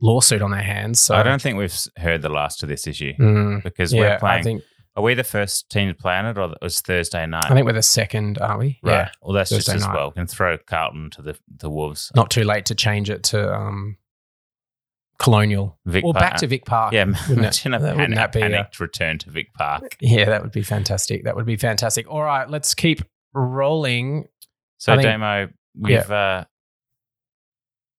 lawsuit 0.00 0.40
on 0.40 0.52
their 0.52 0.62
hands. 0.62 1.00
So 1.00 1.14
I 1.14 1.22
don't 1.22 1.42
think 1.42 1.58
we've 1.58 1.76
heard 1.98 2.22
the 2.22 2.28
last 2.28 2.62
of 2.62 2.68
this 2.68 2.86
issue 2.86 3.12
Mm, 3.18 3.62
because 3.62 3.92
yeah, 3.92 4.00
we're 4.00 4.18
playing. 4.20 4.38
I 4.38 4.42
think 4.42 4.62
are 4.98 5.02
we 5.02 5.14
the 5.14 5.24
first 5.24 5.70
team 5.70 5.88
to 5.88 5.94
play 5.94 6.14
on 6.16 6.26
it, 6.26 6.36
or 6.36 6.50
it 6.52 6.58
was 6.60 6.80
Thursday 6.80 7.24
night? 7.26 7.44
I 7.50 7.54
think 7.54 7.64
we're 7.66 7.72
the 7.72 7.82
second, 7.82 8.38
are 8.38 8.58
we? 8.58 8.78
right. 8.82 8.92
Yeah, 8.92 9.10
Well, 9.22 9.32
that's 9.32 9.50
Thursday 9.50 9.72
just 9.74 9.76
as 9.82 9.86
night. 9.86 9.94
well. 9.94 10.08
We 10.08 10.14
can 10.14 10.26
throw 10.26 10.58
Carlton 10.58 11.10
to 11.10 11.22
the 11.22 11.38
the 11.56 11.70
Wolves. 11.70 12.10
not 12.16 12.30
too 12.30 12.44
late 12.44 12.66
to 12.66 12.74
change 12.74 13.08
it 13.08 13.22
to 13.24 13.54
um 13.54 13.96
Colonial 15.18 15.78
Vic 15.84 16.04
or 16.04 16.12
back 16.12 16.36
to 16.36 16.46
Vic 16.46 16.64
Park. 16.64 16.92
Yeah, 16.92 17.04
wouldn't 17.28 17.46
it? 17.46 17.66
a 17.66 17.70
That- 17.70 17.96
wouldn't 17.96 18.14
that 18.14 18.32
be, 18.32 18.40
panicked 18.40 18.78
return 18.80 19.18
to 19.18 19.30
Vic 19.30 19.52
Park. 19.54 19.96
Yeah, 20.00 20.26
that 20.26 20.42
would 20.42 20.52
be 20.52 20.62
fantastic. 20.62 21.24
That 21.24 21.34
would 21.36 21.46
be 21.46 21.56
fantastic. 21.56 22.08
All 22.08 22.22
right, 22.22 22.48
let's 22.48 22.74
keep 22.74 23.02
rolling. 23.34 24.26
So, 24.78 24.92
I 24.92 24.96
think- 24.96 25.06
Damo, 25.08 25.48
we've 25.76 26.10
uh, 26.10 26.44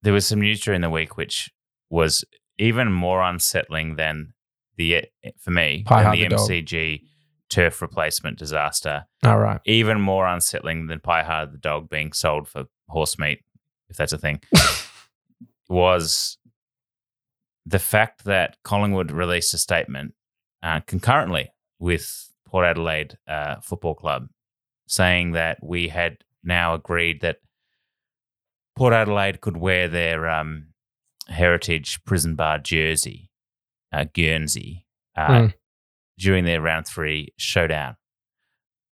there 0.02 0.14
was 0.14 0.26
some 0.28 0.40
news 0.40 0.62
during 0.62 0.82
the 0.82 0.90
week 0.90 1.18
which 1.18 1.50
was 1.90 2.24
even 2.58 2.92
more 2.92 3.22
unsettling 3.22 3.96
than 3.98 4.34
the 4.80 5.04
for 5.38 5.52
me 5.52 5.84
Pie 5.86 6.15
the 6.15 6.28
the. 6.28 6.36
MCG 6.36 7.02
turf 7.50 7.82
replacement 7.82 8.39
disaster. 8.39 9.06
All 9.24 9.38
right. 9.38 9.60
Even 9.65 10.02
more 10.02 10.26
unsettling 10.26 10.88
than 10.88 11.00
Pie 11.00 11.24
Hard 11.24 11.52
the 11.52 11.58
dog 11.58 11.89
being 11.89 12.13
sold 12.13 12.48
for 12.48 12.65
horse 12.88 13.20
meat, 13.20 13.44
if 13.89 13.98
that's 13.98 14.13
a 14.13 14.18
thing, 14.18 14.42
was 15.70 16.38
the 17.65 17.80
fact 17.80 18.24
that 18.24 18.58
Collingwood 18.63 19.12
released 19.12 19.54
a 19.54 19.58
statement 19.58 20.13
uh, 20.63 20.80
concurrently 20.82 21.52
with 21.78 22.32
Port 22.46 22.65
Adelaide 22.65 23.18
uh, 23.28 23.58
Football 23.62 23.96
Club 23.96 24.30
saying 24.88 25.34
that 25.34 25.60
we 25.62 25.89
had 25.89 26.18
now 26.44 26.74
agreed 26.74 27.22
that 27.22 27.38
Port 28.76 28.94
Adelaide 28.94 29.42
could 29.42 29.58
wear 29.58 29.88
their 29.88 30.28
um, 30.30 30.68
heritage 31.28 32.04
prison 32.06 32.36
bar 32.36 32.58
jersey, 32.60 33.29
uh, 33.91 34.06
Guernsey, 34.13 34.86
uh, 35.15 35.28
Mm. 35.28 35.54
during 36.17 36.45
their 36.45 36.62
round 36.62 36.86
three 36.88 37.34
showdown 37.38 37.95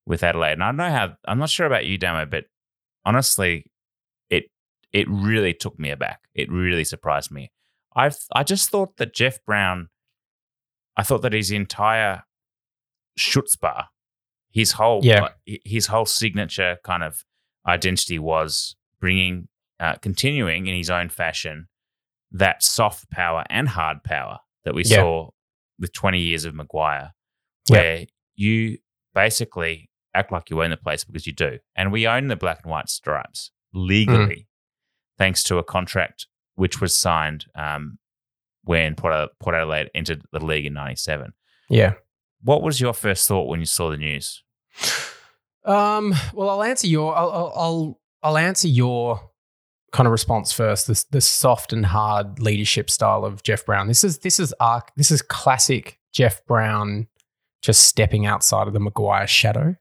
with 0.05 0.23
Adelaide. 0.23 0.53
And 0.53 0.63
I 0.63 0.67
don't 0.67 0.77
know 0.77 0.89
how, 0.89 1.15
I'm 1.27 1.39
not 1.39 1.49
sure 1.49 1.65
about 1.67 1.85
you, 1.85 1.97
Damo, 1.97 2.25
but 2.25 2.45
honestly, 3.05 3.65
it 4.29 4.45
it 4.93 5.07
really 5.09 5.53
took 5.53 5.77
me 5.77 5.89
aback. 5.89 6.21
It 6.33 6.49
really 6.51 6.83
surprised 6.85 7.31
me. 7.31 7.51
I 7.95 8.11
I 8.33 8.43
just 8.43 8.69
thought 8.69 8.97
that 8.97 9.13
Jeff 9.13 9.43
Browne, 9.45 9.89
I 10.95 11.03
thought 11.03 11.21
that 11.23 11.33
his 11.33 11.51
entire 11.51 12.23
chutzpah, 13.19 13.85
his 14.51 14.73
whole 14.73 15.01
Yeah. 15.03 15.29
his 15.45 15.87
whole 15.87 16.05
signature 16.05 16.77
kind 16.83 17.03
of 17.03 17.23
identity 17.65 18.17
was 18.19 18.75
bringing, 18.99 19.49
uh, 19.79 19.95
continuing 19.95 20.67
in 20.67 20.75
his 20.75 20.89
own 20.89 21.09
fashion, 21.09 21.67
that 22.31 22.63
soft 22.63 23.09
power 23.11 23.43
and 23.49 23.69
hard 23.69 24.03
power 24.03 24.39
that 24.65 24.73
we 24.73 24.83
Yeah. 24.85 24.97
saw 24.97 25.29
with 25.79 25.93
20 25.93 26.19
years 26.19 26.45
of 26.45 26.53
McGuire, 26.53 27.11
Yeah. 27.69 27.77
where 27.77 28.05
you 28.35 28.77
basically 29.13 29.89
act 30.13 30.31
like 30.31 30.49
you 30.49 30.61
own 30.63 30.71
the 30.71 30.77
place 30.77 31.03
because 31.03 31.27
you 31.27 31.33
do. 31.33 31.59
And 31.75 31.91
we 31.91 32.07
own 32.07 32.27
the 32.27 32.35
black 32.35 32.59
and 32.63 32.71
white 32.71 32.89
stripes 32.89 33.51
legally, 33.73 34.47
thanks 35.17 35.43
to 35.43 35.57
a 35.57 35.63
contract 35.63 36.27
which 36.55 36.81
was 36.81 36.97
signed 36.97 37.45
um, 37.55 37.99
when 38.63 38.95
Port, 38.95 39.29
Port 39.39 39.55
Adelaide 39.55 39.91
entered 39.93 40.23
the 40.31 40.43
league 40.43 40.65
in 40.65 40.73
97. 40.73 41.33
Yeah. 41.69 41.93
What 42.41 42.63
was 42.63 42.81
your 42.81 42.93
first 42.93 43.27
thought 43.27 43.47
when 43.47 43.59
you 43.59 43.65
saw 43.67 43.89
the 43.91 43.97
news? 43.97 44.43
Um, 45.65 46.13
well, 46.33 46.49
I'll 46.49 46.63
answer 46.63 46.87
your. 46.87 47.15
I'll, 47.15 47.51
I'll, 47.55 47.99
I'll 48.23 48.37
answer 48.37 48.67
your 48.67 49.26
kind 49.97 50.05
of 50.07 50.11
response 50.11 50.53
first. 50.53 50.87
This, 50.87 51.03
the 51.05 51.19
soft 51.21 51.73
and 51.73 51.85
hard 51.85 52.39
leadership 52.39 52.89
style 52.89 53.25
of 53.25 53.41
Jeff 53.43 53.65
Browne. 53.65 53.87
This 53.87 54.03
is 54.03 54.19
this 54.19 54.39
is 54.39 54.53
arc. 54.59 54.91
This 54.95 55.09
is 55.11 55.21
classic 55.23 55.99
Jeff 56.13 56.45
Browne, 56.45 57.07
just 57.63 57.81
stepping 57.81 58.25
outside 58.27 58.67
of 58.67 58.73
the 58.73 58.79
McGuire 58.79 59.27
shadow 59.27 59.75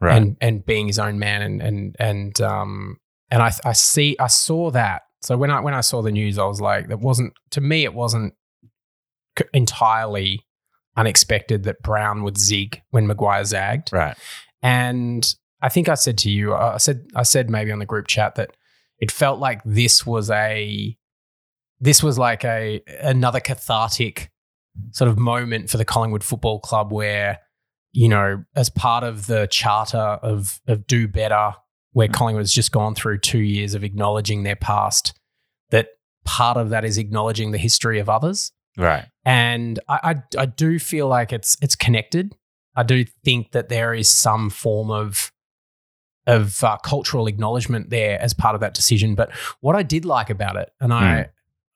Right. 0.00 0.16
and 0.16 0.36
and 0.40 0.64
being 0.64 0.86
his 0.86 0.98
own 0.98 1.18
man. 1.18 1.42
And 1.42 1.60
and 1.62 1.96
and 1.98 2.40
um 2.40 2.96
and 3.30 3.42
I 3.42 3.52
I 3.64 3.72
see 3.74 4.16
I 4.18 4.28
saw 4.28 4.70
that. 4.70 5.02
So 5.20 5.36
when 5.36 5.50
I 5.50 5.60
when 5.60 5.74
I 5.74 5.82
saw 5.82 6.00
the 6.00 6.10
news, 6.10 6.38
I 6.38 6.44
was 6.46 6.60
like, 6.62 6.88
that 6.88 7.00
wasn't 7.00 7.34
to 7.50 7.60
me. 7.60 7.84
It 7.84 7.92
wasn't 7.92 8.32
entirely 9.52 10.44
unexpected 10.96 11.64
that 11.64 11.82
Browne 11.82 12.22
would 12.24 12.36
zig 12.38 12.82
when 12.90 13.06
McGuire 13.06 13.44
zagged. 13.46 13.92
right. 13.92 14.16
And 14.62 15.34
I 15.62 15.68
think 15.68 15.88
I 15.88 15.94
said 15.94 16.18
to 16.18 16.30
you, 16.30 16.54
I 16.54 16.78
said, 16.78 17.06
I 17.14 17.22
said 17.22 17.48
maybe 17.50 17.70
on 17.72 17.78
the 17.78 17.86
group 17.86 18.06
chat 18.06 18.34
that 18.34 18.56
it 19.00 19.10
felt 19.10 19.40
like 19.40 19.60
this 19.64 20.06
was 20.06 20.30
a, 20.30 20.96
this 21.80 22.02
was 22.02 22.18
like 22.18 22.44
a 22.44 22.82
another 23.00 23.40
cathartic 23.40 24.30
sort 24.92 25.08
of 25.08 25.18
moment 25.18 25.70
for 25.70 25.78
the 25.78 25.84
Collingwood 25.84 26.22
Football 26.22 26.60
Club 26.60 26.92
where, 26.92 27.38
you 27.92 28.08
know, 28.08 28.44
as 28.54 28.70
part 28.70 29.02
of 29.02 29.26
the 29.26 29.48
charter 29.50 29.98
of 29.98 30.60
of 30.68 30.86
do 30.86 31.08
better, 31.08 31.54
where 31.92 32.08
mm. 32.08 32.12
Collingwood's 32.12 32.52
just 32.52 32.72
gone 32.72 32.94
through 32.94 33.18
two 33.18 33.40
years 33.40 33.74
of 33.74 33.82
acknowledging 33.82 34.42
their 34.42 34.56
past, 34.56 35.18
that 35.70 35.88
part 36.24 36.56
of 36.56 36.70
that 36.70 36.84
is 36.84 36.98
acknowledging 36.98 37.50
the 37.50 37.58
history 37.58 37.98
of 37.98 38.08
others 38.08 38.52
Right. 38.76 39.06
and 39.24 39.80
I, 39.88 39.98
I 40.36 40.42
I 40.42 40.46
do 40.46 40.78
feel 40.78 41.08
like 41.08 41.32
it's 41.32 41.56
it's 41.60 41.74
connected. 41.74 42.34
I 42.76 42.82
do 42.84 43.04
think 43.24 43.52
that 43.52 43.68
there 43.68 43.92
is 43.92 44.08
some 44.08 44.48
form 44.48 44.90
of 44.90 45.32
of 46.30 46.62
uh, 46.64 46.76
cultural 46.78 47.26
acknowledgement 47.26 47.90
there 47.90 48.20
as 48.20 48.32
part 48.32 48.54
of 48.54 48.60
that 48.60 48.74
decision. 48.74 49.14
But 49.14 49.32
what 49.60 49.76
I 49.76 49.82
did 49.82 50.04
like 50.04 50.30
about 50.30 50.56
it, 50.56 50.70
and 50.80 50.92
I 50.92 51.30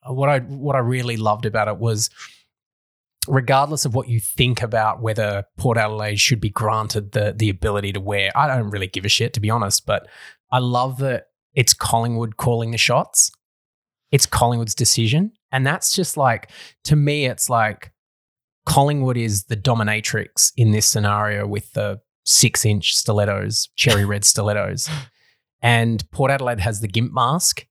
what 0.07 0.29
I 0.29 0.41
what 0.41 0.77
I 0.77 0.81
really 0.81 1.17
loved 1.17 1.47
about 1.47 1.69
it 1.69 1.79
was, 1.79 2.11
regardless 3.27 3.85
of 3.85 3.95
what 3.95 4.09
you 4.09 4.21
think 4.21 4.63
about 4.63 5.01
whether 5.01 5.45
Port 5.57 5.79
Adelaide 5.79 6.21
should 6.21 6.41
be 6.41 6.51
granted 6.51 7.13
the 7.13 7.35
the 7.37 7.49
ability 7.51 7.93
to 7.93 8.01
wear, 8.01 8.31
I 8.37 8.47
don't 8.47 8.71
really 8.71 8.89
give 8.89 9.05
a 9.05 9.09
shit 9.09 9.33
to 9.35 9.41
be 9.41 9.51
honest. 9.51 9.87
But 9.87 10.07
I 10.51 10.59
love 10.59 10.99
that 10.99 11.29
it's 11.55 11.75
Collingwood 11.75 12.37
calling 12.37 12.71
the 12.71 12.79
shots 12.79 13.31
it's 14.15 14.27
Collingwood's 14.27 14.77
decision. 14.77 15.33
And 15.51 15.67
that's 15.67 15.93
just 15.93 16.17
like, 16.17 16.49
to 16.85 16.95
me, 16.95 17.27
it's 17.27 17.51
like 17.51 17.91
Collingwood 18.65 19.17
is 19.17 19.47
the 19.47 19.57
dominatrix 19.57 20.53
in 20.57 20.71
this 20.71 20.87
scenario 20.87 21.49
with 21.49 21.73
the 21.73 22.01
six 22.25 22.65
inch 22.65 22.95
stilettos, 22.97 23.69
cherry 23.77 24.05
red 24.05 24.25
stilettos. 24.33 24.89
And 25.63 26.09
Port 26.11 26.31
Adelaide 26.31 26.61
has 26.61 26.81
the 26.81 26.89
gimp 26.89 27.13
mask. 27.13 27.67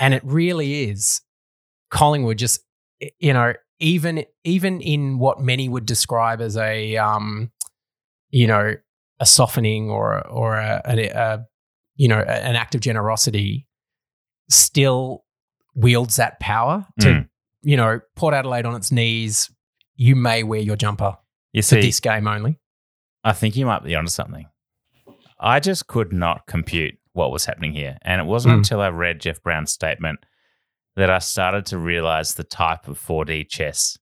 And 0.00 0.14
it 0.14 0.22
really 0.24 0.84
is 0.84 1.20
Collingwood 1.90 2.38
just, 2.38 2.60
you 3.18 3.32
know, 3.32 3.52
even 3.78 4.24
even 4.44 4.80
in 4.80 5.18
what 5.18 5.38
many 5.40 5.68
would 5.68 5.84
describe 5.84 6.40
as 6.40 6.56
a 6.56 6.96
um, 6.96 7.50
you 8.30 8.46
know, 8.46 8.74
a 9.20 9.26
softening 9.26 9.90
or 9.90 10.26
or 10.28 10.56
a, 10.56 10.80
a, 10.86 11.08
a 11.08 11.46
you 11.96 12.08
know, 12.08 12.18
an 12.20 12.56
act 12.56 12.74
of 12.74 12.80
generosity, 12.80 13.66
still 14.48 15.24
wields 15.74 16.16
that 16.16 16.40
power 16.40 16.86
to, 17.00 17.06
Mm. 17.08 17.28
you 17.62 17.76
know, 17.76 18.00
Port 18.14 18.32
Adelaide 18.34 18.64
on 18.66 18.74
its 18.74 18.90
knees. 18.90 19.50
You 19.94 20.16
may 20.16 20.42
wear 20.42 20.60
your 20.60 20.76
jumper 20.76 21.16
You 21.52 21.62
for 21.62 21.76
this 21.76 22.00
game 22.00 22.26
only. 22.28 22.58
I 23.26 23.32
think 23.32 23.56
you 23.56 23.66
might 23.66 23.82
be 23.82 23.94
onto 23.96 24.08
something. 24.10 24.46
I 25.40 25.58
just 25.60 25.86
could 25.88 26.12
not 26.12 26.46
compute 26.46 26.94
what 27.12 27.32
was 27.32 27.44
happening 27.46 27.72
here. 27.72 27.98
And 28.02 28.20
it 28.20 28.24
wasn't 28.24 28.54
Mm. 28.54 28.58
until 28.58 28.80
I 28.80 28.88
read 28.88 29.20
Jeff 29.20 29.42
Browne's 29.42 29.72
statement 29.72 30.20
that 30.94 31.10
I 31.10 31.18
started 31.18 31.66
to 31.66 31.78
realize 31.78 32.34
the 32.34 32.44
type 32.44 32.86
of 32.88 32.98
4D 32.98 33.44
chess 33.48 33.98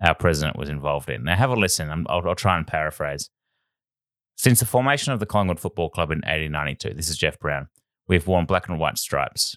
our 0.00 0.14
president 0.14 0.56
was 0.58 0.68
involved 0.68 1.10
in. 1.10 1.24
Now, 1.24 1.36
have 1.36 1.50
a 1.50 1.54
listen. 1.56 1.90
I'm, 1.90 2.06
I'll, 2.08 2.26
I'll 2.28 2.34
try 2.34 2.56
and 2.56 2.66
paraphrase. 2.66 3.30
Since 4.36 4.60
the 4.60 4.66
formation 4.66 5.12
of 5.12 5.20
the 5.20 5.26
Collingwood 5.26 5.60
Football 5.60 5.90
Club 5.90 6.10
in 6.10 6.18
1892, 6.18 6.94
this 6.94 7.08
is 7.10 7.18
Jeff 7.18 7.38
Browne, 7.38 7.68
we've 8.08 8.26
worn 8.26 8.46
black 8.46 8.68
and 8.68 8.78
white 8.78 8.98
stripes, 8.98 9.56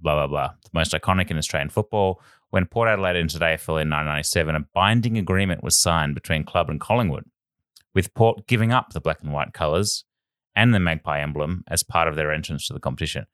blah, 0.00 0.14
blah, 0.14 0.26
blah. 0.26 0.48
The 0.64 0.70
most 0.72 0.92
iconic 0.92 1.30
in 1.30 1.38
Australian 1.38 1.70
football. 1.70 2.20
When 2.50 2.66
Port 2.66 2.88
Adelaide 2.88 3.16
entered 3.16 3.42
AFL 3.42 3.80
in 3.82 3.88
1997, 3.90 4.54
a 4.56 4.60
binding 4.74 5.16
agreement 5.18 5.62
was 5.62 5.76
signed 5.76 6.14
between 6.14 6.44
club 6.44 6.68
and 6.68 6.80
Collingwood, 6.80 7.24
with 7.94 8.14
Port 8.14 8.46
giving 8.46 8.72
up 8.72 8.92
the 8.92 9.00
black 9.00 9.22
and 9.22 9.32
white 9.32 9.52
colours 9.52 10.04
and 10.54 10.74
the 10.74 10.80
magpie 10.80 11.20
emblem 11.20 11.64
as 11.68 11.82
part 11.82 12.08
of 12.08 12.16
their 12.16 12.32
entrance 12.32 12.66
to 12.66 12.72
the 12.72 12.80
competition. 12.80 13.26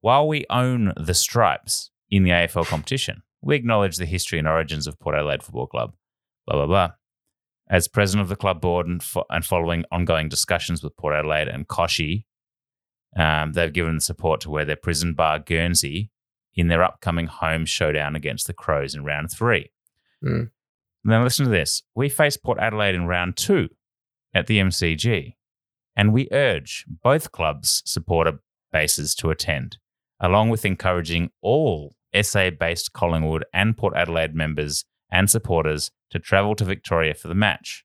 While 0.00 0.28
we 0.28 0.46
own 0.50 0.92
the 0.96 1.14
stripes 1.14 1.90
in 2.10 2.22
the 2.22 2.30
AFL 2.30 2.66
competition, 2.66 3.22
we 3.42 3.56
acknowledge 3.56 3.96
the 3.96 4.06
history 4.06 4.38
and 4.38 4.48
origins 4.48 4.86
of 4.86 4.98
Port 4.98 5.16
Adelaide 5.16 5.42
Football 5.42 5.66
Club, 5.66 5.94
blah, 6.46 6.56
blah, 6.56 6.66
blah. 6.66 6.90
As 7.68 7.88
president 7.88 8.22
of 8.22 8.28
the 8.28 8.36
club 8.36 8.60
board 8.60 8.86
and, 8.86 9.02
fo- 9.02 9.26
and 9.30 9.44
following 9.44 9.84
ongoing 9.92 10.28
discussions 10.28 10.82
with 10.82 10.96
Port 10.96 11.14
Adelaide 11.14 11.48
and 11.48 11.68
Kochie, 11.68 12.24
um, 13.16 13.52
they've 13.52 13.72
given 13.72 14.00
support 14.00 14.40
to 14.42 14.50
wear 14.50 14.64
their 14.64 14.76
prison 14.76 15.14
bar 15.14 15.38
Guernsey 15.38 16.10
in 16.54 16.68
their 16.68 16.82
upcoming 16.82 17.26
home 17.26 17.64
showdown 17.64 18.16
against 18.16 18.46
the 18.46 18.52
Crows 18.52 18.94
in 18.94 19.04
round 19.04 19.30
three. 19.30 19.70
Mm. 20.24 20.50
Now, 21.04 21.22
listen 21.22 21.46
to 21.46 21.50
this. 21.50 21.82
We 21.94 22.08
face 22.08 22.36
Port 22.36 22.58
Adelaide 22.58 22.94
in 22.94 23.06
round 23.06 23.36
two 23.36 23.68
at 24.34 24.46
the 24.46 24.58
MCG, 24.58 25.34
and 25.96 26.12
we 26.12 26.28
urge 26.32 26.84
both 27.02 27.32
clubs' 27.32 27.82
supporter 27.84 28.40
bases 28.72 29.14
to 29.16 29.30
attend, 29.30 29.78
along 30.20 30.48
with 30.50 30.64
encouraging 30.64 31.30
all 31.42 31.94
SA 32.22 32.50
based 32.50 32.92
Collingwood 32.92 33.44
and 33.52 33.76
Port 33.76 33.94
Adelaide 33.96 34.34
members 34.34 34.84
and 35.10 35.28
supporters 35.30 35.90
to 36.10 36.18
travel 36.18 36.54
to 36.56 36.64
Victoria 36.64 37.14
for 37.14 37.28
the 37.28 37.34
match. 37.34 37.84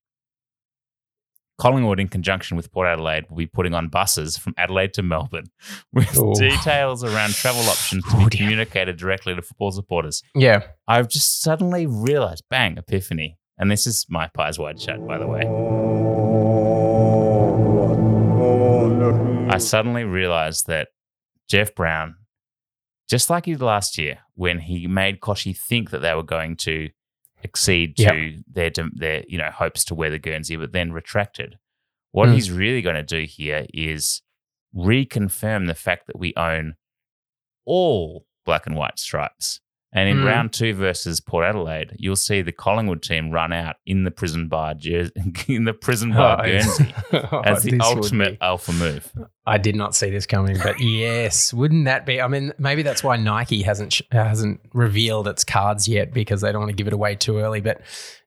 Collingwood, 1.57 2.01
in 2.01 2.09
conjunction 2.09 2.57
with 2.57 2.69
Port 2.71 2.85
Adelaide, 2.87 3.29
will 3.29 3.37
be 3.37 3.45
putting 3.47 3.73
on 3.73 3.87
buses 3.87 4.37
from 4.37 4.53
Adelaide 4.57 4.93
to 4.95 5.01
Melbourne 5.01 5.45
with 5.93 6.15
Oh. 6.17 6.33
details 6.33 7.01
around 7.03 7.33
travel 7.33 7.61
options 7.63 8.03
to 8.11 8.17
be 8.29 8.37
communicated 8.37 8.97
directly 8.97 9.33
to 9.35 9.41
football 9.41 9.71
supporters. 9.71 10.21
Yeah. 10.35 10.63
I've 10.87 11.07
just 11.07 11.41
suddenly 11.41 11.87
realized, 11.87 12.43
bang, 12.49 12.77
epiphany. 12.77 13.37
And 13.57 13.71
this 13.71 13.87
is 13.87 14.05
my 14.09 14.27
pies 14.33 14.59
wide 14.59 14.81
shut, 14.81 15.07
by 15.07 15.17
the 15.17 15.27
way. 15.27 15.43
I 19.55 19.57
suddenly 19.59 20.03
realized 20.03 20.67
that 20.67 20.89
Jeff 21.47 21.73
Browne, 21.75 22.15
just 23.09 23.29
like 23.29 23.45
he 23.45 23.53
did 23.53 23.61
last 23.61 23.97
year, 23.97 24.19
when 24.35 24.59
he 24.59 24.87
made 24.87 25.19
Kochie 25.19 25.57
think 25.57 25.91
that 25.91 25.99
they 25.99 26.13
were 26.13 26.23
going 26.23 26.55
to 26.57 26.89
exceed 27.43 27.95
to 27.97 28.41
their 28.51 28.71
their 28.93 29.23
you 29.27 29.37
know 29.37 29.51
hopes 29.51 29.83
to 29.85 29.95
wear 29.95 30.09
the 30.09 30.19
Guernsey, 30.19 30.55
but 30.55 30.71
then 30.71 30.91
retracted. 30.91 31.57
What 32.11 32.29
Mm. 32.29 32.33
he's 32.33 32.49
really 32.51 32.81
going 32.81 32.95
to 32.95 33.03
do 33.03 33.25
here 33.25 33.65
is 33.73 34.21
reconfirm 34.75 35.67
the 35.67 35.75
fact 35.75 36.07
that 36.07 36.17
we 36.19 36.33
own 36.35 36.75
all 37.65 38.25
black 38.45 38.65
and 38.65 38.75
white 38.75 38.99
stripes. 38.99 39.59
And 39.95 40.09
in 40.09 40.17
Mm. 40.17 40.25
round 40.25 40.51
two 40.53 40.73
versus 40.73 41.21
Port 41.21 41.45
Adelaide, 41.45 41.95
you'll 41.97 42.17
see 42.17 42.41
the 42.41 42.51
Collingwood 42.51 43.01
team 43.01 43.31
run 43.31 43.53
out 43.53 43.77
in 43.85 44.03
the 44.03 44.11
prison 44.11 44.49
bar 44.49 44.73
jersey, 44.73 45.11
in 45.47 45.63
the 45.63 45.73
prison 45.73 46.11
bar 46.11 46.41
Oh, 46.41 46.45
Guernsey 46.45 46.93
Oh, 47.13 47.39
as 47.45 47.63
the 47.63 47.79
ultimate 47.81 48.37
alpha 48.41 48.73
move. 48.73 49.11
I 49.45 49.57
did 49.57 49.75
not 49.75 49.95
see 49.95 50.09
this 50.09 50.25
coming, 50.25 50.57
but 50.61 50.79
yes, 50.81 51.53
wouldn't 51.53 51.85
that 51.85 52.05
be? 52.05 52.19
I 52.21 52.27
mean, 52.27 52.51
maybe 52.59 52.81
that's 52.83 53.03
why 53.03 53.15
Nike 53.15 53.61
hasn't 53.63 53.93
sh- 53.93 54.01
hasn't 54.11 54.59
revealed 54.73 55.27
its 55.29 55.43
cards 55.45 55.87
yet 55.87 56.13
because 56.13 56.41
they 56.41 56.51
don't 56.51 56.59
want 56.61 56.71
to 56.71 56.75
give 56.75 56.87
it 56.87 56.93
away 56.93 57.15
too 57.15 57.37
early. 57.39 57.61
But 57.61 57.79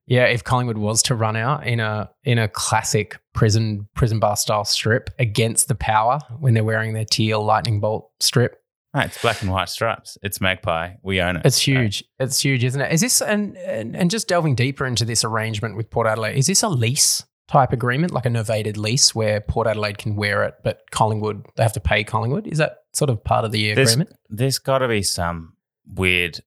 yeah, 0.07 0.25
if 0.25 0.43
Collingwood 0.43 0.79
was 0.79 1.03
to 1.03 1.15
run 1.15 1.37
out 1.37 1.67
in 1.67 1.81
a 1.81 2.09
in 2.25 2.39
a 2.39 2.49
classic 2.49 3.19
prison 3.35 3.89
prison 3.95 4.21
bar 4.21 4.37
style 4.37 4.65
strip 4.65 5.11
against 5.19 5.69
the 5.69 5.75
Power 5.75 6.19
when 6.41 6.55
they're 6.55 6.65
wearing 6.65 6.95
their 6.95 7.05
teal 7.05 7.45
lightning 7.45 7.79
bolt 7.81 8.11
strip, 8.21 8.59
No, 8.95 9.01
it's 9.03 9.21
black 9.21 9.43
and 9.43 9.51
white 9.51 9.69
stripes. 9.69 10.17
It's 10.23 10.41
Magpie. 10.41 10.95
We 11.03 11.21
own 11.21 11.37
it. 11.37 11.43
it's 11.45 11.59
huge. 11.59 12.03
It's 12.19 12.41
huge, 12.41 12.65
isn't 12.65 12.81
it? 12.81 12.91
Is 12.93 13.01
this 13.03 13.21
and, 13.21 13.57
and 13.59 13.95
and 13.95 14.11
just 14.11 14.29
delving 14.29 14.55
deeper 14.55 14.87
into 14.87 15.05
this 15.05 15.25
arrangement 15.25 15.77
with 15.77 15.91
Port 15.91 16.07
Adelaide? 16.07 16.37
Is 16.37 16.47
this 16.47 16.63
a 16.63 16.69
lease 16.69 17.25
type 17.49 17.73
agreement, 17.73 18.13
like 18.13 18.25
a 18.27 18.31
novated 18.31 18.77
lease, 18.77 19.15
where 19.15 19.41
Port 19.41 19.67
Adelaide 19.67 19.99
can 19.99 20.17
wear 20.17 20.45
it, 20.45 20.55
but 20.65 20.83
Collingwood 20.91 21.45
they 21.57 21.63
have 21.63 21.75
to 21.75 21.81
pay 21.81 22.03
Collingwood? 22.03 22.47
Is 22.47 22.59
that 22.59 22.79
sort 22.95 23.11
of 23.11 23.23
part 23.23 23.45
of 23.45 23.53
the 23.53 23.75
There's, 23.75 23.93
agreement? 23.93 24.17
there's 24.31 24.59
got 24.59 24.79
to 24.79 24.89
be 24.89 25.03
some 25.03 25.55
weird 25.87 26.41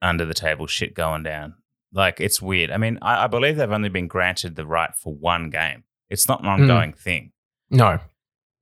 under 0.00 0.24
the 0.24 0.34
table 0.34 0.66
shit 0.66 0.94
going 0.94 1.22
down. 1.22 1.54
Like 1.92 2.18
it's 2.20 2.40
weird. 2.40 2.70
I 2.70 2.76
mean, 2.78 2.98
I, 3.02 3.24
I 3.24 3.26
believe 3.26 3.56
they've 3.56 3.70
only 3.70 3.88
been 3.90 4.06
granted 4.08 4.56
the 4.56 4.66
right 4.66 4.90
for 5.02 5.14
one 5.14 5.50
game. 5.50 5.84
It's 6.08 6.28
not 6.28 6.40
an 6.40 6.46
Hmm. 6.46 6.62
ongoing 6.62 6.92
thing. 6.94 7.32
No. 7.70 7.98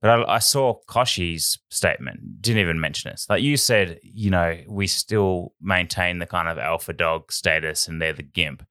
But 0.01 0.11
I, 0.11 0.35
I 0.35 0.39
saw 0.39 0.75
Kochie's 0.87 1.57
statement. 1.71 2.41
Didn't 2.41 2.61
even 2.61 2.79
mention 2.79 3.11
us. 3.11 3.25
Like 3.29 3.41
you 3.41 3.57
said, 3.57 3.99
you 4.03 4.29
know, 4.29 4.57
we 4.67 4.85
still 4.87 5.53
maintain 5.59 6.19
the 6.19 6.27
kind 6.27 6.47
of 6.47 6.57
alpha 6.59 6.93
dog 6.93 7.31
status, 7.31 7.87
and 7.87 7.99
they're 8.01 8.13
the 8.13 8.21
gimp, 8.23 8.63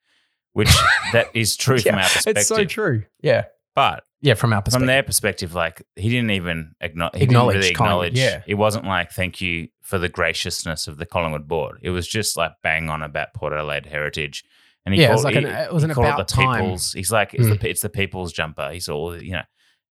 which 0.53 0.71
that 1.13 1.29
is 1.35 1.57
true 1.57 1.79
from 1.79 1.97
our 1.97 2.03
perspective. 2.03 2.37
It's 2.37 2.47
so 2.49 2.65
true. 2.65 3.05
Yeah. 3.23 3.47
But 3.75 4.05
Yeah, 4.23 4.35
from 4.35 4.53
our 4.53 4.63
perspective. 4.63 4.83
from 4.83 4.87
their 4.87 5.03
perspective, 5.03 5.55
like 5.55 5.83
he 5.97 6.09
didn't 6.09 6.31
even 6.31 6.75
acknowledge. 6.81 7.21
Acknowledge 7.21 7.57
He 7.57 7.61
didn't 7.61 7.61
really 7.61 7.69
acknowledge. 7.71 8.19
yeah. 8.19 8.43
It 8.47 8.55
wasn't 8.55 8.85
like 8.87 9.11
thank 9.11 9.41
you 9.41 9.69
for 9.83 9.99
the 9.99 10.09
graciousness 10.09 10.87
of 10.89 10.97
the 10.97 11.07
Collingwood 11.07 11.47
board. 11.49 11.81
It 11.83 11.91
was 11.91 12.07
just 12.09 12.37
like 12.37 12.53
bang 12.63 12.89
on 12.89 13.03
about 13.03 13.35
Port 13.35 13.53
Adelaide 13.53 13.87
heritage. 13.87 14.45
And 14.87 14.95
he 14.95 15.03
Yeah, 15.03 15.11
it 15.11 15.13
was 15.13 15.25
like 15.25 15.35
an- 15.35 15.45
it 15.47 15.73
was 15.73 15.83
an 15.83 15.91
about 15.91 16.21
it 16.21 16.27
the 16.29 16.33
time. 16.35 16.63
people's. 16.63 16.93
He's 16.93 17.11
like 17.13 17.35
it's, 17.35 17.49
Mm. 17.49 17.61
the, 17.61 17.69
it's 17.69 17.83
the 17.83 17.89
people's 17.89 18.33
jumper. 18.33 18.71
He's 18.73 18.89
all 18.89 19.21
you 19.21 19.33
know. 19.33 19.43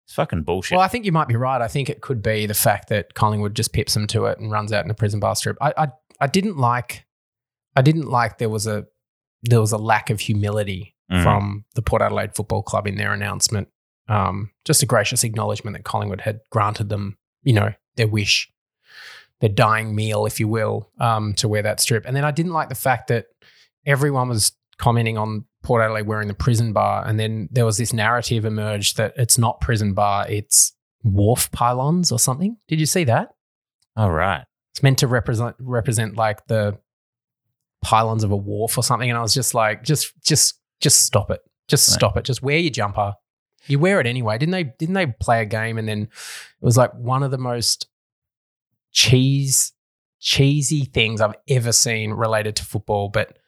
It's 0.06 0.14
fucking 0.14 0.42
bullshit. 0.42 0.76
Well, 0.76 0.84
I 0.84 0.88
think 0.88 1.04
you 1.04 1.12
might 1.12 1.28
be 1.28 1.36
right. 1.36 1.60
I 1.60 1.68
think 1.68 1.90
it 1.90 2.00
could 2.00 2.22
be 2.22 2.46
the 2.46 2.54
fact 2.54 2.88
that 2.90 3.14
Collingwood 3.14 3.54
just 3.56 3.72
pips 3.72 3.94
them 3.94 4.06
to 4.08 4.26
it 4.26 4.38
and 4.38 4.50
runs 4.52 4.72
out 4.72 4.84
in 4.84 4.90
a 4.90 4.94
prison 4.94 5.18
bar 5.20 5.34
strip. 5.34 5.56
I, 5.60 5.72
I, 5.76 5.88
I 6.20 6.26
didn't 6.28 6.56
like, 6.56 7.04
I 7.74 7.82
didn't 7.82 8.08
like 8.08 8.38
there 8.38 8.48
was 8.48 8.66
a, 8.68 8.86
there 9.42 9.60
was 9.60 9.72
a 9.72 9.78
lack 9.78 10.10
of 10.10 10.20
humility 10.20 10.94
Mhm. 11.10 11.22
from 11.22 11.64
the 11.76 11.82
Port 11.82 12.02
Adelaide 12.02 12.34
Football 12.34 12.62
Club 12.64 12.84
in 12.88 12.96
their 12.96 13.12
announcement. 13.12 13.68
Um, 14.08 14.50
just 14.64 14.82
a 14.82 14.86
gracious 14.86 15.22
acknowledgement 15.22 15.76
that 15.76 15.84
Collingwood 15.84 16.20
had 16.22 16.40
granted 16.50 16.88
them, 16.88 17.16
you 17.44 17.52
know, 17.52 17.72
their 17.94 18.08
wish, 18.08 18.50
their 19.40 19.48
dying 19.50 19.94
meal, 19.94 20.26
if 20.26 20.40
you 20.40 20.48
will, 20.48 20.90
um, 20.98 21.32
to 21.34 21.46
wear 21.46 21.62
that 21.62 21.78
strip. 21.78 22.04
And 22.06 22.16
then 22.16 22.24
I 22.24 22.32
didn't 22.32 22.52
like 22.52 22.70
the 22.70 22.74
fact 22.74 23.06
that 23.08 23.26
everyone 23.84 24.28
was 24.28 24.50
commenting 24.78 25.16
on 25.16 25.44
Port 25.66 25.82
Adelaide 25.82 26.06
wearing 26.06 26.28
the 26.28 26.34
prison 26.34 26.72
bar, 26.72 27.04
and 27.04 27.18
then 27.18 27.48
there 27.50 27.64
was 27.64 27.76
this 27.76 27.92
narrative 27.92 28.44
emerged 28.44 28.96
that 28.98 29.14
it's 29.16 29.36
not 29.36 29.60
prison 29.60 29.94
bar, 29.94 30.24
it's 30.28 30.72
wharf 31.02 31.50
pylons 31.50 32.12
or 32.12 32.20
something. 32.20 32.56
Did 32.68 32.78
you 32.78 32.86
see 32.86 33.02
that? 33.04 33.30
all 33.96 34.12
right. 34.12 34.44
It's 34.72 34.82
meant 34.82 34.98
to 34.98 35.06
represent 35.08 35.56
represent 35.58 36.16
like 36.16 36.46
the 36.46 36.78
pylons 37.82 38.22
of 38.24 38.30
a 38.30 38.36
wharf 38.36 38.76
or 38.78 38.84
something. 38.84 39.08
And 39.08 39.18
I 39.18 39.22
was 39.22 39.34
just 39.34 39.54
like, 39.54 39.82
just 39.82 40.12
just 40.22 40.60
just 40.80 41.00
stop 41.00 41.30
it. 41.32 41.40
Just 41.66 41.88
Right. 41.88 41.94
stop 41.94 42.16
it. 42.16 42.24
Just 42.24 42.42
wear 42.42 42.58
your 42.58 42.70
jumper. 42.70 43.14
You 43.66 43.78
wear 43.80 43.98
it 44.00 44.06
anyway. 44.06 44.36
Didn't 44.38 44.52
they 44.52 44.64
didn't 44.78 44.94
they 44.94 45.06
play 45.06 45.40
a 45.42 45.46
game 45.46 45.78
and 45.78 45.88
then 45.88 46.02
it 46.02 46.08
was 46.64 46.76
like 46.76 46.92
one 46.94 47.22
of 47.24 47.30
the 47.32 47.38
most 47.38 47.88
cheese 48.92 49.72
cheesy 50.20 50.84
things 50.84 51.20
I've 51.20 51.34
ever 51.48 51.72
seen 51.72 52.12
related 52.12 52.54
to 52.56 52.64
football, 52.64 53.08
but 53.08 53.38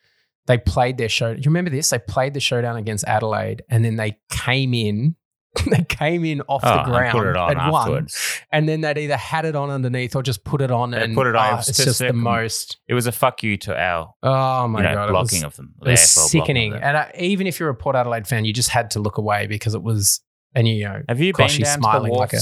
they 0.49 0.59
played 0.59 0.99
their 0.99 1.09
show. 1.09 1.32
Do 1.34 1.38
you 1.40 1.44
remember 1.51 1.70
this? 1.70 1.90
They 1.90 2.01
played 2.01 2.34
the 2.34 2.40
showdown 2.40 2.76
against 2.76 3.05
Adelaide 3.07 3.62
and 3.70 3.84
then 3.84 3.94
they 3.96 4.18
came 4.30 4.74
in 4.74 5.14
they 5.70 5.82
came 5.88 6.24
in 6.26 6.42
off 6.42 6.61
Oh, 6.62 6.68
the 6.68 6.82
and 6.82 6.92
ground 6.92 7.12
put 7.18 7.26
it 7.26 7.36
on 7.36 7.57
and 7.57 7.72
won. 7.72 8.07
And 8.53 8.68
then 8.68 8.82
they'd 8.82 8.99
either 8.99 9.16
had 9.16 9.44
it 9.46 9.57
on 9.57 9.70
underneath 9.70 10.14
or 10.14 10.22
just 10.22 10.44
put 10.44 10.61
it 10.61 10.70
on 10.70 10.90
They 10.90 11.03
and 11.03 11.14
put 11.14 11.26
it 11.26 11.34
on. 11.34 11.42
ah, 11.44 11.53
It 11.55 11.57
was 11.59 11.68
it's 11.70 11.84
just 11.84 11.99
the 12.01 12.12
most 12.12 12.76
It 12.86 12.94
was 12.94 13.07
a 13.07 13.12
fuck 13.12 13.42
you 13.42 13.57
to 13.59 13.76
our 13.80 14.12
oh 14.22 14.68
my 14.68 14.80
you 14.80 14.88
know, 14.88 14.94
god, 14.94 15.09
blocking 15.11 15.38
was, 15.38 15.44
of 15.44 15.57
them. 15.57 15.74
it 15.82 15.88
was 15.88 16.01
AFL 16.01 16.14
blocking 16.16 16.40
of 16.40 16.44
sickening. 16.46 16.74
And 16.74 16.96
I, 16.99 17.12
even 17.18 17.46
if 17.46 17.59
you're 17.59 17.70
a 17.70 17.74
Port 17.74 17.96
Adelaide 17.96 18.26
fan, 18.28 18.44
you 18.44 18.53
just 18.53 18.68
had 18.68 18.90
to 18.92 19.01
look 19.01 19.16
away 19.16 19.46
because 19.46 19.74
it 19.74 19.82
was 19.82 20.20
and 20.55 20.68
you 20.68 20.84
know 20.84 21.03
Have 21.09 21.20
you 21.20 21.32
been 21.32 21.49
down 21.49 21.78
smiling 21.80 22.11
to 22.12 22.14
the 22.14 22.18
like 22.18 22.32
a 22.34 22.40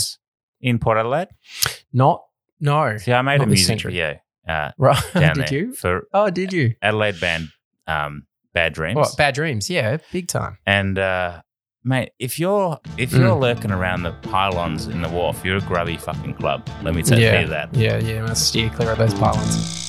in 0.60 0.78
Port 0.78 0.98
Adelaide? 0.98 1.28
not 1.92 2.22
no 2.60 2.96
See, 2.98 3.12
I 3.12 3.22
made 3.22 3.40
a 3.40 3.46
music 3.46 3.82
video 3.82 4.16
uh, 4.48 4.70
right 4.78 5.02
did 5.34 5.50
you 5.50 5.74
for 5.74 6.06
oh 6.12 6.30
did 6.30 6.52
you 6.52 6.74
Adelaide 6.82 7.20
band 7.20 7.48
um, 7.86 8.26
Bad 8.54 8.72
Dreams. 8.74 8.96
what 8.96 9.16
bad 9.16 9.34
dreams 9.34 9.68
yeah 9.70 9.98
big 10.12 10.28
time 10.28 10.58
And 10.66 10.98
uh, 10.98 11.42
mate, 11.84 12.10
if 12.18 12.38
you're 12.38 12.78
if 12.96 13.10
Mm. 13.10 13.18
you're 13.18 13.34
lurking 13.34 13.70
around 13.70 14.02
the 14.02 14.12
pylons 14.12 14.86
in 14.88 15.02
the 15.02 15.08
wharf, 15.08 15.42
you're 15.44 15.58
a 15.58 15.60
grubby 15.60 15.96
fucking 15.96 16.34
club. 16.34 16.66
Let 16.82 16.94
me 16.94 17.02
tell 17.02 17.18
yeah 17.18 17.40
you 17.42 17.46
that. 17.48 17.74
yeah 17.74 17.98
yeah 17.98 18.22
must 18.22 18.48
steer 18.48 18.70
clear 18.70 18.90
of 18.92 18.98
those 18.98 19.14
pylons 19.14 19.86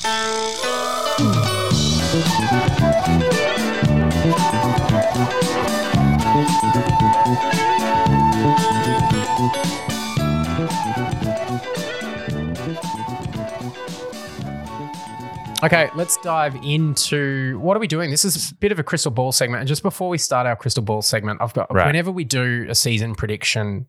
Okay, 15.62 15.90
let's 15.96 16.16
dive 16.18 16.54
into 16.62 17.58
what 17.58 17.76
are 17.76 17.80
we 17.80 17.88
doing? 17.88 18.10
This 18.10 18.24
is 18.24 18.52
a 18.52 18.54
bit 18.54 18.70
of 18.70 18.78
a 18.78 18.84
crystal 18.84 19.10
ball 19.10 19.32
segment. 19.32 19.60
And 19.60 19.68
just 19.68 19.82
before 19.82 20.08
we 20.08 20.16
start 20.18 20.46
our 20.46 20.54
crystal 20.54 20.84
ball 20.84 21.02
segment, 21.02 21.40
I've 21.42 21.52
got 21.52 21.72
Right. 21.74 21.86
whenever 21.86 22.12
we 22.12 22.22
do 22.24 22.66
a 22.68 22.74
season 22.76 23.16
prediction, 23.16 23.86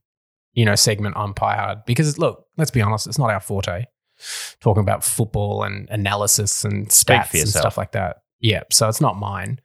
you 0.54 0.66
know, 0.66 0.74
segment 0.76 1.16
on 1.16 1.34
Pie 1.36 1.56
Hard, 1.56 1.86
because 1.86 2.18
look, 2.18 2.46
let's 2.58 2.72
be 2.72 2.82
honest, 2.82 3.06
it's 3.06 3.20
not 3.20 3.30
our 3.30 3.40
forte. 3.40 3.86
Talking 4.60 4.82
about 4.82 5.04
football 5.04 5.64
and 5.64 5.88
analysis 5.92 6.66
and 6.66 6.88
stats 6.90 7.34
and 7.40 7.48
stuff 7.48 7.78
like 7.78 7.92
that. 7.92 8.18
Yeah, 8.40 8.64
so 8.72 8.90
it's 8.90 9.00
not 9.00 9.18
mine. 9.18 9.60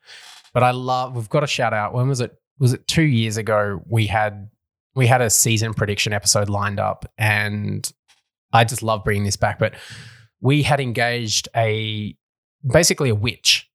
But 0.52 0.62
I 0.62 0.70
love 0.72 1.16
we've 1.16 1.28
got 1.30 1.42
a 1.42 1.46
shout 1.48 1.72
out. 1.72 1.94
When 1.94 2.07
was 2.09 2.20
it? 2.20 2.32
Was 2.59 2.72
it 2.72 2.86
two 2.86 3.02
years 3.02 3.36
ago? 3.38 3.80
We 3.88 4.07
had 4.07 4.50
we 4.94 5.07
had 5.07 5.22
a 5.22 5.30
season 5.30 5.74
prediction 5.74 6.12
episode 6.12 6.48
lined 6.48 6.78
up 6.78 7.11
and 7.18 7.90
I 8.52 8.62
just 8.64 8.82
love 8.82 9.02
bringing 9.02 9.24
this 9.24 9.36
back. 9.36 9.59
But 9.59 9.74
we 10.45 10.62
had 10.62 10.78
engaged 10.78 11.49
a 11.57 12.14
basically 12.64 13.09
a 13.09 13.14
witch 13.14 13.68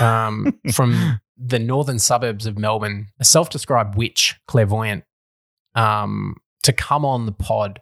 um, 0.00 0.56
from 0.72 1.20
the 1.36 1.58
northern 1.58 1.98
suburbs 1.98 2.46
of 2.46 2.56
Melbourne, 2.56 3.08
a 3.18 3.24
self-described 3.24 3.96
witch, 3.96 4.36
clairvoyant, 4.46 5.02
um, 5.74 6.36
to 6.62 6.72
come 6.72 7.04
on 7.04 7.26
the 7.26 7.32
pod 7.32 7.80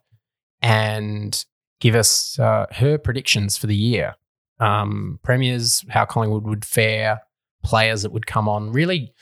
and 0.62 1.44
give 1.80 1.94
us 1.94 2.38
uh, 2.38 2.64
her 2.72 2.96
predictions 2.96 3.58
for 3.58 3.66
the 3.66 3.76
year, 3.76 4.16
um, 4.58 5.20
premiers, 5.22 5.84
how 5.90 6.06
Collingwood 6.06 6.44
would 6.44 6.64
fare, 6.64 7.20
players 7.62 8.02
that 8.02 8.12
would 8.12 8.26
come 8.26 8.48
on. 8.48 8.72
Really, 8.72 9.12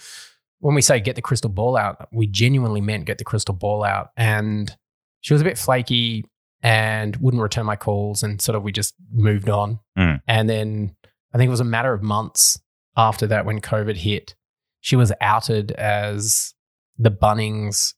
when 0.61 0.77
we 0.77 0.83
say 0.83 1.01
get 1.01 1.17
the 1.17 1.23
crystal 1.23 1.51
ball 1.51 1.77
out, 1.77 2.07
we 2.13 2.29
genuinely 2.29 2.81
meant 2.81 3.07
get 3.07 3.19
the 3.19 3.25
crystal 3.25 3.55
ball 3.55 3.83
out. 3.83 4.11
And 4.17 4.77
she 5.23 5.35
was 5.35 5.41
a 5.41 5.45
bit 5.45 5.59
flaky 5.59 6.25
and 6.63 7.17
wouldn't 7.17 7.43
return 7.43 7.67
my 7.67 7.77
calls, 7.77 8.23
and 8.23 8.41
sort 8.41 8.57
of 8.57 8.63
we 8.63 8.73
just 8.73 8.95
moved 9.13 9.49
on. 9.49 9.81
Mm. 9.97 10.21
And 10.27 10.49
then 10.49 10.97
I 11.33 11.39
think 11.39 11.49
it 11.49 11.51
was 11.51 11.61
a 11.61 11.65
matter 11.65 11.93
of 11.93 12.03
months 12.03 12.61
after 12.97 13.27
that 13.29 13.45
when 13.45 13.61
COVID 13.61 13.97
hit, 13.97 14.35
she 14.81 14.97
was 14.97 15.13
outed 15.21 15.73
as 15.73 16.55
the 16.99 17.11
Bunnings 17.11 17.95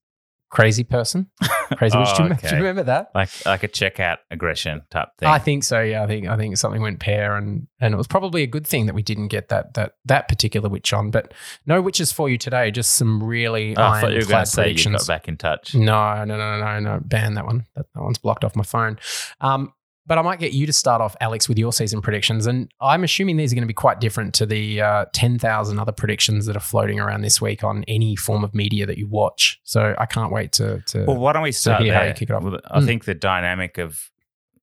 Crazy 0.51 0.83
person, 0.83 1.31
crazy 1.77 1.97
witch. 1.97 2.09
Do, 2.17 2.25
you, 2.25 2.31
Oh, 2.33 2.35
do 2.43 2.49
you 2.49 2.57
remember 2.57 2.83
that? 2.83 3.13
Like 3.15 3.31
like 3.47 3.63
a 3.63 3.69
checkout 3.69 4.19
aggression 4.33 4.83
type 4.91 5.09
thing. 5.17 5.29
I 5.29 5.39
think 5.39 5.63
so. 5.63 5.81
Yeah, 5.81 6.03
I 6.03 6.09
think 6.09 6.27
I 6.27 6.37
think 6.37 6.57
something 6.57 6.83
went 6.83 6.99
pear, 6.99 7.37
and 7.37 7.69
and 7.81 7.95
it 7.95 7.97
was 7.97 8.09
probably 8.09 8.43
a 8.43 8.49
good 8.49 8.67
thing 8.67 8.87
that 8.87 8.95
we 8.97 9.03
didn't 9.03 9.29
get 9.29 9.49
that 9.51 9.75
that 9.75 9.95
that 10.07 10.27
particular 10.27 10.69
witch 10.69 10.93
on. 10.93 11.13
But 11.13 11.33
no 11.67 11.81
witches 11.81 12.11
for 12.11 12.29
you 12.29 12.37
today. 12.37 12.73
Just 12.73 12.97
some 12.97 13.23
really 13.23 13.77
Oh, 13.77 13.83
I 13.83 14.01
thought 14.01 14.11
you 14.11 14.19
were 14.19 14.25
going 14.25 14.45
to 14.45 14.51
say 14.51 14.71
you 14.73 14.91
got 14.91 15.07
back 15.07 15.29
in 15.29 15.37
touch. 15.37 15.73
No, 15.77 16.25
no, 16.25 16.37
no, 16.37 16.59
no, 16.59 16.81
no, 16.81 16.81
no. 16.81 17.01
Ban 17.01 17.35
that 17.35 17.47
one. 17.47 17.67
That, 17.77 17.87
that 17.95 18.03
one's 18.03 18.19
blocked 18.19 18.43
off 18.45 18.57
my 18.57 18.65
phone. 18.65 18.99
Um, 19.41 19.73
but 20.07 20.19
I 20.19 20.23
might 20.23 20.39
get 20.41 20.53
you 20.53 20.67
to 20.67 20.73
start 20.73 21.01
off, 21.01 21.15
Alex, 21.21 21.49
with 21.49 21.59
your 21.59 21.73
season 21.73 22.01
predictions. 22.01 22.47
And 22.47 22.71
I'm 22.81 23.05
assuming 23.05 23.37
these 23.37 23.53
are 23.53 23.55
going 23.55 23.63
to 23.63 23.69
be 23.69 23.75
quite 23.75 24.01
different 24.01 24.35
to 24.35 24.47
the 24.47 24.81
uh, 24.81 25.05
10,000 25.13 25.79
other 25.79 25.93
predictions 25.93 26.47
that 26.47 26.57
are 26.57 26.61
floating 26.61 26.99
around 26.99 27.21
this 27.23 27.41
week 27.41 27.63
on 27.63 27.85
any 27.87 28.17
form 28.17 28.43
of 28.43 28.55
media 28.55 28.87
that 28.87 28.99
you 28.99 29.07
watch. 29.09 29.61
So 29.63 29.95
I 29.99 30.07
can't 30.07 30.33
wait 30.33 30.53
to. 30.53 30.81
to 30.87 31.05
Well, 31.05 31.17
why 31.19 31.33
don't 31.33 31.43
we 31.43 31.53
start 31.53 31.83
there? 31.85 31.95
how 31.95 32.03
you 32.05 32.13
kick 32.15 32.31
it 32.31 32.33
off. 32.33 32.43
Well, 32.43 32.61
I 32.71 32.81
Mm. 32.81 32.87
think 32.87 33.05
the 33.05 33.15
dynamic 33.15 33.79
of 33.79 34.11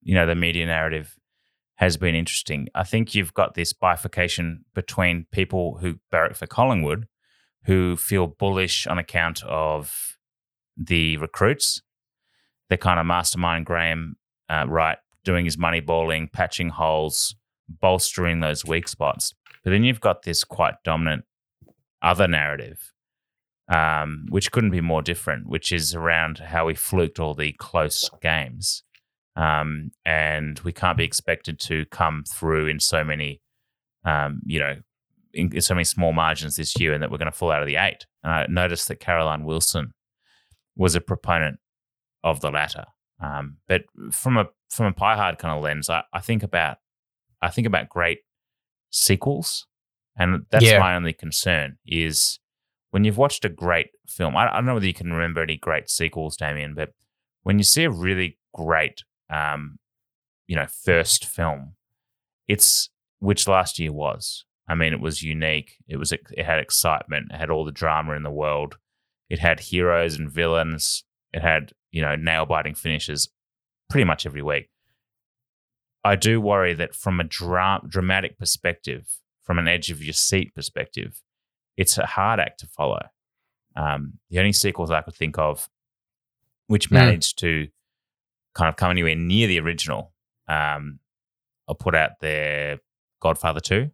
you 0.01 0.15
know 0.15 0.25
the 0.25 0.35
media 0.35 0.65
narrative 0.65 1.15
has 1.75 1.95
been 1.97 2.15
interesting. 2.15 2.67
I 2.73 2.83
think 2.83 3.13
you've 3.13 3.33
got 3.33 3.53
this 3.53 3.71
bifurcation 3.73 4.65
between 4.73 5.27
people 5.31 5.77
who 5.79 5.99
barrack 6.09 6.35
for 6.35 6.47
Collingwood, 6.47 7.07
who 7.65 7.95
feel 7.95 8.25
bullish 8.27 8.87
on 8.87 8.97
account 8.97 9.43
of 9.43 10.17
the 10.75 11.17
recruits, 11.17 11.81
the 12.69 12.77
kind 12.77 12.99
of 12.99 13.05
mastermind 13.05 13.65
Graham 13.65 14.15
uh, 14.49 14.65
Wright 14.67 14.97
doing 15.27 15.45
his 15.45 15.57
money 15.57 15.81
balling, 15.81 16.29
patching 16.31 16.69
holes, 16.69 17.35
bolstering 17.69 18.39
those 18.39 18.65
weak 18.65 18.87
spots. 18.87 19.35
But 19.63 19.71
then 19.71 19.83
you've 19.83 20.01
got 20.01 20.23
this 20.23 20.43
quite 20.43 20.75
dominant 20.83 21.25
other 22.01 22.27
narrative 22.27 22.91
um, 23.69 24.25
which 24.29 24.51
couldn't 24.51 24.71
be 24.71 24.81
more 24.81 25.01
different, 25.01 25.47
which 25.47 25.71
is 25.71 25.93
around 25.93 26.37
how 26.39 26.65
we 26.65 26.73
fluked 26.73 27.19
all 27.19 27.33
the 27.33 27.53
close 27.53 28.09
games. 28.21 28.83
Um, 29.35 29.91
and 30.05 30.59
we 30.61 30.71
can't 30.71 30.97
be 30.97 31.03
expected 31.03 31.59
to 31.61 31.85
come 31.87 32.23
through 32.27 32.67
in 32.67 32.79
so 32.79 33.03
many, 33.03 33.41
um, 34.03 34.41
you 34.45 34.59
know, 34.59 34.75
in, 35.33 35.53
in 35.53 35.61
so 35.61 35.75
many 35.75 35.83
small 35.83 36.11
margins 36.11 36.55
this 36.55 36.79
year 36.79 36.93
and 36.93 37.03
that 37.03 37.11
we're 37.11 37.19
going 37.19 37.31
to 37.31 37.37
fall 37.37 37.51
out 37.51 37.61
of 37.61 37.67
the 37.67 37.75
eight. 37.75 38.05
And 38.23 38.33
I 38.33 38.45
noticed 38.49 38.87
that 38.87 38.99
Caroline 38.99 39.43
Wilson 39.43 39.93
was 40.75 40.95
a 40.95 41.01
proponent 41.01 41.59
of 42.23 42.41
the 42.41 42.49
latter. 42.49 42.85
Um, 43.19 43.57
but 43.67 43.83
from 44.11 44.37
a 44.37 44.45
from 44.69 44.85
a 44.87 44.93
pie 44.93 45.15
hard 45.15 45.37
kind 45.39 45.55
of 45.57 45.63
lens, 45.63 45.89
I, 45.89 46.03
I 46.13 46.19
think 46.19 46.43
about 46.43 46.77
I 47.41 47.49
think 47.49 47.67
about 47.67 47.89
great 47.89 48.19
sequels, 48.89 49.65
and 50.17 50.45
that's 50.49 50.65
Yeah. 50.65 50.79
my 50.79 50.95
only 50.95 51.13
concern 51.13 51.77
is 51.85 52.39
when 52.91 53.03
you've 53.03 53.17
watched 53.17 53.45
a 53.45 53.49
great 53.49 53.89
film. 54.07 54.35
I, 54.37 54.49
I 54.49 54.55
don't 54.55 54.65
know 54.65 54.73
whether 54.75 54.85
you 54.87 54.93
can 54.93 55.11
remember 55.11 55.41
any 55.41 55.57
great 55.57 55.89
sequels, 55.89 56.37
Damien, 56.37 56.73
but 56.73 56.93
when 57.43 57.57
you 57.57 57.63
see 57.63 57.83
a 57.83 57.89
really 57.89 58.37
great, 58.53 59.03
um, 59.29 59.77
you 60.47 60.55
know, 60.55 60.65
first 60.67 61.25
film, 61.25 61.75
it's 62.47 62.89
which 63.19 63.47
last 63.47 63.79
year 63.79 63.91
was. 63.91 64.45
I 64.69 64.75
mean, 64.75 64.93
it 64.93 64.99
was 64.99 65.23
unique. 65.23 65.77
It 65.87 65.97
was 65.97 66.11
it 66.11 66.21
had 66.45 66.59
excitement. 66.59 67.31
It 67.31 67.37
had 67.37 67.49
all 67.49 67.65
the 67.65 67.71
drama 67.71 68.13
in 68.13 68.23
the 68.23 68.31
world. 68.31 68.77
It 69.29 69.39
had 69.39 69.59
heroes 69.59 70.15
and 70.15 70.29
villains. 70.29 71.03
It 71.33 71.41
had 71.41 71.71
you 71.91 72.01
know 72.01 72.15
nail 72.15 72.45
biting 72.45 72.75
finishes, 72.75 73.29
pretty 73.89 74.05
much 74.05 74.25
every 74.25 74.41
week. 74.41 74.69
I 76.03 76.15
do 76.15 76.39
worry 76.39 76.73
that 76.75 76.95
from 76.95 77.19
a 77.19 77.23
dra- 77.23 77.81
dramatic 77.87 78.37
perspective, 78.37 79.07
from 79.43 79.59
an 79.59 79.67
edge 79.67 79.89
of 79.91 80.01
your 80.03 80.13
seat 80.13 80.53
perspective, 80.55 81.21
it's 81.75 81.97
a 81.97 82.05
hard 82.05 82.39
act 82.39 82.59
to 82.61 82.67
follow. 82.67 83.07
Um, 83.75 84.13
the 84.29 84.39
only 84.39 84.53
sequels 84.53 84.89
I 84.91 85.01
could 85.01 85.15
think 85.15 85.37
of 85.37 85.69
which 86.67 86.87
Hmm. 86.87 86.95
managed 86.95 87.39
to 87.39 87.67
kind 88.53 88.67
of 88.69 88.75
come 88.75 88.91
anywhere 88.91 89.15
near 89.15 89.47
the 89.47 89.59
original, 89.59 90.13
um, 90.47 90.99
I'll 91.67 91.75
put 91.75 91.95
out 91.95 92.19
their 92.19 92.79
Godfather 93.21 93.59
2. 93.61 93.91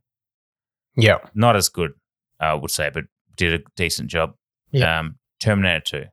Yeah. 0.96 1.18
Not 1.36 1.56
as 1.56 1.70
good, 1.70 1.94
I 2.39 2.54
would 2.54 2.72
say, 2.72 2.89
but 2.89 3.06
did 3.36 3.62
a 3.62 3.64
decent 3.76 4.10
job. 4.10 4.36
Yeah. 4.72 5.00
Um, 5.00 5.20
Terminator 5.39 5.82
2. 5.82 6.06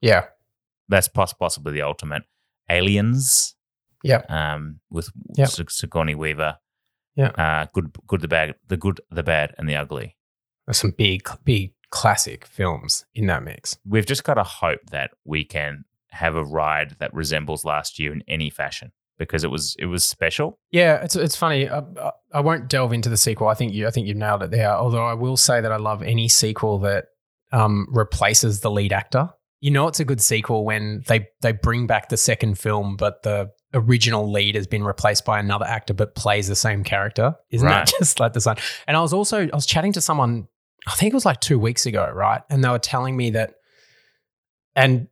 Yeah. 0.00 0.26
That's 0.88 1.08
poss- 1.08 1.32
possibly 1.32 1.72
the 1.72 1.82
ultimate. 1.82 2.22
Aliens. 2.70 3.54
Yeah. 4.02 4.22
Um, 4.28 4.80
with 4.90 5.08
Yep. 5.36 5.48
Sig- 5.48 5.70
Sigourney 5.70 6.14
Weaver. 6.14 6.58
Yeah. 7.16 7.28
Uh, 7.28 7.66
good, 7.72 7.94
good, 8.06 8.20
the 8.20 8.28
bad, 8.28 8.54
the 8.68 8.76
good, 8.76 9.00
the 9.10 9.22
bad, 9.22 9.54
and 9.56 9.68
the 9.68 9.76
ugly. 9.76 10.16
There's 10.66 10.78
some 10.78 10.90
big, 10.96 11.28
big 11.44 11.72
classic 11.90 12.44
films 12.46 13.04
in 13.14 13.26
that 13.26 13.42
mix. 13.44 13.78
We've 13.86 14.06
just 14.06 14.24
got 14.24 14.34
to 14.34 14.42
hope 14.42 14.80
that 14.90 15.12
we 15.24 15.44
can 15.44 15.84
have 16.10 16.34
a 16.36 16.44
ride 16.44 16.96
that 16.98 17.14
resembles 17.14 17.64
last 17.64 17.98
year 17.98 18.12
in 18.12 18.22
any 18.28 18.50
fashion 18.50 18.92
because 19.18 19.44
it 19.44 19.50
was 19.50 19.76
it 19.78 19.86
was 19.86 20.04
special. 20.04 20.58
Yeah, 20.72 21.02
it's 21.04 21.14
it's 21.16 21.36
funny. 21.36 21.68
I, 21.68 21.78
I, 21.78 22.10
I 22.34 22.40
won't 22.40 22.68
delve 22.68 22.92
into 22.92 23.08
the 23.08 23.16
sequel. 23.16 23.46
I 23.48 23.54
think 23.54 23.72
you 23.72 23.86
I 23.86 23.90
think 23.90 24.06
you've 24.08 24.16
nailed 24.16 24.42
it 24.42 24.50
there. 24.50 24.72
Although 24.72 25.04
I 25.06 25.14
will 25.14 25.36
say 25.36 25.60
that 25.60 25.70
I 25.72 25.76
love 25.76 26.02
any 26.02 26.28
sequel 26.28 26.78
that 26.80 27.06
um, 27.52 27.86
replaces 27.90 28.60
the 28.60 28.70
lead 28.70 28.92
actor. 28.92 29.30
You 29.64 29.70
know, 29.70 29.88
it's 29.88 29.98
a 29.98 30.04
good 30.04 30.20
sequel 30.20 30.64
when 30.66 31.02
they 31.06 31.28
they 31.40 31.52
bring 31.52 31.86
back 31.86 32.10
the 32.10 32.18
second 32.18 32.58
film, 32.58 32.96
but 32.96 33.22
the 33.22 33.50
original 33.72 34.30
lead 34.30 34.56
has 34.56 34.66
been 34.66 34.84
replaced 34.84 35.24
by 35.24 35.38
another 35.40 35.64
actor, 35.64 35.94
but 35.94 36.14
plays 36.14 36.48
the 36.48 36.54
same 36.56 36.84
character. 36.84 37.34
Isn't 37.50 37.66
Right. 37.66 37.86
that 37.86 37.92
just 37.98 38.20
like 38.20 38.34
the 38.34 38.42
sun? 38.42 38.56
And 38.86 38.94
I 38.94 39.00
was 39.00 39.14
also 39.14 39.38
I 39.40 39.54
was 39.54 39.64
chatting 39.64 39.92
to 39.94 40.02
someone. 40.02 40.48
I 40.86 40.92
think 40.96 41.12
it 41.12 41.14
was 41.14 41.24
like 41.24 41.40
two 41.40 41.58
weeks 41.58 41.86
ago, 41.86 42.10
right? 42.14 42.42
And 42.50 42.62
they 42.62 42.68
were 42.68 42.78
telling 42.78 43.16
me 43.16 43.30
that, 43.30 43.54
and 44.76 45.08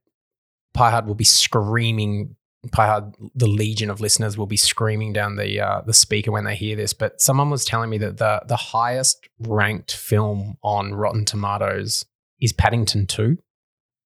Pie 0.74 0.90
Hard 0.90 1.06
will 1.06 1.14
be 1.14 1.24
screaming 1.24 2.36
Pie 2.72 2.86
Hard, 2.86 3.14
the 3.34 3.48
legion 3.48 3.88
of 3.90 4.00
listeners 4.02 4.36
will 4.38 4.46
be 4.46 4.58
screaming 4.58 5.12
down 5.14 5.36
the 5.36 5.60
uh, 5.60 5.80
the 5.86 5.94
speaker 5.94 6.30
when 6.30 6.44
they 6.44 6.54
hear 6.56 6.76
this. 6.76 6.92
But 6.92 7.20
someone 7.22 7.50
was 7.50 7.64
telling 7.64 7.90
me 7.90 7.98
that 7.98 8.18
the 8.18 8.42
the 8.46 8.56
highest 8.56 9.26
ranked 9.40 9.92
film 9.96 10.58
on 10.62 10.92
Rotten 10.94 11.24
Tomatoes 11.24 12.04
is 12.40 12.52
Paddington 12.52 13.06
Two. 13.06 13.38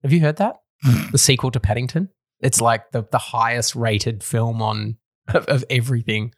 Have 0.05 0.13
you 0.13 0.21
heard 0.21 0.37
that? 0.37 0.57
the 1.11 1.17
sequel 1.17 1.49
to 1.49 1.59
Paddington. 1.59 2.09
It's 2.41 2.61
like 2.61 2.91
the 2.91 3.07
the 3.11 3.17
highest 3.17 3.75
rated 3.75 4.23
film 4.23 4.61
on 4.61 4.97
of, 5.29 5.45
of 5.45 5.65
everything 5.67 6.31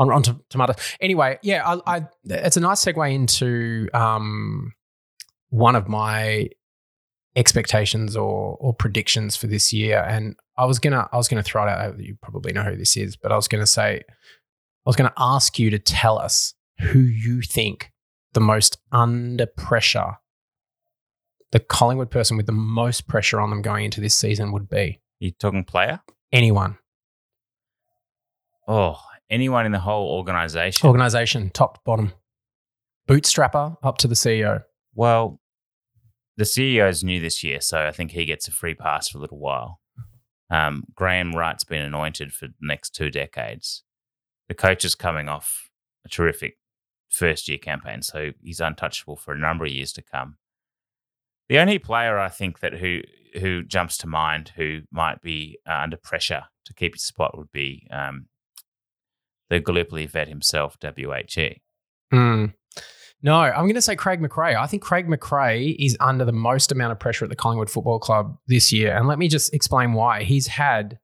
on 0.00 0.08
Rotten 0.08 0.40
Tomatoes. 0.50 0.74
Anyway, 1.00 1.38
yeah, 1.42 1.62
I, 1.64 1.98
I 1.98 2.06
it's 2.24 2.56
a 2.56 2.60
nice 2.60 2.84
segue 2.84 3.14
into 3.14 3.88
um, 3.94 4.72
one 5.50 5.76
of 5.76 5.86
my 5.86 6.48
expectations 7.36 8.16
or 8.16 8.56
or 8.58 8.74
predictions 8.74 9.36
for 9.36 9.46
this 9.46 9.72
year. 9.72 10.02
And 10.02 10.34
I 10.56 10.64
was 10.64 10.80
gonna 10.80 11.08
I 11.12 11.16
was 11.16 11.28
gonna 11.28 11.44
throw 11.44 11.68
it 11.68 11.68
out. 11.68 12.00
You 12.00 12.16
probably 12.20 12.52
know 12.52 12.64
who 12.64 12.76
this 12.76 12.96
is, 12.96 13.16
but 13.16 13.30
I 13.30 13.36
was 13.36 13.46
gonna 13.46 13.64
say 13.64 14.02
I 14.08 14.86
was 14.86 14.96
gonna 14.96 15.14
ask 15.16 15.56
you 15.56 15.70
to 15.70 15.78
tell 15.78 16.18
us 16.18 16.54
who 16.80 16.98
you 16.98 17.42
think 17.42 17.92
the 18.32 18.40
most 18.40 18.78
under 18.90 19.46
pressure, 19.46 20.18
the 21.52 21.60
Collingwood 21.60 22.10
person 22.10 22.36
with 22.36 22.46
the 22.46 22.52
most 22.52 23.06
pressure 23.08 23.40
on 23.40 23.50
them 23.50 23.62
going 23.62 23.84
into 23.84 24.00
this 24.00 24.14
season 24.16 24.52
would 24.52 24.68
be. 24.68 25.00
You 25.18 25.30
talking 25.32 25.64
player? 25.64 26.00
Anyone, 26.32 26.78
Oh, 28.66 29.00
anyone 29.30 29.64
in 29.66 29.72
the 29.72 29.78
whole 29.80 30.10
organization. 30.10 30.86
organization, 30.86 31.50
top 31.50 31.74
to 31.74 31.80
bottom, 31.84 32.12
bootstrapper 33.08 33.76
up 33.82 33.98
to 33.98 34.08
the 34.08 34.14
CEO. 34.14 34.62
Well, 34.94 35.40
the 36.36 36.44
CEO's 36.44 37.02
new 37.02 37.20
this 37.20 37.42
year, 37.42 37.60
so 37.60 37.86
I 37.86 37.90
think 37.92 38.10
he 38.10 38.24
gets 38.26 38.46
a 38.46 38.50
free 38.52 38.74
pass 38.74 39.08
for 39.08 39.18
a 39.18 39.20
little 39.20 39.38
while. 39.38 39.80
Um, 40.50 40.84
Graham 40.94 41.32
Wright's 41.34 41.64
been 41.64 41.82
anointed 41.82 42.32
for 42.32 42.48
the 42.48 42.54
next 42.60 42.90
two 42.94 43.10
decades. 43.10 43.82
The 44.48 44.54
coach 44.54 44.84
is 44.84 44.94
coming 44.94 45.28
off 45.28 45.68
a 46.04 46.08
terrific 46.08 46.58
first 47.08 47.48
year 47.48 47.58
campaign, 47.58 48.02
so 48.02 48.32
he's 48.42 48.60
untouchable 48.60 49.16
for 49.16 49.32
a 49.32 49.38
number 49.38 49.64
of 49.64 49.72
years 49.72 49.92
to 49.94 50.02
come. 50.02 50.36
The 51.48 51.58
only 51.58 51.78
player 51.78 52.18
I 52.18 52.28
think 52.28 52.60
that 52.60 52.74
who 52.74 53.00
who 53.40 53.62
jumps 53.62 53.98
to 53.98 54.06
mind 54.06 54.52
who 54.56 54.80
might 54.90 55.20
be 55.20 55.58
uh, 55.68 55.80
under 55.82 55.96
pressure 55.96 56.44
to 56.64 56.74
keep 56.74 56.94
his 56.94 57.04
spot 57.04 57.36
would 57.36 57.52
be 57.52 57.86
um, 57.90 58.26
the 59.50 59.60
Gallipoli 59.60 60.06
vet 60.06 60.28
himself, 60.28 60.76
WHE. 60.82 61.60
Hmm. 62.10 62.46
No, 63.20 63.34
I'm 63.34 63.64
going 63.64 63.74
to 63.74 63.82
say 63.82 63.96
Craig 63.96 64.20
McRae. 64.20 64.56
I 64.56 64.66
think 64.66 64.82
Craig 64.82 65.08
McRae 65.08 65.74
is 65.78 65.96
under 65.98 66.24
the 66.24 66.32
most 66.32 66.70
amount 66.70 66.92
of 66.92 67.00
pressure 67.00 67.24
at 67.24 67.30
the 67.30 67.36
Collingwood 67.36 67.68
Football 67.68 67.98
Club 67.98 68.38
this 68.46 68.72
year. 68.72 68.96
And 68.96 69.08
let 69.08 69.18
me 69.18 69.28
just 69.28 69.52
explain 69.52 69.92
why. 69.92 70.22
He's 70.22 70.46
had 70.46 70.98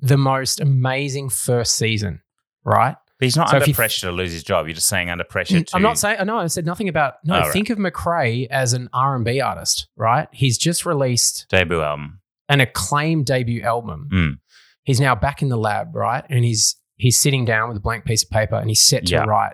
the 0.00 0.16
most 0.16 0.60
amazing 0.60 1.28
first 1.28 1.76
season, 1.76 2.22
right? 2.64 2.96
But 3.20 3.26
he's 3.26 3.36
not 3.36 3.50
So 3.50 3.58
under 3.58 3.72
pressure 3.74 4.06
to 4.06 4.12
lose 4.12 4.32
his 4.32 4.42
job. 4.42 4.66
You're 4.66 4.74
just 4.74 4.88
saying 4.88 5.10
under 5.10 5.24
pressure 5.24 5.56
Mm, 5.58 5.66
to. 5.66 5.76
I'm 5.76 5.82
not 5.82 5.98
saying. 5.98 6.24
No, 6.26 6.38
I 6.38 6.46
said 6.46 6.64
nothing 6.66 6.88
about. 6.88 7.14
No, 7.24 7.36
Oh, 7.36 7.40
right. 7.40 7.52
think 7.52 7.68
of 7.70 7.76
McRae 7.78 8.46
as 8.50 8.72
an 8.72 8.88
R&B 8.94 9.40
artist, 9.42 9.88
right? 9.94 10.26
He's 10.32 10.56
just 10.56 10.86
released 10.86 11.46
debut 11.50 11.82
album. 11.82 12.20
an 12.48 12.60
acclaimed 12.60 13.26
debut 13.26 13.62
album. 13.62 14.08
Mm. 14.12 14.38
He's 14.84 15.00
now 15.00 15.14
back 15.14 15.42
in 15.42 15.50
the 15.50 15.58
lab, 15.58 15.94
right? 15.94 16.24
And 16.30 16.44
he's 16.44 16.76
he's 16.96 17.20
sitting 17.20 17.44
down 17.44 17.68
with 17.68 17.76
a 17.76 17.80
blank 17.80 18.04
piece 18.06 18.24
of 18.24 18.30
paper 18.30 18.56
and 18.56 18.68
he's 18.70 18.82
set 18.82 19.06
to 19.06 19.12
Yeah. 19.14 19.24
write 19.24 19.52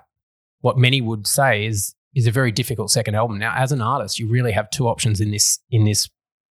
what 0.60 0.78
many 0.78 1.00
would 1.00 1.26
say 1.26 1.66
is 1.66 1.94
is 2.14 2.26
a 2.26 2.30
very 2.30 2.50
difficult 2.52 2.90
second 2.90 3.14
album. 3.16 3.36
Now, 3.38 3.52
as 3.56 3.72
an 3.72 3.82
artist, 3.82 4.18
you 4.18 4.28
really 4.28 4.52
have 4.52 4.70
two 4.70 4.86
options 4.88 5.20
in 5.20 5.32
this 5.32 5.58
in 5.70 5.84
this 5.84 6.08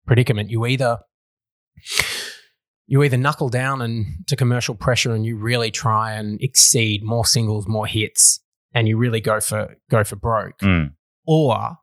predicament. 0.07 0.51
You 0.51 0.65
either 0.67 0.99
you 2.91 3.03
either 3.03 3.17
knuckle 3.17 3.49
down 3.49 3.81
and 3.83 4.05
to 4.25 4.35
commercial 4.35 4.73
pressure 4.73 5.13
and 5.13 5.23
you 5.23 5.37
really 5.37 5.69
try 5.69 6.13
and 6.13 6.41
exceed 6.41 7.03
more 7.03 7.23
singles, 7.23 7.67
more 7.67 7.85
hits, 7.85 8.39
and 8.73 8.87
you 8.87 8.97
really 8.97 9.21
go 9.21 9.39
for 9.39 9.75
go 9.91 10.03
for 10.03 10.15
broke, 10.15 10.57
Mm. 10.59 10.93
or 11.27 11.77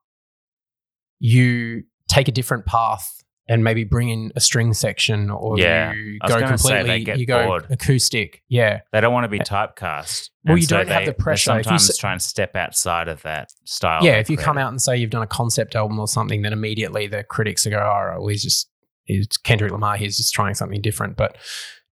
you 1.18 1.84
take 2.08 2.28
a 2.28 2.32
different 2.32 2.66
path 2.66 3.12
and 3.48 3.62
maybe 3.62 3.84
bring 3.84 4.08
in 4.08 4.32
a 4.34 4.40
string 4.40 4.74
section, 4.74 5.30
or 5.30 5.56
Yeah. 5.56 5.92
you 5.92 6.18
go 6.26 6.40
gonna 6.40 6.58
say 6.58 6.68
they 6.70 6.78
completely 6.78 7.04
get 7.04 7.18
you 7.20 7.26
go 7.26 7.46
bored. 7.46 7.66
acoustic. 7.70 8.42
Yeah, 8.48 8.80
They 8.92 9.00
don't 9.00 9.12
want 9.14 9.22
to 9.22 9.28
be 9.28 9.38
typecast. 9.38 10.30
Well, 10.44 10.54
And 10.54 10.58
you 10.60 10.66
so 10.66 10.78
don't 10.78 10.88
have 10.88 11.02
they- 11.02 11.06
the 11.06 11.12
they 11.12 11.22
pressure. 11.22 11.50
Sometimes 11.52 11.88
s- 11.88 11.96
try 11.96 12.10
and 12.12 12.20
step 12.20 12.56
outside 12.56 13.06
of 13.06 13.22
that 13.22 13.50
style. 13.64 14.02
yeah. 14.04 14.14
If 14.18 14.28
you 14.28 14.36
come 14.36 14.58
out 14.58 14.70
and 14.70 14.82
say 14.82 14.96
you've 14.96 15.10
done 15.10 15.22
a 15.22 15.28
concept 15.28 15.76
album 15.76 16.00
or 16.00 16.08
something, 16.08 16.42
then 16.42 16.52
immediately 16.52 17.06
the 17.06 17.22
critics 17.22 17.64
go, 17.66 17.78
"Oh, 17.78 18.18
well, 18.18 18.26
he's 18.26 18.42
just 18.42 18.68
he's 19.06 19.26
Kendrick 19.44 19.72
Lamar. 19.72 19.96
He's 19.96 20.16
just 20.18 20.34
trying 20.34 20.54
something 20.54 20.80
different." 20.82 21.16
But 21.16 21.36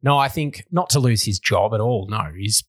no, 0.03 0.19
I 0.19 0.29
think 0.29 0.65
not 0.71 0.91
to 0.91 1.01
lose 1.01 1.25
his 1.25 1.39
job 1.39 1.73
at 1.75 1.81
all. 1.81 2.07
No, 2.11 2.31
he's 2.37 2.63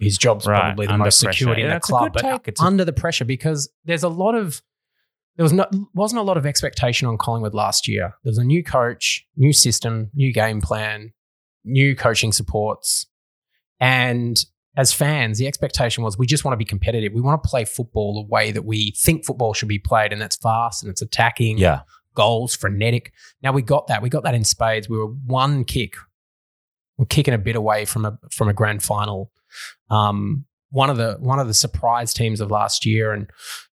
his 0.00 0.16
job's 0.16 0.46
Right, 0.46 0.60
probably 0.60 0.86
the 0.86 0.96
most 0.96 1.22
pressure. 1.22 1.38
secured 1.40 1.58
in 1.58 1.66
Yeah, 1.66 1.74
the 1.74 1.80
club, 1.80 2.12
but. 2.14 2.42
It's 2.46 2.60
a- 2.60 2.64
under 2.64 2.84
the 2.84 2.92
pressure 2.92 3.24
because 3.24 3.68
there's 3.84 4.04
a 4.04 4.08
lot 4.08 4.34
of 4.34 4.62
there 5.36 5.42
was 5.44 5.52
not 5.52 5.72
wasn't 5.94 6.18
a 6.20 6.22
lot 6.22 6.36
of 6.36 6.46
expectation 6.46 7.06
on 7.06 7.18
Collingwood 7.18 7.54
last 7.54 7.86
year. 7.88 8.14
There 8.24 8.30
was 8.30 8.38
a 8.38 8.44
new 8.44 8.62
coach, 8.64 9.26
new 9.36 9.52
system, 9.52 10.10
new 10.14 10.32
game 10.32 10.60
plan, 10.60 11.12
new 11.64 11.94
coaching 11.96 12.32
supports, 12.32 13.06
and 13.80 14.36
as 14.76 14.92
fans, 14.92 15.38
the 15.38 15.46
expectation 15.48 16.04
was 16.04 16.16
we 16.16 16.26
just 16.26 16.44
want 16.44 16.52
to 16.52 16.56
be 16.56 16.64
competitive. 16.64 17.12
We 17.12 17.20
want 17.20 17.42
to 17.42 17.48
play 17.48 17.64
football 17.64 18.14
the 18.22 18.28
way 18.32 18.52
that 18.52 18.64
we 18.64 18.92
think 18.96 19.24
football 19.26 19.52
should 19.52 19.68
be 19.68 19.78
played, 19.80 20.12
and 20.12 20.20
that's 20.22 20.36
fast 20.36 20.82
and 20.84 20.90
it's 20.90 21.02
attacking 21.02 21.58
Yeah. 21.58 21.80
Goals, 22.18 22.54
frenetic. 22.56 23.12
Now 23.42 23.52
we 23.52 23.62
got 23.62 23.86
that. 23.86 24.02
We 24.02 24.10
got 24.10 24.24
that 24.24 24.34
in 24.34 24.44
spades. 24.44 24.88
We 24.88 24.98
were 24.98 25.06
one 25.06 25.64
kick. 25.64 25.94
We're 26.98 27.06
kicking 27.06 27.32
a 27.34 27.38
bit 27.38 27.56
away 27.56 27.84
from 27.84 28.04
a 28.04 28.18
from 28.32 28.48
a 28.48 28.52
grand 28.52 28.82
final. 28.82 29.30
Um, 29.90 30.44
one 30.70 30.90
of 30.90 30.96
the 30.96 31.16
one 31.20 31.38
of 31.38 31.46
the 31.46 31.54
surprise 31.54 32.12
teams 32.12 32.40
of 32.40 32.50
last 32.50 32.84
year, 32.84 33.12
and 33.12 33.30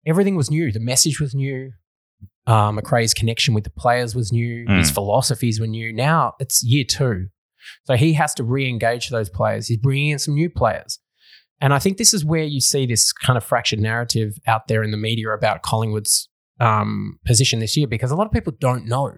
everything 0.06 0.36
was 0.36 0.50
new. 0.50 0.70
The 0.70 0.78
message 0.92 1.20
was 1.20 1.34
new. 1.34 1.72
Um, 2.46 2.76
McRae's 2.78 3.14
connection 3.14 3.54
with 3.54 3.64
the 3.64 3.70
players 3.70 4.14
was 4.14 4.30
new. 4.30 4.66
His 4.68 4.90
Mm. 4.90 4.94
philosophies 4.94 5.58
were 5.58 5.66
new. 5.66 5.92
Now 5.92 6.34
it's 6.38 6.62
year 6.62 6.84
two, 6.84 7.28
so 7.84 7.96
he 7.96 8.12
has 8.12 8.34
to 8.34 8.44
re-engage 8.44 9.08
those 9.08 9.30
players. 9.30 9.68
He's 9.68 9.78
bringing 9.78 10.10
in 10.10 10.18
some 10.18 10.34
new 10.34 10.50
players. 10.50 10.98
And 11.62 11.72
I 11.72 11.78
think 11.78 11.96
this 11.96 12.12
is 12.12 12.24
where 12.24 12.42
you 12.44 12.60
see 12.60 12.84
this 12.84 13.12
kind 13.12 13.38
of 13.38 13.44
fractured 13.44 13.80
narrative 13.80 14.34
out 14.46 14.68
there 14.68 14.82
in 14.82 14.90
the 14.90 14.98
media 14.98 15.30
about 15.30 15.62
Collingwood's 15.62 16.28
um, 16.60 17.18
position 17.26 17.58
this 17.60 17.76
year 17.76 17.86
because 17.86 18.10
a 18.10 18.16
lot 18.16 18.26
of 18.26 18.32
people 18.32 18.52
don't 18.58 18.86
know. 18.86 19.12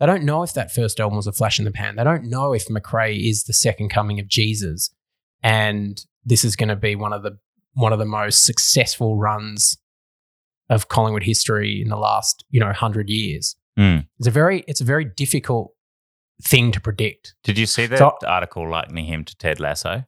They 0.00 0.06
don't 0.06 0.24
know 0.24 0.42
if 0.42 0.54
that 0.54 0.72
first 0.72 0.98
album 1.00 1.16
was 1.16 1.26
a 1.26 1.32
flash 1.32 1.58
in 1.58 1.66
the 1.66 1.70
pan. 1.70 1.96
They 1.96 2.04
don't 2.04 2.30
know 2.30 2.54
if 2.54 2.66
McRae 2.68 3.28
is 3.28 3.44
the 3.44 3.52
second 3.52 3.90
coming 3.90 4.18
of 4.18 4.26
Jesus, 4.26 4.90
and 5.42 6.02
this 6.24 6.44
is 6.44 6.56
going 6.56 6.70
to 6.70 6.76
be 6.76 6.96
one 6.96 7.12
of 7.12 7.22
the 7.22 7.38
one 7.74 7.92
of 7.92 7.98
the 7.98 8.06
most 8.06 8.44
successful 8.46 9.18
runs 9.18 9.76
of 10.70 10.88
Collingwood 10.88 11.24
history 11.24 11.80
in 11.82 11.88
the 11.90 11.96
last 11.98 12.44
you 12.48 12.58
know 12.58 12.72
hundred 12.72 13.10
years. 13.10 13.54
Mm. 13.78 14.06
It's 14.18 14.28
a 14.28 14.30
very 14.30 14.64
it's 14.66 14.80
a 14.80 14.84
very 14.84 15.04
difficult 15.04 15.72
thing 16.42 16.72
to 16.72 16.80
predict. 16.80 17.34
Did 17.44 17.58
you 17.58 17.66
see 17.66 17.86
that 17.86 17.98
So- 17.98 18.16
article 18.26 18.68
likening 18.70 19.04
him 19.06 19.24
to 19.24 19.36
Ted 19.36 19.60
Lasso? 19.60 20.04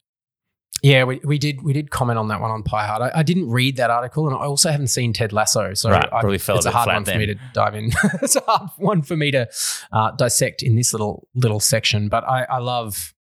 Yeah, 0.82 1.04
we, 1.04 1.20
we 1.24 1.38
did 1.38 1.62
we 1.62 1.72
did 1.72 1.90
comment 1.90 2.18
on 2.20 2.28
that 2.28 2.40
one 2.40 2.52
on 2.52 2.62
Pie 2.62 2.86
Hard. 2.86 3.02
I, 3.02 3.18
I 3.18 3.22
didn't 3.24 3.50
read 3.50 3.76
that 3.76 3.90
article, 3.90 4.28
and 4.28 4.36
I 4.36 4.44
also 4.44 4.70
haven't 4.70 4.86
seen 4.88 5.12
Ted 5.12 5.32
Lasso, 5.32 5.74
so 5.74 5.90
Right, 5.90 6.04
I, 6.04 6.20
probably 6.20 6.38
fell 6.38 6.54
a 6.54 6.58
it's 6.58 6.66
a 6.66 6.68
bit 6.68 6.74
hard 6.74 6.86
one 6.88 7.04
for 7.04 7.16
me 7.18 7.26
to 7.26 7.34
dive 7.52 7.74
in. 7.74 7.86
it's 8.22 8.36
a 8.36 8.40
hard 8.46 8.70
one 8.76 9.02
for 9.02 9.16
me 9.16 9.32
to 9.32 9.48
uh, 9.92 10.12
dissect 10.12 10.62
in 10.62 10.76
this 10.76 10.92
little 10.92 11.26
little 11.34 11.58
section. 11.58 12.08
But 12.08 12.22
I, 12.24 12.44
I 12.44 12.58
love. 12.58 13.14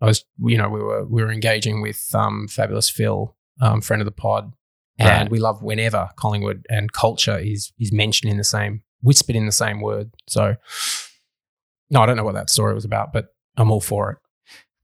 I 0.00 0.06
was, 0.06 0.24
you 0.40 0.58
know, 0.58 0.68
we 0.68 0.80
were 0.80 1.06
we 1.06 1.22
were 1.22 1.30
engaging 1.30 1.82
with 1.82 2.04
um, 2.14 2.48
fabulous 2.48 2.90
Phil, 2.90 3.36
um, 3.60 3.80
friend 3.80 4.02
of 4.02 4.06
the 4.06 4.10
pod, 4.12 4.52
and 4.98 5.08
Right. 5.22 5.30
we 5.30 5.38
love 5.38 5.62
whenever 5.62 6.10
Collingwood 6.16 6.66
and 6.68 6.92
culture 6.92 7.38
is 7.38 7.72
is 7.78 7.92
mentioned 7.92 8.30
in 8.30 8.38
the 8.38 8.44
same 8.44 8.82
whispered 9.02 9.36
in 9.36 9.46
the 9.46 9.52
same 9.52 9.80
word. 9.80 10.10
So, 10.28 10.56
no, 11.90 12.00
I 12.00 12.06
don't 12.06 12.16
know 12.16 12.24
what 12.24 12.34
that 12.34 12.50
story 12.50 12.74
was 12.74 12.84
about, 12.84 13.12
but 13.12 13.26
I'm 13.56 13.70
all 13.70 13.80
for 13.80 14.10
it. 14.10 14.18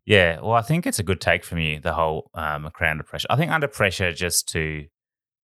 Yeah, 0.04 0.40
well, 0.40 0.52
I 0.52 0.62
think 0.62 0.86
it's 0.86 0.98
a 0.98 1.04
good 1.04 1.20
take 1.20 1.44
from 1.44 1.58
you. 1.58 1.80
The 1.80 1.92
whole 1.92 2.30
um, 2.34 2.70
under 2.80 3.04
pressure. 3.04 3.28
I 3.30 3.36
think 3.36 3.52
under 3.52 3.68
pressure, 3.68 4.12
just 4.12 4.48
to, 4.48 4.86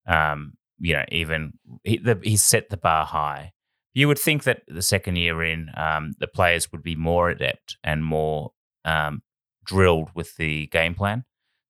um, 0.07 0.55
you 0.79 0.95
know, 0.95 1.05
even 1.11 1.55
he, 1.85 1.99
the, 1.99 2.19
he 2.23 2.37
set 2.37 2.71
the 2.71 2.77
bar 2.77 3.05
high. 3.07 3.53
You 3.95 4.09
would 4.09 4.19
think 4.19 4.45
that 4.45 4.63
the 4.69 4.83
second 4.83 5.17
year 5.17 5.43
in, 5.43 5.71
um, 5.77 6.13
the 6.19 6.29
players 6.29 6.71
would 6.73 6.83
be 6.83 6.97
more 6.97 7.31
adept 7.31 7.77
and 7.85 8.05
more 8.05 8.53
um, 8.85 9.23
drilled 9.65 10.11
with 10.15 10.37
the 10.37 10.67
game 10.69 10.95
plan, 10.95 11.25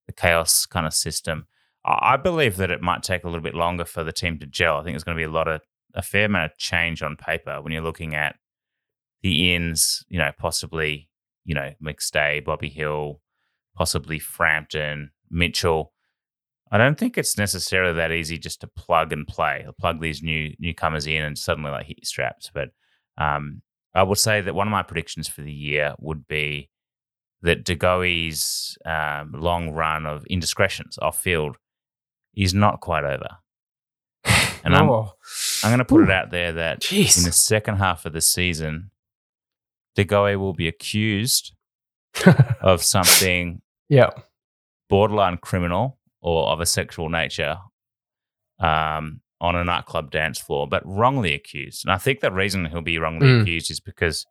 the 0.06 0.12
chaos 0.12 0.66
kind 0.66 0.86
of 0.86 0.94
system. 0.94 1.46
I 1.84 2.14
I 2.14 2.16
believe 2.16 2.56
that 2.58 2.70
it 2.70 2.82
might 2.82 3.02
take 3.02 3.24
a 3.24 3.28
little 3.28 3.42
bit 3.42 3.54
longer 3.54 3.84
for 3.84 4.04
the 4.04 4.12
team 4.12 4.38
to 4.40 4.46
gel. 4.46 4.76
I 4.78 4.82
think 4.84 4.94
there's 4.94 5.04
going 5.04 5.16
to 5.16 5.20
be 5.20 5.24
a 5.28 5.30
lot 5.30 5.48
of 5.48 5.62
a 5.94 6.02
fair 6.02 6.26
amount 6.26 6.52
of 6.52 6.58
change 6.58 7.02
on 7.02 7.16
paper 7.16 7.60
when 7.62 7.72
you're 7.72 7.82
looking 7.82 8.14
at 8.14 8.36
the 9.22 9.54
ins, 9.54 10.04
you 10.08 10.18
know, 10.18 10.30
possibly, 10.38 11.07
you 11.48 11.54
know, 11.54 11.72
McStay, 11.82 12.44
Bobby 12.44 12.68
Hill, 12.68 13.22
possibly 13.74 14.18
Frampton, 14.18 15.10
Mitchell. 15.30 15.94
I 16.70 16.76
don't 16.76 16.98
think 16.98 17.16
it's 17.16 17.38
necessarily 17.38 17.94
that 17.94 18.12
easy 18.12 18.36
just 18.36 18.60
to 18.60 18.66
plug 18.66 19.14
and 19.14 19.26
play, 19.26 19.66
plug 19.80 20.02
these 20.02 20.22
new 20.22 20.52
newcomers 20.58 21.06
in 21.06 21.22
and 21.22 21.38
suddenly 21.38 21.70
like 21.70 21.86
hit 21.86 21.96
your 21.96 22.04
straps. 22.04 22.50
But 22.52 22.68
um, 23.16 23.62
I 23.94 24.02
would 24.02 24.18
say 24.18 24.42
that 24.42 24.54
one 24.54 24.68
of 24.68 24.72
my 24.72 24.82
predictions 24.82 25.26
for 25.26 25.40
the 25.40 25.50
year 25.52 25.94
would 25.98 26.28
be 26.28 26.68
that 27.40 27.64
De 27.64 27.74
Goey's 27.74 28.76
um, 28.84 29.32
long 29.34 29.70
run 29.70 30.04
of 30.04 30.26
indiscretions 30.26 30.98
off 31.00 31.18
field 31.18 31.56
is 32.36 32.52
not 32.52 32.80
quite 32.82 33.04
over. 33.04 33.38
And 34.64 34.74
I'm, 34.74 34.90
Oh. 34.90 35.12
I'm 35.64 35.70
going 35.70 35.78
to 35.78 35.84
put 35.84 36.02
it 36.02 36.10
out 36.10 36.30
there 36.30 36.52
that 36.52 36.80
Jeez. 36.80 37.16
in 37.16 37.22
the 37.24 37.32
second 37.32 37.76
half 37.76 38.04
of 38.04 38.12
the 38.12 38.20
season, 38.20 38.90
De 39.98 40.04
Goey 40.04 40.36
will 40.38 40.52
be 40.52 40.68
accused 40.68 41.54
of 42.60 42.84
something 42.84 43.60
yeah. 43.88 44.10
borderline 44.88 45.38
criminal 45.38 45.98
or 46.20 46.50
of 46.50 46.60
a 46.60 46.66
sexual 46.66 47.08
nature 47.08 47.58
um, 48.60 49.20
on 49.40 49.56
a 49.56 49.64
nightclub 49.64 50.12
dance 50.12 50.38
floor, 50.38 50.68
but 50.68 50.84
wrongly 50.86 51.34
accused. 51.34 51.84
And 51.84 51.92
I 51.92 51.98
think 51.98 52.20
the 52.20 52.30
reason 52.30 52.66
he'll 52.66 52.80
be 52.80 52.96
wrongly 52.98 53.26
Mm. 53.26 53.42
accused 53.42 53.72
is 53.72 53.80
because 53.80 54.24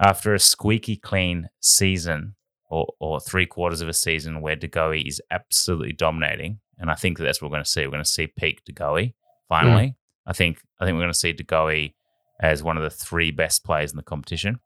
after 0.00 0.34
a 0.34 0.40
squeaky 0.40 0.96
clean 0.96 1.48
season 1.60 2.34
or, 2.68 2.92
or 2.98 3.20
three 3.20 3.46
quarters 3.46 3.80
of 3.80 3.88
a 3.88 3.92
season 3.94 4.40
where 4.40 4.56
De 4.56 4.66
Goey 4.66 5.06
is 5.06 5.22
absolutely 5.30 5.92
dominating, 5.92 6.58
and 6.76 6.90
I 6.90 6.96
think 6.96 7.18
that's 7.18 7.40
what 7.40 7.52
we're 7.52 7.54
going 7.54 7.64
to 7.64 7.70
see. 7.70 7.82
We're 7.86 7.92
going 7.92 8.02
to 8.02 8.10
see 8.10 8.26
peak 8.26 8.64
De 8.64 8.72
Goey 8.72 9.14
finally. 9.48 9.94
I 10.26 10.32
think 10.32 10.58
I 10.80 10.84
think 10.84 10.96
we're 10.96 11.02
going 11.02 11.12
to 11.12 11.18
see 11.18 11.32
De 11.32 11.44
Goey 11.44 11.94
as 12.40 12.62
one 12.62 12.76
of 12.76 12.82
the 12.82 12.90
three 12.90 13.30
best 13.30 13.64
players 13.64 13.90
in 13.90 13.96
the 13.96 14.02
competition. 14.02 14.60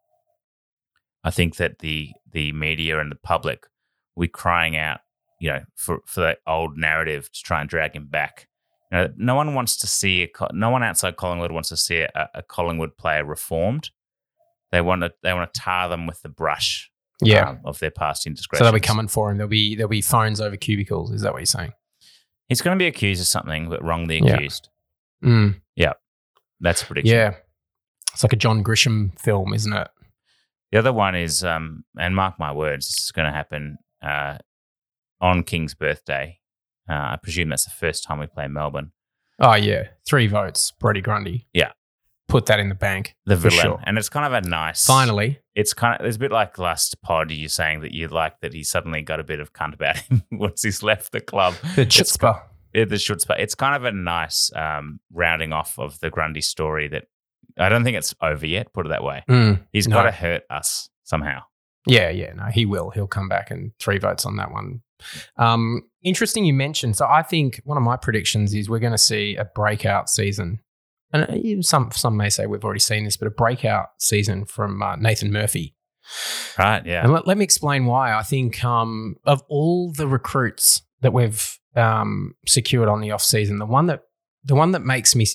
I 1.25 1.31
think 1.31 1.57
that 1.57 1.79
the 1.81 2.11
the 2.33 2.53
media 2.53 2.99
and 3.01 3.11
the 3.11 3.16
public 3.16 3.66
be 4.18 4.29
crying 4.29 4.77
out, 4.77 5.01
you 5.41 5.51
know, 5.51 5.61
for 5.77 6.01
for 6.07 6.21
that 6.21 6.39
old 6.47 6.77
narrative 6.77 7.31
to 7.33 7.43
try 7.43 7.61
and 7.61 7.68
drag 7.68 7.95
him 7.95 8.07
back. 8.07 8.49
You 8.91 8.99
know, 8.99 9.09
no 9.16 9.35
one 9.35 9.55
wants 9.55 9.77
to 9.79 9.87
see 9.87 10.23
a, 10.25 10.29
no 10.53 10.71
one 10.71 10.83
outside 10.83 11.16
Collingwood 11.16 11.53
wants 11.53 11.68
to 11.68 11.77
see 11.77 12.01
a, 12.01 12.29
a 12.35 12.43
Collingwood 12.43 12.97
player 12.97 13.25
reformed. 13.25 13.91
They 14.73 14.81
want 14.81 15.03
to 15.03 15.12
they 15.23 15.33
want 15.33 15.53
to 15.53 15.61
tar 15.61 15.89
them 15.89 16.07
with 16.07 16.23
the 16.23 16.29
brush, 16.29 16.91
Yeah. 17.23 17.51
um, 17.51 17.61
of 17.64 17.79
their 17.81 17.91
past 17.91 18.27
indiscretions. 18.27 18.61
So 18.61 18.64
they'll 18.64 18.81
be 18.81 18.85
coming 18.85 19.09
for 19.09 19.31
him. 19.31 19.37
There'll 19.37 19.49
be 19.51 19.75
there'll 19.77 19.89
be 19.91 20.01
phones 20.03 20.41
over 20.41 20.57
cubicles. 20.57 21.11
Is 21.12 21.23
that 21.23 21.33
what 21.33 21.39
you're 21.41 21.47
saying? 21.47 21.73
He's 22.49 22.62
going 22.62 22.77
to 22.77 22.83
be 22.83 22.87
accused 22.89 23.21
of 23.21 23.27
something, 23.29 23.68
but 23.68 23.83
wrongly 23.85 24.18
Yeah. 24.25 24.35
accused. 24.35 24.68
Mm. 25.25 25.61
Yeah, 25.77 25.93
that's 26.61 26.83
a 26.83 26.87
prediction. 26.87 27.14
Yeah. 27.14 27.35
It's 28.13 28.23
like 28.23 28.33
a 28.33 28.37
John 28.37 28.63
Grisham 28.65 29.19
film, 29.19 29.55
isn't 29.55 29.73
it? 29.73 29.89
The 30.73 30.79
other 30.79 30.93
one 30.93 31.15
is, 31.15 31.43
um, 31.43 31.85
and 31.99 32.15
mark 32.15 32.39
my 32.39 32.53
words, 32.53 32.87
this 32.87 33.05
is 33.05 33.13
going 33.13 33.27
to 33.27 33.33
happen 33.33 33.79
uh, 34.03 34.39
on 35.21 35.43
King's 35.43 35.75
birthday. 35.75 36.39
Uh, 36.89 36.93
I 37.13 37.19
presume 37.23 37.49
that's 37.49 37.65
the 37.65 37.71
first 37.71 38.05
time 38.05 38.19
we 38.19 38.27
play 38.27 38.47
Melbourne. 38.49 38.93
Oh 39.41 39.55
yeah, 39.55 39.85
three 40.07 40.27
votes. 40.27 40.73
Brodie 40.79 41.01
Grundy. 41.01 41.47
Yeah. 41.53 41.73
Put 42.29 42.47
that 42.47 42.61
in 42.61 42.69
the 42.69 42.75
bank. 42.77 43.17
The 43.27 43.37
villain, 43.37 43.59
sure. 43.59 43.81
and 43.85 43.99
it's 43.99 44.09
kind 44.09 44.27
of 44.27 44.33
a 44.33 44.49
nice. 44.49 44.85
Finally. 44.85 45.41
it's 45.57 45.73
kind 45.73 46.01
of 46.01 46.07
it's 46.07 46.17
a 46.17 46.21
bit 46.21 46.31
like 46.31 46.59
last 46.59 47.01
pod. 47.03 47.31
You 47.33 47.49
saying 47.49 47.81
that 47.81 47.93
you 47.93 48.07
like 48.07 48.39
that 48.41 48.53
he 48.53 48.63
suddenly 48.63 49.03
got 49.03 49.19
a 49.19 49.25
bit 49.25 49.41
of 49.41 49.53
cunt 49.53 49.75
about 49.75 49.97
him 49.99 50.23
once 50.31 50.63
he's 50.63 50.83
left 50.83 51.11
the 51.11 51.21
club. 51.21 51.55
The 51.75 51.83
It's 51.83 51.97
chutzpah. 51.97 52.43
The 52.73 52.87
chutzpah. 52.87 53.41
It's 53.41 53.57
kind 53.57 53.75
of 53.75 53.85
a 53.85 53.91
nice 53.91 54.51
um, 54.55 55.01
rounding 55.13 55.53
off 55.53 55.77
of 55.79 55.99
the 55.99 56.11
Grundy 56.11 56.41
story 56.41 56.87
that 56.89 57.07
I 57.59 57.68
don't 57.68 57.84
think 57.84 57.96
it's 57.96 58.14
over 58.20 58.46
yet. 58.46 58.72
Put 58.72 58.86
it 58.86 58.90
that 58.90 59.05
way. 59.05 59.24
Mm, 59.28 59.66
He's 59.72 59.88
no. 59.88 59.96
got 59.96 60.05
to 60.05 60.12
hurt 60.12 60.42
us 60.51 60.88
somehow. 61.05 61.42
Yeah, 61.86 62.11
yeah, 62.11 62.32
no, 62.34 62.44
he 62.44 62.66
will. 62.66 62.90
He'll 62.90 63.07
come 63.07 63.28
back 63.28 63.51
and 63.51 63.72
three 63.80 63.98
votes 63.98 64.26
on 64.26 64.36
that 64.36 64.53
one. 64.53 64.82
Um, 65.38 65.82
interesting 66.03 66.44
you 66.44 66.53
mentioned. 66.53 66.96
So 66.96 67.07
I 67.07 67.22
think 67.22 67.61
one 67.64 67.78
of 67.78 67.82
my 67.82 67.96
predictions 67.96 68.55
is 68.55 68.68
we're 68.68 68.80
going 68.80 68.92
to 68.92 68.98
see 68.98 69.36
a 69.36 69.46
breakout 69.46 70.11
season 70.11 70.61
and 71.12 71.24
uh, 71.24 71.62
some 71.62 71.90
some 71.92 72.16
may 72.16 72.30
say 72.30 72.46
we've 72.46 72.64
already 72.64 72.80
seen 72.80 73.05
this, 73.05 73.16
but 73.16 73.28
a 73.28 73.32
breakout 73.32 73.88
season 73.98 74.44
from 74.44 74.82
uh, 74.82 74.96
Nathan 74.96 75.32
Murphy. 75.32 75.74
Right. 76.59 76.84
Yeah. 76.84 77.03
And 77.03 77.12
let, 77.12 77.26
let 77.26 77.36
me 77.36 77.44
explain 77.44 77.86
why. 77.86 78.14
I 78.14 78.22
think 78.22 78.64
um, 78.64 79.16
of 79.24 79.42
all 79.48 79.92
the 79.92 80.09
recruits 80.09 80.82
that 81.01 81.12
we've 81.12 81.59
um, 81.76 82.34
secured 82.46 82.88
on 82.88 83.01
the 83.01 83.11
off 83.11 83.22
season, 83.22 83.59
the 83.59 83.66
one 83.66 83.86
that 83.86 84.03
the 84.44 84.55
one 84.55 84.72
that 84.72 84.82
makes 84.82 85.14
me 85.14 85.26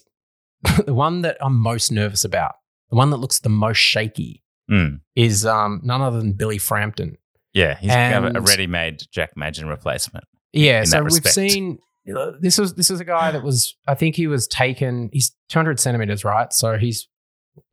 the 0.85 0.93
one 0.93 1.21
that 1.21 1.37
I'm 1.41 1.55
most 1.57 1.91
nervous 1.91 2.23
about, 2.23 2.53
the 2.89 2.95
one 2.95 3.09
that 3.11 3.17
looks 3.17 3.39
the 3.39 3.49
most 3.49 3.77
shaky, 3.77 4.41
Mm. 4.69 5.01
is 5.15 5.45
um, 5.45 5.79
none 5.83 6.01
other 6.01 6.17
than 6.17 6.33
Billy 6.33 6.57
Frampton. 6.57 7.17
Yeah. 7.53 7.77
He's 7.77 7.91
kind 7.91 8.25
of 8.25 8.35
a 8.35 8.41
ready-made 8.41 9.03
Jack 9.11 9.37
Madgen 9.37 9.67
replacement. 9.69 10.23
Yeah, 10.53 10.83
so 10.85 11.03
we've 11.03 11.23
seen 11.27 11.77
uh, 12.17 12.31
this 12.39 12.57
was 12.57 12.73
this 12.73 12.89
is 12.89 12.99
a 12.99 13.05
guy 13.05 13.29
that 13.29 13.43
was 13.43 13.75
I 13.87 13.93
think 13.93 14.15
he 14.15 14.25
was 14.25 14.47
taken. 14.47 15.11
He's 15.13 15.35
200 15.49 15.79
centimeters, 15.79 16.23
right? 16.25 16.51
So 16.51 16.77
he's 16.79 17.07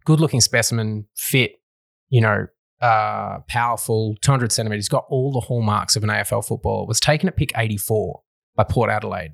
good 0.05 0.21
looking 0.21 0.43
specimen, 0.43 1.07
fit, 1.17 1.53
you 2.11 2.21
know, 2.21 2.47
uh, 2.83 3.39
powerful, 3.49 4.17
200 4.21 4.53
centimeters. 4.53 4.85
He's 4.85 4.89
got 4.91 5.07
all 5.09 5.33
the 5.33 5.41
hallmarks 5.41 5.97
of 5.97 6.03
an 6.05 6.11
AFL 6.11 6.45
footballer. 6.47 6.87
Was 6.87 7.01
taken 7.01 7.27
at 7.29 7.37
pick 7.37 7.53
84 7.57 8.21
by 8.55 8.65
Port 8.65 8.91
Adelaide. 8.91 9.33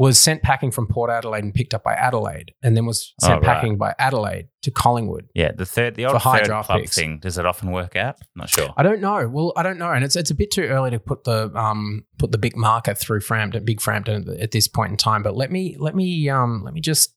Was 0.00 0.18
sent 0.18 0.42
packing 0.42 0.70
from 0.70 0.86
Port 0.86 1.10
Adelaide 1.10 1.44
and 1.44 1.52
picked 1.52 1.74
up 1.74 1.84
by 1.84 1.92
Adelaide, 1.92 2.54
and 2.62 2.74
then 2.74 2.86
was 2.86 3.12
Oh, 3.22 3.26
sent 3.26 3.42
right. 3.42 3.54
packing 3.54 3.76
by 3.76 3.94
Adelaide 3.98 4.48
to 4.62 4.70
Collingwood. 4.70 5.28
Yeah. 5.34 5.52
The 5.52 5.66
third, 5.66 5.94
the 5.94 6.06
old 6.06 6.16
high 6.22 6.38
third 6.38 6.64
club 6.64 6.80
picks. 6.80 6.96
thing. 6.96 7.18
Does 7.18 7.36
it 7.36 7.44
often 7.44 7.70
work 7.70 7.96
out? 7.96 8.16
Not 8.34 8.48
sure. 8.48 8.70
I 8.78 8.82
don't 8.82 9.02
know. 9.02 9.28
Well, 9.28 9.52
I 9.56 9.62
don't 9.62 9.78
know, 9.78 9.92
and 9.92 10.02
it's 10.02 10.16
it's 10.16 10.30
a 10.30 10.34
bit 10.34 10.50
too 10.50 10.62
early 10.62 10.90
to 10.92 10.98
put 10.98 11.24
the 11.24 11.52
um 11.54 12.06
put 12.18 12.32
the 12.32 12.38
big 12.38 12.56
marker 12.56 12.94
through 12.94 13.20
Frampton, 13.20 13.62
big 13.66 13.80
Frampton 13.82 14.26
at, 14.26 14.40
at 14.40 14.50
this 14.52 14.68
point 14.68 14.90
in 14.90 14.96
time. 14.96 15.22
But 15.22 15.36
let 15.36 15.50
me 15.52 15.76
let 15.78 15.94
me 15.94 16.30
um 16.30 16.62
let 16.64 16.72
me 16.72 16.80
just 16.80 17.14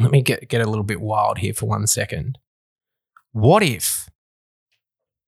let 0.00 0.10
me 0.10 0.22
get 0.22 0.48
get 0.48 0.62
a 0.62 0.68
little 0.68 0.82
bit 0.84 1.02
wild 1.02 1.38
here 1.38 1.52
for 1.52 1.66
one 1.66 1.86
second. 1.86 2.38
What 3.32 3.62
if? 3.62 4.08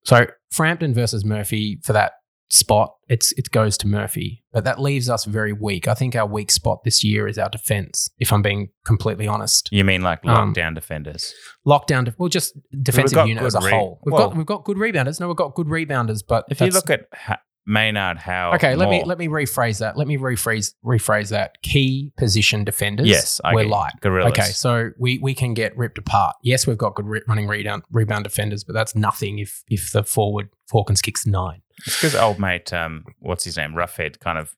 So 0.03 0.25
Frampton 0.51 0.95
versus 0.95 1.23
Murphy 1.23 1.79
for 1.83 1.93
that 1.93 2.13
spot, 2.49 2.95
it's 3.09 3.31
it 3.33 3.51
goes 3.51 3.77
to 3.79 3.87
Murphy, 3.87 4.43
but 4.53 4.63
that 4.63 4.79
leaves 4.81 5.09
us 5.09 5.25
very 5.25 5.53
weak. 5.53 5.87
I 5.87 5.93
think 5.93 6.15
our 6.15 6.25
weak 6.25 6.51
spot 6.51 6.83
this 6.83 7.03
year 7.03 7.27
is 7.27 7.37
our 7.37 7.49
defense. 7.49 8.09
If 8.19 8.31
I'm 8.31 8.41
being 8.41 8.69
completely 8.85 9.27
honest, 9.27 9.69
You 9.71 9.83
mean 9.83 10.01
like 10.01 10.25
Um, 10.25 10.53
lockdown 10.53 10.73
defenders? 10.75 11.33
lockdown, 11.67 12.05
def- 12.05 12.17
well, 12.17 12.29
just 12.29 12.57
defensive 12.81 13.27
unit 13.27 13.43
as 13.43 13.55
a 13.55 13.59
re- 13.61 13.71
whole. 13.71 13.99
We've 14.05 14.13
well- 14.13 14.29
got 14.29 14.37
we've 14.37 14.45
got 14.45 14.63
good 14.63 14.77
rebounders. 14.77 15.19
No, 15.19 15.27
we've 15.27 15.35
got 15.37 15.55
good 15.55 15.67
rebounders, 15.67 16.21
but 16.27 16.45
If 16.49 16.61
you 16.61 16.67
look 16.67 16.89
at 16.89 17.01
ha- 17.13 17.39
Maynard, 17.69 18.17
Howe, 18.19 18.53
Okay, 18.55 18.75
let 18.75 18.87
me 18.87 19.03
let 19.03 19.17
me 19.17 19.27
rephrase 19.27 19.79
that. 19.79 19.97
Let 19.97 20.07
me 20.07 20.15
rephrase 20.17 20.73
rephrase 20.85 21.31
that. 21.31 21.61
Key 21.63 22.13
position 22.17 22.63
defenders. 22.63 23.07
Yes, 23.07 23.41
I 23.43 23.53
we're 23.53 23.65
light. 23.65 23.91
Gorillas. 23.99 24.31
Okay, 24.31 24.51
so 24.51 24.91
we 24.97 25.19
we 25.19 25.33
can 25.35 25.53
get 25.53 25.77
ripped 25.77 25.97
apart. 25.97 26.37
Yes, 26.41 26.65
we've 26.65 26.77
got 26.77 26.95
good 26.95 27.05
re- 27.07 27.21
running 27.27 27.45
rebound 27.45 27.83
rebound 27.91 28.23
defenders, 28.23 28.63
but 28.63 28.71
that's 28.71 28.95
nothing 28.95 29.39
if 29.39 29.63
if 29.69 29.91
the 29.91 30.03
forward 30.05 30.47
Falcons 30.71 31.01
kicks 31.01 31.25
nine. 31.27 31.61
It's 31.85 31.95
because 31.97 32.15
old 32.15 32.39
mate, 32.39 32.73
um, 32.73 33.03
what's 33.19 33.43
his 33.43 33.57
name, 33.57 33.73
Roughead, 33.73 34.19
kind 34.19 34.37
of 34.37 34.55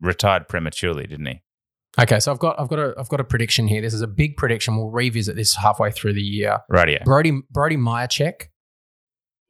retired 0.00 0.48
prematurely, 0.48 1.06
didn't 1.06 1.26
he? 1.26 1.42
Okay, 2.00 2.20
so 2.20 2.32
I've 2.32 2.38
got 2.38 2.58
I've 2.58 2.68
got 2.68 2.78
a 2.78 2.94
I've 2.98 3.08
got 3.08 3.20
a 3.20 3.24
prediction 3.24 3.68
here. 3.68 3.82
This 3.82 3.92
is 3.94 4.00
a 4.00 4.06
big 4.06 4.36
prediction. 4.36 4.76
We'll 4.76 4.90
revisit 4.90 5.36
this 5.36 5.56
halfway 5.56 5.90
through 5.90 6.14
the 6.14 6.22
year. 6.22 6.60
Right, 6.70 6.88
yeah. 6.88 7.02
Brody 7.04 7.40
Brodie 7.50 7.76
Mihocek 7.76 8.44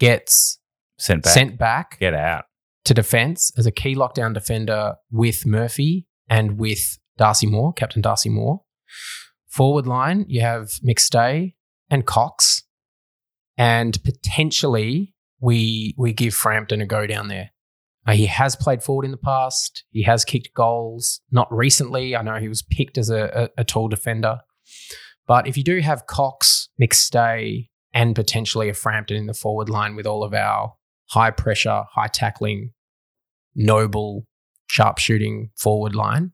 gets 0.00 0.58
Sent 0.98 1.22
back. 1.22 1.32
sent 1.32 1.58
back 1.58 1.98
Get 2.00 2.14
out. 2.14 2.44
to 2.84 2.94
defense 2.94 3.52
as 3.56 3.66
a 3.66 3.70
key 3.70 3.94
lockdown 3.94 4.34
defender 4.34 4.94
with 5.10 5.46
Murphy 5.46 6.06
and 6.28 6.58
with 6.58 6.98
Darcy 7.18 7.46
Moore, 7.46 7.72
Captain 7.72 8.02
Darcy 8.02 8.28
Moore. 8.28 8.62
Forward 9.48 9.86
line, 9.86 10.24
you 10.28 10.40
have 10.40 10.68
McStay 10.86 11.54
and 11.90 12.06
Cox. 12.06 12.62
And 13.58 14.02
potentially 14.02 15.11
we 15.42 15.94
we 15.98 16.12
give 16.12 16.32
Frampton 16.32 16.80
a 16.80 16.86
go 16.86 17.06
down 17.06 17.28
there. 17.28 17.50
Uh, 18.06 18.12
he 18.12 18.26
has 18.26 18.56
played 18.56 18.82
forward 18.82 19.04
in 19.04 19.10
the 19.10 19.16
past. 19.16 19.84
He 19.90 20.02
has 20.04 20.24
kicked 20.24 20.54
goals. 20.54 21.20
Not 21.30 21.52
recently. 21.52 22.16
I 22.16 22.22
know 22.22 22.36
he 22.36 22.48
was 22.48 22.62
picked 22.62 22.96
as 22.96 23.10
a, 23.10 23.50
a, 23.56 23.60
a 23.60 23.64
tall 23.64 23.88
defender. 23.88 24.40
But 25.26 25.46
if 25.46 25.56
you 25.56 25.62
do 25.62 25.80
have 25.80 26.06
Cox, 26.06 26.68
McStay, 26.80 27.68
and 27.94 28.16
potentially 28.16 28.68
a 28.68 28.74
Frampton 28.74 29.16
in 29.16 29.26
the 29.26 29.34
forward 29.34 29.68
line 29.68 29.94
with 29.94 30.06
all 30.06 30.24
of 30.24 30.32
our 30.32 30.74
high 31.10 31.30
pressure, 31.30 31.84
high 31.92 32.08
tackling, 32.08 32.70
noble, 33.54 34.26
sharpshooting 34.68 35.50
forward 35.56 35.94
line. 35.94 36.32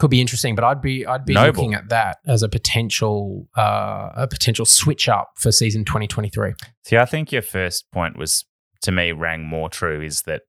Could 0.00 0.10
be 0.10 0.20
interesting, 0.20 0.56
but 0.56 0.64
I'd 0.64 0.82
be 0.82 1.06
I'd 1.06 1.24
be 1.24 1.34
Noble. 1.34 1.46
looking 1.46 1.74
at 1.74 1.88
that 1.90 2.18
as 2.26 2.42
a 2.42 2.48
potential 2.48 3.48
uh, 3.56 4.10
a 4.14 4.26
potential 4.26 4.66
switch 4.66 5.08
up 5.08 5.30
for 5.36 5.52
season 5.52 5.84
2023. 5.84 6.54
See, 6.84 6.96
I 6.96 7.04
think 7.04 7.30
your 7.30 7.42
first 7.42 7.90
point 7.92 8.18
was, 8.18 8.44
to 8.82 8.90
me, 8.90 9.12
rang 9.12 9.44
more 9.44 9.68
true 9.68 10.02
is 10.02 10.22
that 10.22 10.42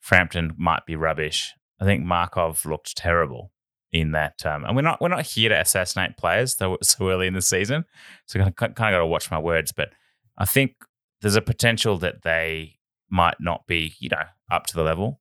Frampton 0.00 0.52
might 0.56 0.86
be 0.86 0.94
rubbish. 0.94 1.52
I 1.80 1.84
think 1.84 2.04
Markov 2.04 2.64
looked 2.64 2.96
terrible 2.96 3.50
in 3.94 4.12
that. 4.12 4.44
Um, 4.44 4.64
and 4.64 4.76
we're 4.76 4.82
not 4.82 5.00
we're 5.00 5.08
not 5.08 5.26
here 5.26 5.48
to 5.48 5.60
assassinate 5.60 6.16
players 6.16 6.56
though 6.56 6.76
so 6.82 7.08
early 7.08 7.26
in 7.26 7.34
the 7.34 7.42
season, 7.42 7.84
so 8.26 8.40
I 8.40 8.50
kind 8.50 8.70
of 8.70 8.76
got 8.76 8.98
to 8.98 9.06
watch 9.06 9.30
my 9.30 9.38
words. 9.38 9.72
But 9.72 9.90
I 10.36 10.44
think 10.44 10.74
there's 11.20 11.36
a 11.36 11.42
potential 11.42 11.96
that 11.98 12.22
they 12.22 12.76
might 13.10 13.36
not 13.40 13.66
be, 13.66 13.94
you 13.98 14.08
know, 14.10 14.24
up 14.50 14.66
to 14.66 14.76
the 14.76 14.82
level. 14.82 15.20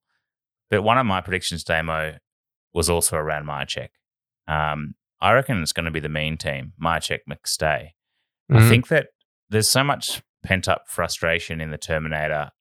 But 0.70 0.84
one 0.84 0.98
of 0.98 1.06
my 1.06 1.22
predictions, 1.22 1.64
Damo, 1.64 2.18
was 2.74 2.90
also 2.90 3.18
around 3.18 3.46
Mihocek. 3.46 3.90
Um, 4.48 4.96
I 5.22 5.32
reckon 5.34 5.62
it's 5.62 5.74
going 5.74 5.86
to 5.86 5.92
be 5.92 6.00
the 6.00 6.10
mean 6.10 6.38
team, 6.38 6.74
Mihocek 6.82 7.20
McStay. 7.30 7.90
I 8.52 8.54
Mhm. 8.54 8.70
think 8.70 8.88
that 8.90 9.08
there's 9.50 9.70
so 9.70 9.84
much 9.84 10.22
pent 10.44 10.68
up 10.68 10.84
frustration 10.88 11.62
in 11.62 11.72
the 11.72 11.78
Terminator 11.78 12.52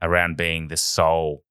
around 0.00 0.36
being 0.36 0.68
the 0.68 0.76
sole 0.76 1.44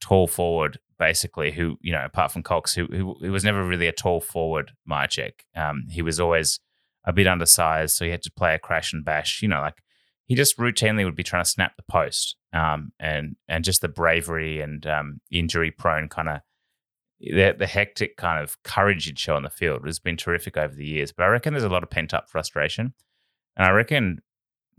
tall 0.00 0.26
forward, 0.26 0.78
basically, 0.98 1.52
who, 1.52 1.78
you 1.82 1.92
know, 1.92 2.04
apart 2.04 2.32
from 2.32 2.42
Cox, 2.42 2.74
who, 2.74 2.86
who, 2.86 3.16
who 3.20 3.32
was 3.32 3.44
never 3.44 3.62
really 3.64 3.86
a 3.88 3.92
tall 3.92 4.20
forward, 4.20 4.72
Mihocek. 4.88 5.40
Um, 5.54 5.84
he 5.90 6.00
was 6.02 6.18
always 6.20 6.60
a 7.04 7.12
bit 7.12 7.26
undersized, 7.26 7.96
so 7.96 8.04
he 8.04 8.10
had 8.10 8.22
to 8.22 8.32
play 8.32 8.54
a 8.54 8.58
crash 8.58 8.92
and 8.92 9.04
bash, 9.04 9.42
you 9.42 9.48
know, 9.48 9.60
like 9.60 9.82
he 10.26 10.34
just 10.34 10.56
routinely 10.58 11.04
would 11.04 11.14
be 11.16 11.22
trying 11.22 11.44
to 11.44 11.50
snap 11.50 11.76
the 11.76 11.84
post. 11.88 12.36
Um, 12.52 12.92
and, 12.98 13.36
and 13.48 13.64
just 13.64 13.82
the 13.82 13.88
bravery 13.88 14.60
and 14.62 14.86
um, 14.86 15.20
injury 15.30 15.70
prone 15.70 16.08
kind 16.08 16.28
of 16.28 16.40
the, 17.20 17.54
the 17.58 17.66
hectic 17.66 18.16
kind 18.16 18.42
of 18.42 18.62
courage 18.62 19.04
he'd 19.04 19.18
show 19.18 19.36
on 19.36 19.42
the 19.42 19.50
field 19.50 19.86
has 19.86 19.98
been 19.98 20.16
terrific 20.16 20.56
over 20.56 20.74
the 20.74 20.86
years. 20.86 21.12
But 21.12 21.24
I 21.24 21.28
reckon 21.28 21.54
there's 21.54 21.64
a 21.64 21.68
lot 21.68 21.82
of 21.82 21.90
pent 21.90 22.12
up 22.12 22.28
frustration. 22.28 22.94
And 23.56 23.66
I 23.66 23.70
reckon 23.70 24.20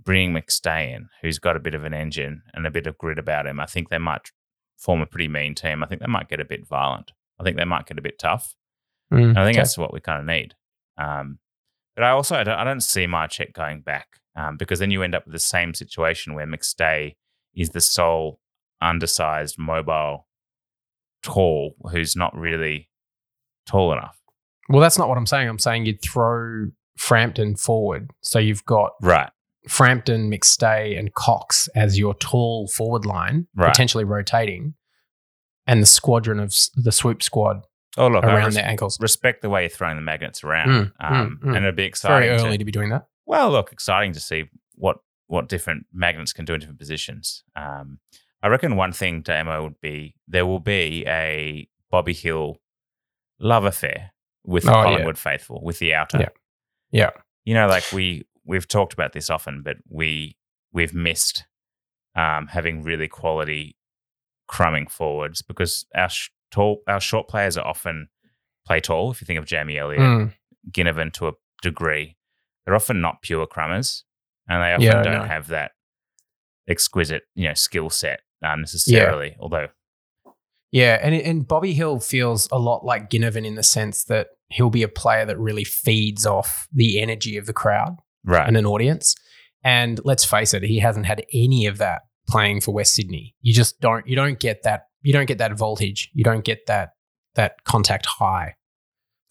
bringing 0.04 0.34
McStay 0.34 0.96
in, 0.96 1.10
who's 1.22 1.40
got 1.40 1.56
a 1.56 1.60
bit 1.60 1.74
of 1.74 1.84
an 1.84 1.94
engine 1.94 2.44
and 2.54 2.68
a 2.68 2.72
bit 2.72 2.88
of 2.88 2.98
grit 2.98 3.18
about 3.18 3.48
him, 3.48 3.60
I 3.60 3.66
think 3.66 3.90
they 3.90 3.98
might 3.98 4.32
form 4.78 5.02
a 5.02 5.08
pretty 5.08 5.28
mean 5.28 5.56
team. 5.56 5.84
I 5.84 5.88
think 5.88 6.02
they 6.02 6.08
might 6.08 6.30
get 6.30 6.40
a 6.40 6.46
bit 6.46 6.68
violent. 6.68 7.12
I 7.40 7.44
think 7.44 7.58
they 7.58 7.66
might 7.66 7.88
get 7.88 7.98
a 7.98 8.04
bit 8.04 8.20
tough. 8.20 8.56
Mm, 9.12 9.32
I 9.32 9.46
think 9.46 9.56
okay. 9.56 9.58
that's 9.58 9.78
what 9.78 9.94
we 9.94 10.00
kind 10.00 10.20
of 10.20 10.26
need. 10.26 10.54
Um, 10.98 11.40
but 11.96 12.04
I 12.04 12.10
also 12.10 12.36
I 12.36 12.44
don't, 12.44 12.60
I 12.60 12.64
don't 12.64 12.82
see 12.82 13.06
Mihocek 13.06 13.54
going 13.54 13.82
back 13.82 14.08
um, 14.36 14.58
because 14.58 14.80
then 14.80 14.92
you 14.92 15.02
end 15.02 15.16
up 15.16 15.26
with 15.26 15.34
the 15.34 15.40
same 15.40 15.74
situation 15.74 16.36
where 16.36 16.46
McStay 16.46 17.16
is 17.56 17.70
the 17.72 17.82
sole 17.82 18.40
undersized, 18.82 19.58
mobile, 19.58 20.27
tall, 21.24 21.76
who's 21.92 22.16
not 22.16 22.36
really 22.38 22.90
tall 23.66 23.92
enough. 23.94 24.20
Well, 24.70 24.82
that's 24.82 24.98
not 24.98 25.08
what 25.10 25.18
I'm 25.18 25.26
saying. 25.26 25.48
I'm 25.48 25.60
saying 25.60 25.86
you'd 25.86 26.02
throw 26.02 26.68
Frampton 26.98 27.56
forward. 27.56 28.12
So 28.22 28.40
you've 28.40 28.66
got 28.66 28.92
Right. 29.02 29.30
Frampton, 29.68 30.32
McStay, 30.32 30.98
and 30.98 31.14
Cox 31.14 31.68
as 31.76 31.98
your 32.00 32.14
tall 32.16 32.68
forward 32.68 33.06
line, 33.06 33.48
Right. 33.56 33.68
potentially 33.70 34.04
rotating, 34.04 34.76
and 35.66 35.82
the 35.82 35.86
squadron 35.86 36.40
of 36.40 36.54
the 36.76 36.92
swoop 36.92 37.22
squad 37.22 37.62
Oh, 37.98 38.08
look, 38.08 38.24
around 38.24 38.46
res- 38.46 38.56
their 38.56 38.66
ankles. 38.66 38.98
respect 39.02 39.42
the 39.42 39.50
way 39.50 39.64
you're 39.64 39.70
throwing 39.70 39.96
the 39.96 40.02
magnets 40.02 40.44
around. 40.44 40.70
Mm, 40.70 40.92
um, 41.00 41.40
mm, 41.42 41.48
mm. 41.50 41.56
And 41.56 41.66
it'd 41.66 41.76
be 41.76 41.84
exciting. 41.84 42.28
very 42.30 42.40
to- 42.40 42.46
early 42.48 42.58
to 42.58 42.66
be 42.66 42.72
doing 42.72 42.90
that. 42.90 43.08
Well, 43.26 43.50
look, 43.52 43.72
exciting 43.72 44.14
to 44.14 44.20
see 44.20 44.46
what 44.76 44.98
what 45.30 45.50
different 45.50 45.86
magnets 45.92 46.32
can 46.32 46.46
do 46.46 46.54
in 46.54 46.62
different 46.62 46.80
positions. 46.80 47.44
Um, 47.54 48.00
I 48.44 48.48
reckon 48.50 48.76
one 48.76 48.92
thing, 48.94 49.22
Damo, 49.22 49.64
would 49.64 49.82
be 49.82 50.16
there 50.28 50.46
will 50.46 50.60
be 50.60 51.04
a 51.08 51.68
Bobby 51.90 52.14
Hill 52.14 52.58
love 53.40 53.66
affair 53.66 54.12
with 54.46 54.64
the 54.64 54.72
Oh, 54.72 54.78
yeah. 54.78 54.84
Collingwood 54.84 55.18
faithful, 55.18 55.62
with 55.64 55.80
the 55.80 55.94
outer. 55.94 56.20
Yeah. 56.20 56.30
Yeah. 56.92 57.10
You 57.46 57.54
know, 57.56 57.68
like 57.68 57.92
we 57.92 58.26
we've 58.46 58.68
talked 58.68 58.94
about 58.94 59.14
this 59.14 59.30
often, 59.30 59.62
but 59.64 59.78
we 59.90 60.38
we've 60.72 60.94
missed 60.94 61.46
um, 62.16 62.48
having 62.48 62.84
really 62.84 63.08
quality 63.08 63.76
crumbing 64.48 64.88
forwards 64.88 65.42
because 65.42 65.86
our 65.96 66.10
sh- 66.10 66.30
tall 66.52 66.82
our 66.88 67.00
short 67.02 67.28
players 67.28 67.58
are 67.58 67.66
often 67.68 68.08
play 68.66 68.80
tall. 68.80 69.12
If 69.12 69.22
you 69.22 69.26
think 69.26 69.40
of 69.40 69.46
Jamie 69.46 69.78
Elliott, 69.78 70.02
Mm. 70.02 70.34
Ginnivan 70.72 71.12
to 71.14 71.28
a 71.30 71.34
degree, 71.62 72.18
they're 72.66 72.76
often 72.76 73.02
not 73.02 73.22
pure 73.22 73.48
crummers, 73.48 74.04
and 74.48 74.62
they 74.62 74.74
often 74.74 74.84
Yeah, 74.84 75.02
don't 75.04 75.22
know. 75.22 75.24
have 75.24 75.48
that 75.48 75.72
exquisite, 76.68 77.24
you 77.36 77.48
know, 77.48 77.54
skill 77.54 77.90
set 77.90 78.22
uh, 78.44 78.56
necessarily. 78.56 79.36
Although 79.40 79.68
Yeah, 80.72 81.00
and 81.02 81.16
and 81.16 81.48
Bobby 81.48 81.74
Hill 81.74 82.00
feels 82.00 82.48
a 82.52 82.60
lot 82.60 82.84
like 82.86 83.10
Ginnivan 83.10 83.46
in 83.46 83.56
the 83.56 83.64
sense 83.64 84.04
that 84.06 84.28
he'll 84.50 84.70
be 84.70 84.84
a 84.84 84.88
player 84.88 85.26
that 85.26 85.38
really 85.40 85.64
feeds 85.64 86.26
off 86.26 86.68
the 86.74 87.02
energy 87.02 87.38
of 87.38 87.46
the 87.46 87.54
crowd 87.54 87.98
Right. 88.26 88.48
and 88.48 88.58
an 88.58 88.66
audience. 88.66 89.16
And 89.64 90.00
let's 90.04 90.24
face 90.26 90.54
it, 90.54 90.64
he 90.64 90.80
hasn't 90.80 91.06
had 91.06 91.26
any 91.34 91.66
of 91.66 91.78
that 91.80 92.02
playing 92.30 92.62
for 92.62 92.74
West 92.74 92.94
Sydney. 92.94 93.36
You 93.42 93.54
just 93.54 93.80
don't 93.80 94.08
you 94.08 94.16
don't 94.16 94.40
get 94.40 94.64
that 94.64 94.84
you 95.02 95.14
don't 95.14 95.26
get 95.28 95.38
that 95.38 95.58
voltage. 95.58 96.10
You 96.14 96.24
don't 96.24 96.44
get 96.44 96.66
that 96.68 96.90
that 97.36 97.64
contact 97.64 98.06
high 98.06 98.56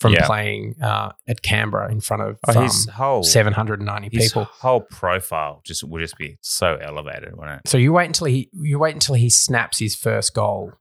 from 0.01 0.13
Yeah. 0.13 0.27
playing 0.27 0.75
uh, 0.83 1.13
at 1.27 1.41
Canberra 1.43 1.91
in 1.91 2.01
front 2.01 2.23
of 2.23 2.39
Oh, 2.49 2.57
um, 2.59 2.65
his 2.65 2.87
whole 2.89 3.23
790 3.23 4.11
his 4.13 4.29
people. 4.29 4.45
whole 4.45 4.81
profile 4.83 5.63
just 5.65 5.83
would 5.85 6.01
just 6.01 6.19
be 6.19 6.37
so 6.43 6.77
elevated, 6.83 7.35
wouldn't 7.37 7.61
it? 7.65 7.69
So 7.69 7.79
you 7.79 7.93
wait 7.93 8.07
until 8.07 8.27
he 8.27 8.51
you 8.53 8.79
wait 8.79 8.95
until 8.95 9.15
he 9.15 9.31
snaps 9.31 9.79
his 9.79 9.97
first 9.97 10.35
goal 10.35 10.73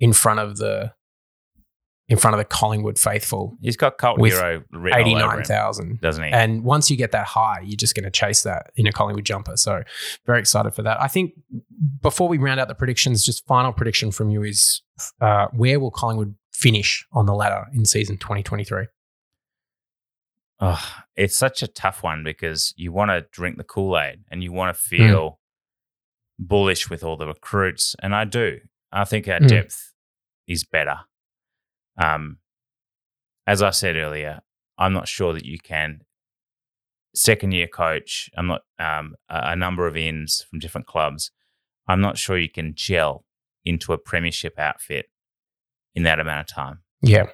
in 0.00 0.12
front 0.12 0.40
of 0.40 0.56
the 0.56 0.92
in 2.08 2.16
front 2.16 2.34
of 2.34 2.38
the 2.38 2.44
Collingwood 2.44 3.00
faithful. 3.00 3.58
He's 3.60 3.76
got 3.76 3.98
cult 3.98 4.20
With 4.20 4.32
hero 4.32 4.62
Eighty 4.94 5.12
nine 5.14 5.42
thousand. 5.42 6.00
doesn't 6.00 6.22
he? 6.22 6.30
And 6.30 6.62
once 6.62 6.88
you 6.88 6.96
get 6.96 7.10
that 7.12 7.26
high, 7.26 7.60
you're 7.64 7.76
just 7.76 7.96
going 7.96 8.04
to 8.04 8.12
chase 8.12 8.44
that 8.44 8.70
in 8.76 8.86
a 8.86 8.92
Collingwood 8.92 9.24
jumper. 9.24 9.56
So 9.56 9.82
very 10.24 10.38
excited 10.38 10.72
for 10.72 10.82
that. 10.82 11.00
I 11.00 11.08
think 11.08 11.32
before 12.02 12.28
we 12.28 12.38
round 12.38 12.60
out 12.60 12.68
the 12.68 12.76
predictions, 12.76 13.24
just 13.24 13.44
final 13.48 13.72
prediction 13.72 14.12
from 14.12 14.30
you 14.30 14.44
is 14.44 14.82
uh, 15.20 15.46
where 15.52 15.80
will 15.80 15.90
Collingwood 15.90 16.36
finish 16.66 17.06
on 17.12 17.26
the 17.26 17.34
ladder 17.34 17.66
in 17.72 17.84
season 17.84 18.16
2023? 18.18 18.86
Oh, 20.58 20.82
it's 21.14 21.36
such 21.36 21.62
a 21.62 21.68
tough 21.68 22.02
one 22.02 22.24
because 22.24 22.72
you 22.76 22.90
want 22.90 23.10
to 23.10 23.26
drink 23.30 23.56
the 23.56 23.64
Kool 23.64 23.98
Aid 23.98 24.24
and 24.30 24.42
you 24.42 24.52
want 24.52 24.74
to 24.74 24.82
feel 24.82 25.38
bullish 26.38 26.90
with 26.90 27.04
all 27.04 27.16
the 27.16 27.26
recruits, 27.26 27.94
and 28.02 28.14
I 28.14 28.24
do. 28.24 28.58
I 28.90 29.04
think 29.04 29.28
our 29.28 29.38
Mm. 29.40 29.48
depth 29.48 29.92
is 30.46 30.64
better. 30.64 31.00
Um, 31.98 32.38
as 33.46 33.62
I 33.62 33.70
said 33.70 33.96
earlier, 33.96 34.40
I'm 34.78 34.92
not 34.92 35.08
sure 35.08 35.32
that 35.34 35.44
you 35.44 35.58
can. 35.58 36.00
Second 37.14 37.52
year 37.52 37.66
coach, 37.68 38.28
I'm 38.36 38.46
not 38.48 38.62
um, 38.78 39.14
a, 39.28 39.52
a 39.52 39.56
number 39.56 39.86
of 39.86 39.96
ins 39.96 40.42
from 40.42 40.58
different 40.58 40.86
clubs. 40.86 41.30
I'm 41.86 42.00
not 42.00 42.18
sure 42.18 42.36
you 42.36 42.50
can 42.50 42.74
gel 42.74 43.24
into 43.64 43.92
a 43.92 43.98
premiership 43.98 44.58
outfit 44.58 45.06
in 45.96 46.04
that 46.04 46.20
amount 46.20 46.40
of 46.40 46.54
time. 46.54 46.80
Yeah. 47.02 47.26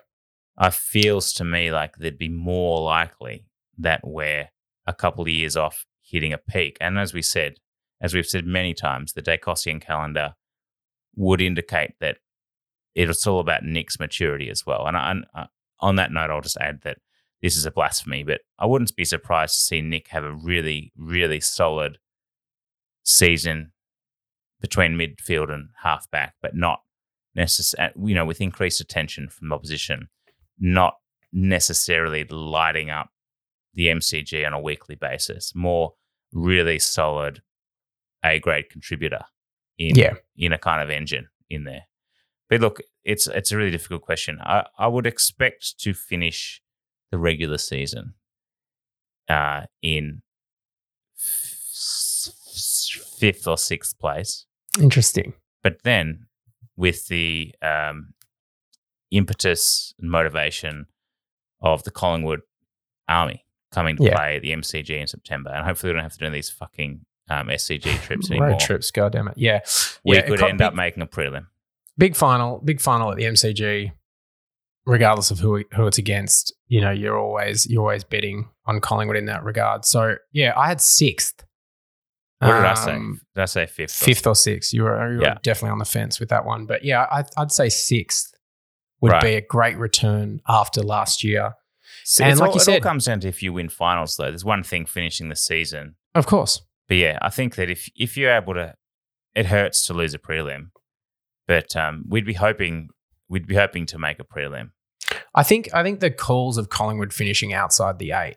it 0.60 0.72
feels 0.72 1.32
to 1.34 1.44
me 1.44 1.70
like 1.70 1.96
there'd 1.96 2.16
be 2.16 2.28
more 2.28 2.80
likely 2.80 3.44
that 3.76 4.00
we're 4.04 4.48
a 4.86 4.94
couple 4.94 5.22
of 5.22 5.28
years 5.28 5.56
off 5.56 5.84
hitting 6.00 6.32
a 6.32 6.38
peak. 6.38 6.78
And 6.80 6.98
as 6.98 7.12
we 7.12 7.22
said, 7.22 7.54
as 8.00 8.14
we've 8.14 8.26
said 8.26 8.46
many 8.46 8.72
times, 8.72 9.12
the 9.12 9.22
Daicosian 9.22 9.80
calendar 9.80 10.34
would 11.16 11.40
indicate 11.40 11.94
that 12.00 12.18
it's 12.94 13.26
all 13.26 13.40
about 13.40 13.64
Nick's 13.64 13.98
maturity 13.98 14.48
as 14.48 14.64
well. 14.64 14.86
And, 14.86 14.96
I, 14.96 15.10
and 15.10 15.24
uh, 15.34 15.46
on 15.80 15.96
that 15.96 16.12
note, 16.12 16.30
I'll 16.30 16.40
just 16.40 16.58
add 16.58 16.80
that 16.82 16.98
this 17.40 17.56
is 17.56 17.66
a 17.66 17.70
blasphemy, 17.70 18.22
but 18.22 18.42
I 18.58 18.66
wouldn't 18.66 18.94
be 18.94 19.04
surprised 19.04 19.54
to 19.54 19.60
see 19.60 19.80
Nick 19.80 20.08
have 20.08 20.24
a 20.24 20.32
really, 20.32 20.92
really 20.96 21.40
solid 21.40 21.98
season 23.02 23.72
between 24.60 24.96
midfield 24.96 25.52
and 25.52 25.70
halfback, 25.82 26.34
but 26.40 26.54
not 26.54 26.82
necessarily, 27.34 27.94
you 28.10 28.14
know, 28.14 28.24
with 28.24 28.40
increased 28.40 28.80
attention 28.80 29.28
from 29.28 29.48
the 29.48 29.54
opposition, 29.54 30.08
not 30.58 30.94
necessarily 31.32 32.24
lighting 32.24 32.90
up 32.90 33.10
the 33.74 33.86
MCG 33.86 34.46
on 34.46 34.52
a 34.52 34.60
weekly 34.60 34.94
basis. 34.94 35.54
More 35.54 35.94
really 36.32 36.78
solid 36.78 37.42
A 38.24 38.38
grade 38.38 38.68
contributor 38.70 39.24
in 39.78 39.96
Yeah. 39.96 40.14
in 40.36 40.52
a 40.52 40.58
kind 40.58 40.82
of 40.82 40.90
engine 40.90 41.28
in 41.50 41.64
there. 41.64 41.82
But 42.50 42.60
look, 42.60 42.80
it's 43.04 43.26
it's 43.26 43.50
a 43.50 43.56
really 43.56 43.70
difficult 43.70 44.02
question. 44.02 44.38
I, 44.42 44.66
I 44.78 44.86
would 44.88 45.06
expect 45.06 45.78
to 45.80 45.94
finish 45.94 46.60
the 47.10 47.18
regular 47.18 47.58
season 47.58 48.14
uh, 49.28 49.62
in 49.82 50.22
f- 51.18 52.32
fifth 53.18 53.46
or 53.46 53.56
sixth 53.58 53.98
place. 53.98 54.46
Interesting. 54.80 55.34
But 55.62 55.82
then, 55.82 56.26
with 56.76 57.06
the 57.08 57.54
um, 57.62 58.14
impetus 59.10 59.94
and 59.98 60.10
motivation 60.10 60.86
of 61.60 61.82
the 61.84 61.90
Collingwood 61.90 62.40
Army 63.08 63.44
coming 63.72 63.96
to 63.96 64.04
Yeah. 64.04 64.16
play 64.16 64.38
the 64.38 64.50
MCG 64.52 64.90
in 65.00 65.06
September, 65.06 65.50
and 65.50 65.64
hopefully 65.64 65.90
we 65.92 65.94
don't 65.94 66.02
have 66.02 66.12
to 66.14 66.18
do 66.18 66.30
these 66.30 66.50
fucking 66.50 67.04
um, 67.30 67.48
SCG 67.48 67.82
trips 68.02 68.30
anymore. 68.30 68.50
Road 68.50 68.60
trips, 68.60 68.90
God 68.90 69.12
damn 69.12 69.28
it. 69.28 69.34
Yeah. 69.36 69.60
We 70.04 70.16
yeah, 70.16 70.22
could 70.22 70.38
co- 70.40 70.46
end 70.48 70.58
big, 70.58 70.66
up 70.66 70.74
making 70.74 71.02
a 71.02 71.06
prelim. 71.06 71.46
big 71.96 72.16
final, 72.16 72.60
big 72.64 72.80
final 72.80 73.10
at 73.10 73.16
the 73.16 73.24
MCG, 73.24 73.92
regardless 74.86 75.30
of 75.30 75.38
who 75.38 75.62
who 75.74 75.86
it's 75.86 75.98
against. 75.98 76.52
You 76.68 76.80
know, 76.80 76.90
you're 76.90 77.18
always 77.18 77.66
you're 77.70 77.82
always 77.82 78.04
betting 78.04 78.48
on 78.66 78.80
Collingwood 78.80 79.16
in 79.16 79.26
that 79.26 79.44
regard. 79.44 79.84
So 79.84 80.16
yeah, 80.32 80.52
I 80.56 80.68
had 80.68 80.80
sixth. 80.80 81.44
What 82.48 82.56
did 82.56 82.64
I 82.64 82.74
say? 82.74 82.92
Um, 82.92 83.20
Did 83.34 83.42
I 83.42 83.44
say 83.44 83.66
fifth? 83.66 84.02
or 84.02 84.04
Fifth 84.04 84.26
or 84.26 84.34
sixth. 84.34 84.72
You 84.74 84.82
were, 84.84 85.10
you 85.12 85.18
were 85.18 85.22
Yeah. 85.24 85.34
definitely 85.42 85.70
on 85.70 85.78
the 85.78 85.84
fence 85.84 86.18
with 86.20 86.28
that 86.30 86.44
one. 86.44 86.66
But 86.66 86.84
yeah, 86.84 87.06
I, 87.10 87.24
I'd 87.36 87.52
say 87.52 87.68
sixth 87.68 88.34
would 89.00 89.12
Right. 89.12 89.22
be 89.22 89.34
a 89.34 89.40
great 89.40 89.76
return 89.78 90.40
after 90.48 90.82
last 90.82 91.22
year. 91.22 91.54
So 92.04 92.24
and 92.24 92.38
like 92.40 92.48
all, 92.50 92.54
you 92.56 92.60
it 92.60 92.68
all 92.68 92.80
comes 92.80 93.04
down 93.04 93.20
to 93.20 93.28
if 93.28 93.42
you 93.42 93.52
win 93.52 93.68
finals, 93.68 94.16
though. 94.16 94.24
There's 94.30 94.44
one 94.44 94.62
thing 94.64 94.86
finishing 94.86 95.28
the 95.28 95.36
season, 95.36 95.94
of 96.16 96.26
course, 96.26 96.62
but 96.88 96.96
yeah, 96.96 97.18
I 97.22 97.30
think 97.30 97.54
that 97.54 97.70
if 97.70 97.88
if 97.94 98.16
you're 98.16 98.32
able 98.32 98.54
to, 98.54 98.74
it 99.36 99.46
hurts 99.46 99.86
to 99.86 99.94
lose 99.94 100.12
a 100.12 100.18
prelim, 100.18 100.70
but 101.46 101.76
um, 101.76 102.04
we'd 102.08 102.26
be 102.26 102.32
hoping 102.34 102.88
we'd 103.28 103.46
be 103.46 103.54
hoping 103.54 103.86
to 103.86 103.98
make 103.98 104.18
a 104.18 104.24
prelim. 104.24 104.70
I 105.34 105.44
think 105.44 105.68
I 105.72 105.84
think 105.84 106.00
the 106.00 106.10
calls 106.10 106.58
of 106.58 106.70
Collingwood 106.70 107.12
finishing 107.12 107.52
outside 107.52 107.98
the 108.00 108.12
eight, 108.12 108.36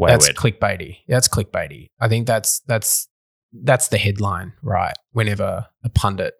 uh, 0.00 0.06
that's 0.06 0.28
Wayward. 0.28 0.36
clickbaity. 0.60 0.98
That's 1.08 1.28
clickbaity. 1.28 1.88
I 2.00 2.08
think 2.08 2.26
that's 2.26 2.60
that's 2.60 3.08
that's 3.52 3.88
the 3.88 3.98
headline, 3.98 4.52
right? 4.62 4.94
Whenever 5.12 5.66
a 5.84 5.88
pundit 5.90 6.34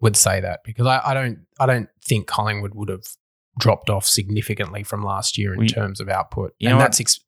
would 0.00 0.16
say 0.16 0.40
that, 0.40 0.60
because 0.64 0.86
I, 0.86 1.00
I 1.04 1.14
don't 1.14 1.40
I 1.60 1.66
don't 1.66 1.88
think 2.04 2.26
Collingwood 2.26 2.74
would 2.74 2.88
have 2.88 3.04
dropped 3.58 3.88
off 3.90 4.06
significantly 4.06 4.82
from 4.82 5.02
last 5.04 5.38
year 5.38 5.52
in 5.52 5.60
We- 5.60 5.68
terms 5.68 6.00
of 6.00 6.08
output, 6.08 6.52
You 6.58 6.68
and 6.70 6.78
know 6.78 6.82
that's 6.82 7.00
ex- 7.00 7.20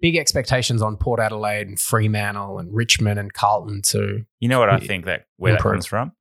big 0.00 0.16
expectations 0.16 0.82
on 0.82 0.96
Port 0.96 1.18
Adelaide 1.18 1.66
and 1.66 1.80
Fremantle 1.80 2.58
and 2.58 2.72
Richmond 2.74 3.18
and 3.18 3.32
Carlton 3.32 3.82
too. 3.82 4.24
You 4.40 4.48
know 4.48 4.60
what 4.60 4.68
I 4.70 4.78
think 4.78 5.06
that 5.06 5.22
where 5.38 5.52
that 5.52 5.58
Improve. 5.58 5.72
comes 5.74 5.86
from? 5.86 6.12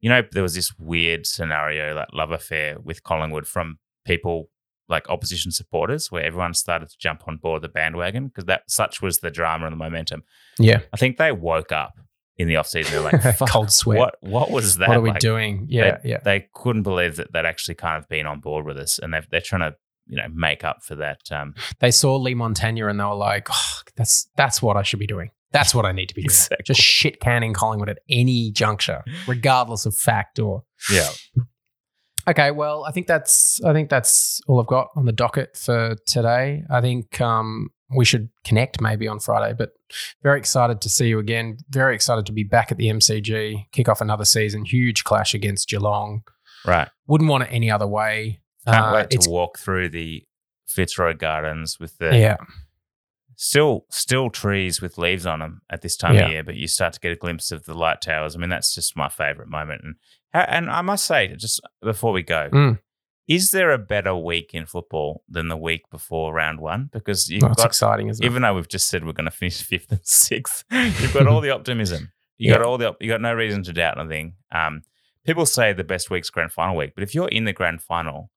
You 0.00 0.10
know, 0.10 0.22
there 0.32 0.42
was 0.42 0.54
this 0.54 0.72
weird 0.78 1.26
scenario, 1.26 1.94
like 1.94 2.08
love 2.12 2.30
affair 2.30 2.76
with 2.82 3.02
Collingwood 3.02 3.46
from 3.46 3.78
people 4.04 4.48
like 4.88 5.08
opposition 5.10 5.50
supporters, 5.52 6.10
where 6.10 6.24
everyone 6.24 6.54
started 6.54 6.88
to 6.90 6.96
jump 6.98 7.22
on 7.26 7.36
board 7.36 7.62
the 7.62 7.68
bandwagon 7.68 8.28
because 8.28 8.44
that 8.46 8.62
such 8.68 9.02
was 9.02 9.18
the 9.18 9.30
drama 9.30 9.66
and 9.66 9.72
the 9.72 9.76
momentum. 9.76 10.22
Yeah, 10.58 10.80
I 10.92 10.96
think 10.96 11.16
they 11.18 11.32
woke 11.32 11.72
up 11.72 11.98
in 12.36 12.48
the 12.48 12.54
offseason. 12.54 12.90
They're 12.90 13.00
like, 13.00 13.20
Fuck, 13.36 13.48
Cold 13.50 13.72
sweat. 13.72 13.98
What 13.98 14.16
what 14.20 14.50
was 14.50 14.76
that? 14.76 14.88
what 14.88 14.96
are 14.98 15.00
we 15.00 15.10
Like, 15.10 15.20
doing? 15.20 15.66
Yeah, 15.68 15.98
they, 16.02 16.10
yeah. 16.10 16.18
They 16.24 16.48
couldn't 16.54 16.82
believe 16.84 17.16
that 17.16 17.32
they'd 17.32 17.44
actually 17.44 17.74
kind 17.74 17.96
of 18.02 18.08
been 18.08 18.26
on 18.26 18.40
board 18.40 18.64
with 18.64 18.78
us, 18.78 18.98
and 18.98 19.12
they're 19.12 19.40
trying 19.40 19.70
to 19.70 19.76
you 20.06 20.16
know 20.16 20.28
make 20.32 20.64
up 20.64 20.82
for 20.82 20.94
that. 20.96 21.20
Um, 21.30 21.54
they 21.80 21.90
saw 21.90 22.16
Leigh 22.16 22.34
Montagna 22.34 22.88
and 22.90 22.98
they 22.98 23.04
were 23.04 23.14
like, 23.14 23.48
oh, 23.50 23.80
"That's 23.96 24.28
that's 24.36 24.62
what 24.62 24.76
I 24.76 24.82
should 24.82 25.00
be 25.00 25.06
doing. 25.06 25.30
That's 25.50 25.74
what 25.74 25.86
I 25.86 25.92
need 25.92 26.10
to 26.10 26.14
be 26.14 26.22
doing. 26.22 26.26
Exactly. 26.26 26.64
Just 26.64 26.80
shit 26.80 27.20
canning 27.20 27.54
Collingwood 27.54 27.88
at 27.88 27.98
any 28.08 28.50
juncture, 28.52 29.02
regardless 29.26 29.84
of 29.86 29.94
fact 29.96 30.38
or." 30.38 30.62
yeah, 30.92 31.08
Okay, 32.28 32.50
well, 32.50 32.84
I 32.84 32.92
think 32.92 33.06
that's 33.06 33.58
I 33.64 33.72
think 33.72 33.88
that's 33.88 34.40
all 34.46 34.60
I've 34.60 34.66
got 34.66 34.88
on 34.96 35.06
the 35.06 35.12
docket 35.12 35.56
for 35.56 35.96
today. 36.06 36.62
I 36.70 36.80
think 36.82 37.20
um, 37.20 37.70
we 37.94 38.04
should 38.04 38.28
connect 38.44 38.80
maybe 38.82 39.08
on 39.08 39.18
Friday, 39.18 39.54
but 39.56 39.70
very 40.22 40.38
excited 40.38 40.80
to 40.82 40.88
see 40.90 41.08
you 41.08 41.18
again. 41.18 41.56
Very 41.70 41.94
excited 41.94 42.26
to 42.26 42.32
be 42.32 42.44
back 42.44 42.70
at 42.70 42.76
the 42.76 42.88
MCG, 42.88 43.66
kick 43.72 43.88
off 43.88 44.00
another 44.02 44.26
season. 44.26 44.64
Huge 44.66 45.04
clash 45.04 45.32
against 45.32 45.68
Geelong. 45.68 46.22
right. 46.66 46.88
Wouldn't 47.06 47.30
want 47.30 47.44
it 47.44 47.48
any 47.50 47.70
other 47.70 47.86
way. 47.86 48.40
Can't 48.66 48.84
Uh, 48.84 48.92
wait 49.10 49.20
to 49.22 49.30
walk 49.30 49.58
through 49.58 49.88
the 49.88 50.24
Fitzroy 50.66 51.14
Gardens 51.14 51.78
with 51.80 51.96
the 51.96 52.14
Yeah, 52.14 52.36
still 53.36 53.86
still 53.90 54.28
trees 54.28 54.82
with 54.82 54.98
leaves 54.98 55.24
on 55.24 55.38
them 55.38 55.62
at 55.70 55.80
this 55.82 55.96
time 55.96 56.14
Yeah. 56.14 56.26
of 56.26 56.30
year, 56.32 56.44
but 56.44 56.56
you 56.56 56.66
start 56.68 56.92
to 56.94 57.00
get 57.00 57.12
a 57.12 57.16
glimpse 57.16 57.50
of 57.52 57.64
the 57.64 57.72
light 57.74 58.02
towers. 58.02 58.34
I 58.36 58.38
mean, 58.38 58.50
that's 58.50 58.74
just 58.74 58.96
my 58.96 59.08
favorite 59.08 59.48
moment. 59.48 59.82
And 59.84 59.94
and 60.34 60.70
I 60.70 60.82
must 60.82 61.06
say, 61.06 61.34
just 61.36 61.60
before 61.82 62.12
we 62.12 62.22
go, 62.22 62.48
Mm. 62.52 62.78
is 63.26 63.50
there 63.50 63.70
a 63.72 63.78
better 63.78 64.14
week 64.14 64.50
in 64.54 64.66
football 64.66 65.22
than 65.28 65.48
the 65.48 65.56
week 65.56 65.82
before 65.90 66.32
round 66.32 66.60
one? 66.60 66.90
Because 66.92 67.28
you've 67.28 67.42
it's 67.44 67.56
got, 67.56 67.66
exciting, 67.66 68.08
isn't 68.08 68.22
it? 68.24 68.26
even 68.26 68.42
though 68.42 68.54
we've 68.54 68.68
just 68.68 68.88
said 68.88 69.04
we're 69.04 69.12
going 69.12 69.24
to 69.30 69.30
finish 69.30 69.62
fifth 69.62 69.90
and 69.90 70.00
sixth, 70.04 70.64
you've 70.70 71.12
got 71.14 71.26
all 71.26 71.40
the 71.40 71.50
optimism. 71.50 72.12
You 72.38 72.52
got 72.54 72.62
all 72.62 72.78
the 72.78 72.94
you 73.00 73.08
got 73.08 73.20
no 73.20 73.34
reason 73.34 73.62
to 73.64 73.72
doubt 73.72 73.98
anything. 73.98 74.34
Um, 74.52 74.82
people 75.26 75.44
say 75.46 75.72
the 75.72 75.84
best 75.84 76.10
week's 76.10 76.30
grand 76.30 76.52
final 76.52 76.76
week, 76.76 76.92
but 76.94 77.02
if 77.02 77.14
you're 77.14 77.28
in 77.28 77.44
the 77.44 77.52
grand 77.52 77.82
final, 77.82 78.30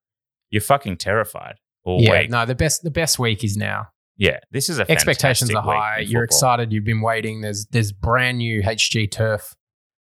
you're 0.49 0.61
fucking 0.61 0.97
terrified 0.97 1.55
all 1.83 2.01
yeah, 2.01 2.21
week. 2.21 2.29
no, 2.29 2.45
the 2.45 2.55
best 2.55 2.83
the 2.83 2.91
best 2.91 3.19
week 3.19 3.43
is 3.43 3.55
now. 3.57 3.87
Yeah, 4.17 4.39
this 4.51 4.69
is 4.69 4.77
a 4.77 4.91
Expectations 4.91 5.49
are 5.55 5.61
high. 5.63 5.99
You're 5.99 6.21
football. 6.23 6.23
excited. 6.23 6.71
You've 6.73 6.83
been 6.83 7.01
waiting. 7.01 7.41
There's 7.41 7.65
there's 7.67 7.91
brand 7.91 8.37
new 8.39 8.61
HG 8.61 9.09
turf 9.11 9.55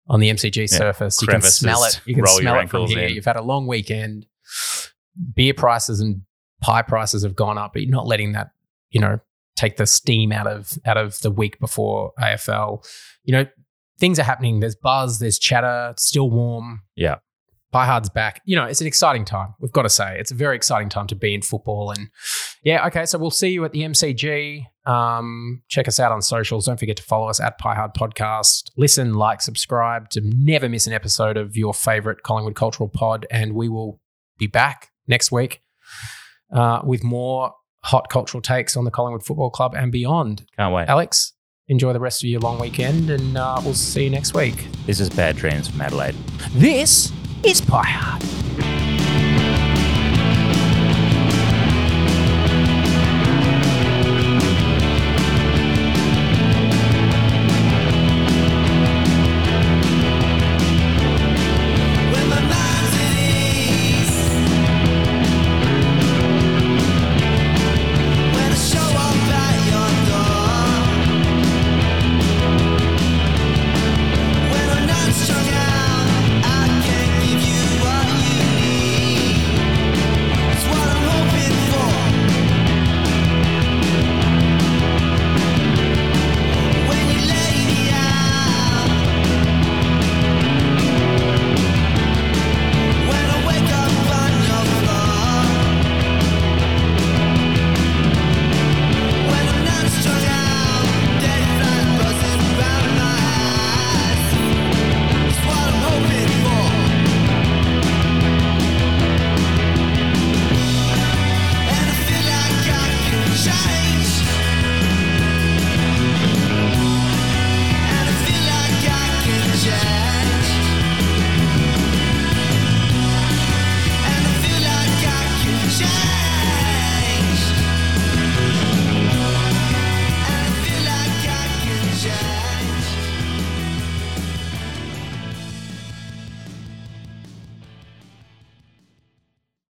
on 0.09 0.19
the 0.19 0.29
MCG 0.29 0.61
Yeah. 0.61 0.77
surface. 0.77 1.21
You 1.21 1.27
can 1.27 1.41
smell 1.41 1.83
it. 1.83 2.01
You 2.05 2.15
can 2.15 2.25
smell 2.25 2.55
it 2.55 2.57
from 2.57 2.61
ankles 2.61 2.91
here. 2.91 3.07
in. 3.07 3.13
You've 3.15 3.25
had 3.25 3.35
a 3.37 3.41
long 3.43 3.67
weekend. 3.67 4.25
Beer 5.35 5.53
prices 5.53 5.99
and 5.99 6.21
pie 6.61 6.81
prices 6.81 7.23
have 7.23 7.35
gone 7.35 7.57
up, 7.57 7.73
but 7.73 7.81
you're 7.81 7.91
not 7.91 8.07
letting 8.07 8.31
that, 8.33 8.51
you 8.89 8.99
know, 9.01 9.19
take 9.55 9.77
the 9.77 9.85
steam 9.85 10.31
out 10.31 10.47
of 10.47 10.77
out 10.85 10.97
of 10.97 11.19
the 11.19 11.29
week 11.31 11.59
before 11.59 12.13
AFL. 12.19 12.83
You 13.23 13.33
know, 13.33 13.45
things 13.99 14.17
are 14.19 14.23
happening. 14.23 14.59
There's 14.61 14.75
buzz. 14.75 15.19
There's 15.19 15.37
chatter. 15.37 15.89
It's 15.91 16.05
still 16.05 16.29
warm. 16.29 16.83
Yeah. 16.95 17.15
Pie 17.71 17.85
Hard's 17.85 18.09
back. 18.09 18.41
You 18.45 18.55
know, 18.55 18.65
it's 18.65 18.81
an 18.81 18.87
exciting 18.87 19.25
time. 19.25 19.53
We've 19.59 19.71
got 19.71 19.83
to 19.83 19.89
say, 19.89 20.17
it's 20.19 20.31
a 20.31 20.35
very 20.35 20.55
exciting 20.55 20.89
time 20.89 21.05
to 21.07 21.15
be 21.15 21.35
in 21.35 21.43
football. 21.43 21.91
And 21.91 22.09
yeah, 22.63 22.87
okay. 22.87 23.05
So 23.05 23.19
we'll 23.19 23.29
see 23.29 23.49
you 23.49 23.63
at 23.65 23.73
the 23.73 23.81
MCG. 23.81 24.65
Um, 24.89 25.61
check 25.67 25.87
us 25.87 25.99
out 25.99 26.11
on 26.11 26.21
socials. 26.21 26.65
Don't 26.65 26.79
forget 26.79 26.97
to 26.97 27.03
follow 27.03 27.27
us 27.27 27.39
at 27.39 27.57
Pie 27.59 27.75
Hard 27.75 27.93
Podcast. 27.93 28.71
Listen, 28.75 29.13
like, 29.13 29.41
subscribe 29.41 30.09
to 30.11 30.21
never 30.23 30.67
miss 30.67 30.87
an 30.87 30.93
episode 30.93 31.37
of 31.37 31.55
your 31.55 31.73
favorite 31.73 32.23
Collingwood 32.23 32.55
Cultural 32.55 32.89
Pod. 32.89 33.27
And 33.29 33.53
we 33.53 33.69
will 33.69 33.99
be 34.39 34.47
back 34.47 34.89
next 35.07 35.31
week 35.31 35.61
uh, 36.53 36.81
with 36.83 37.03
more 37.03 37.53
hot 37.83 38.09
cultural 38.09 38.41
takes 38.41 38.75
on 38.75 38.83
the 38.83 38.91
Collingwood 38.91 39.23
Football 39.23 39.51
Club 39.51 39.75
and 39.75 39.91
beyond. 39.91 40.45
Can't 40.57 40.73
wait. 40.73 40.87
Alex, 40.87 41.33
enjoy 41.67 41.93
the 41.93 41.99
rest 41.99 42.23
of 42.23 42.29
your 42.29 42.39
long 42.41 42.59
weekend, 42.59 43.09
and 43.09 43.37
uh, 43.37 43.61
we'll 43.63 43.73
see 43.73 44.05
you 44.05 44.09
next 44.09 44.33
week. 44.33 44.67
This 44.85 44.99
is 44.99 45.09
Bad 45.09 45.35
Dreams 45.35 45.67
from 45.69 45.81
Adelaide. 45.81 46.15
This 46.53 47.11
is 47.43 47.61
Pie 47.61 47.83
Hard. 47.83 48.88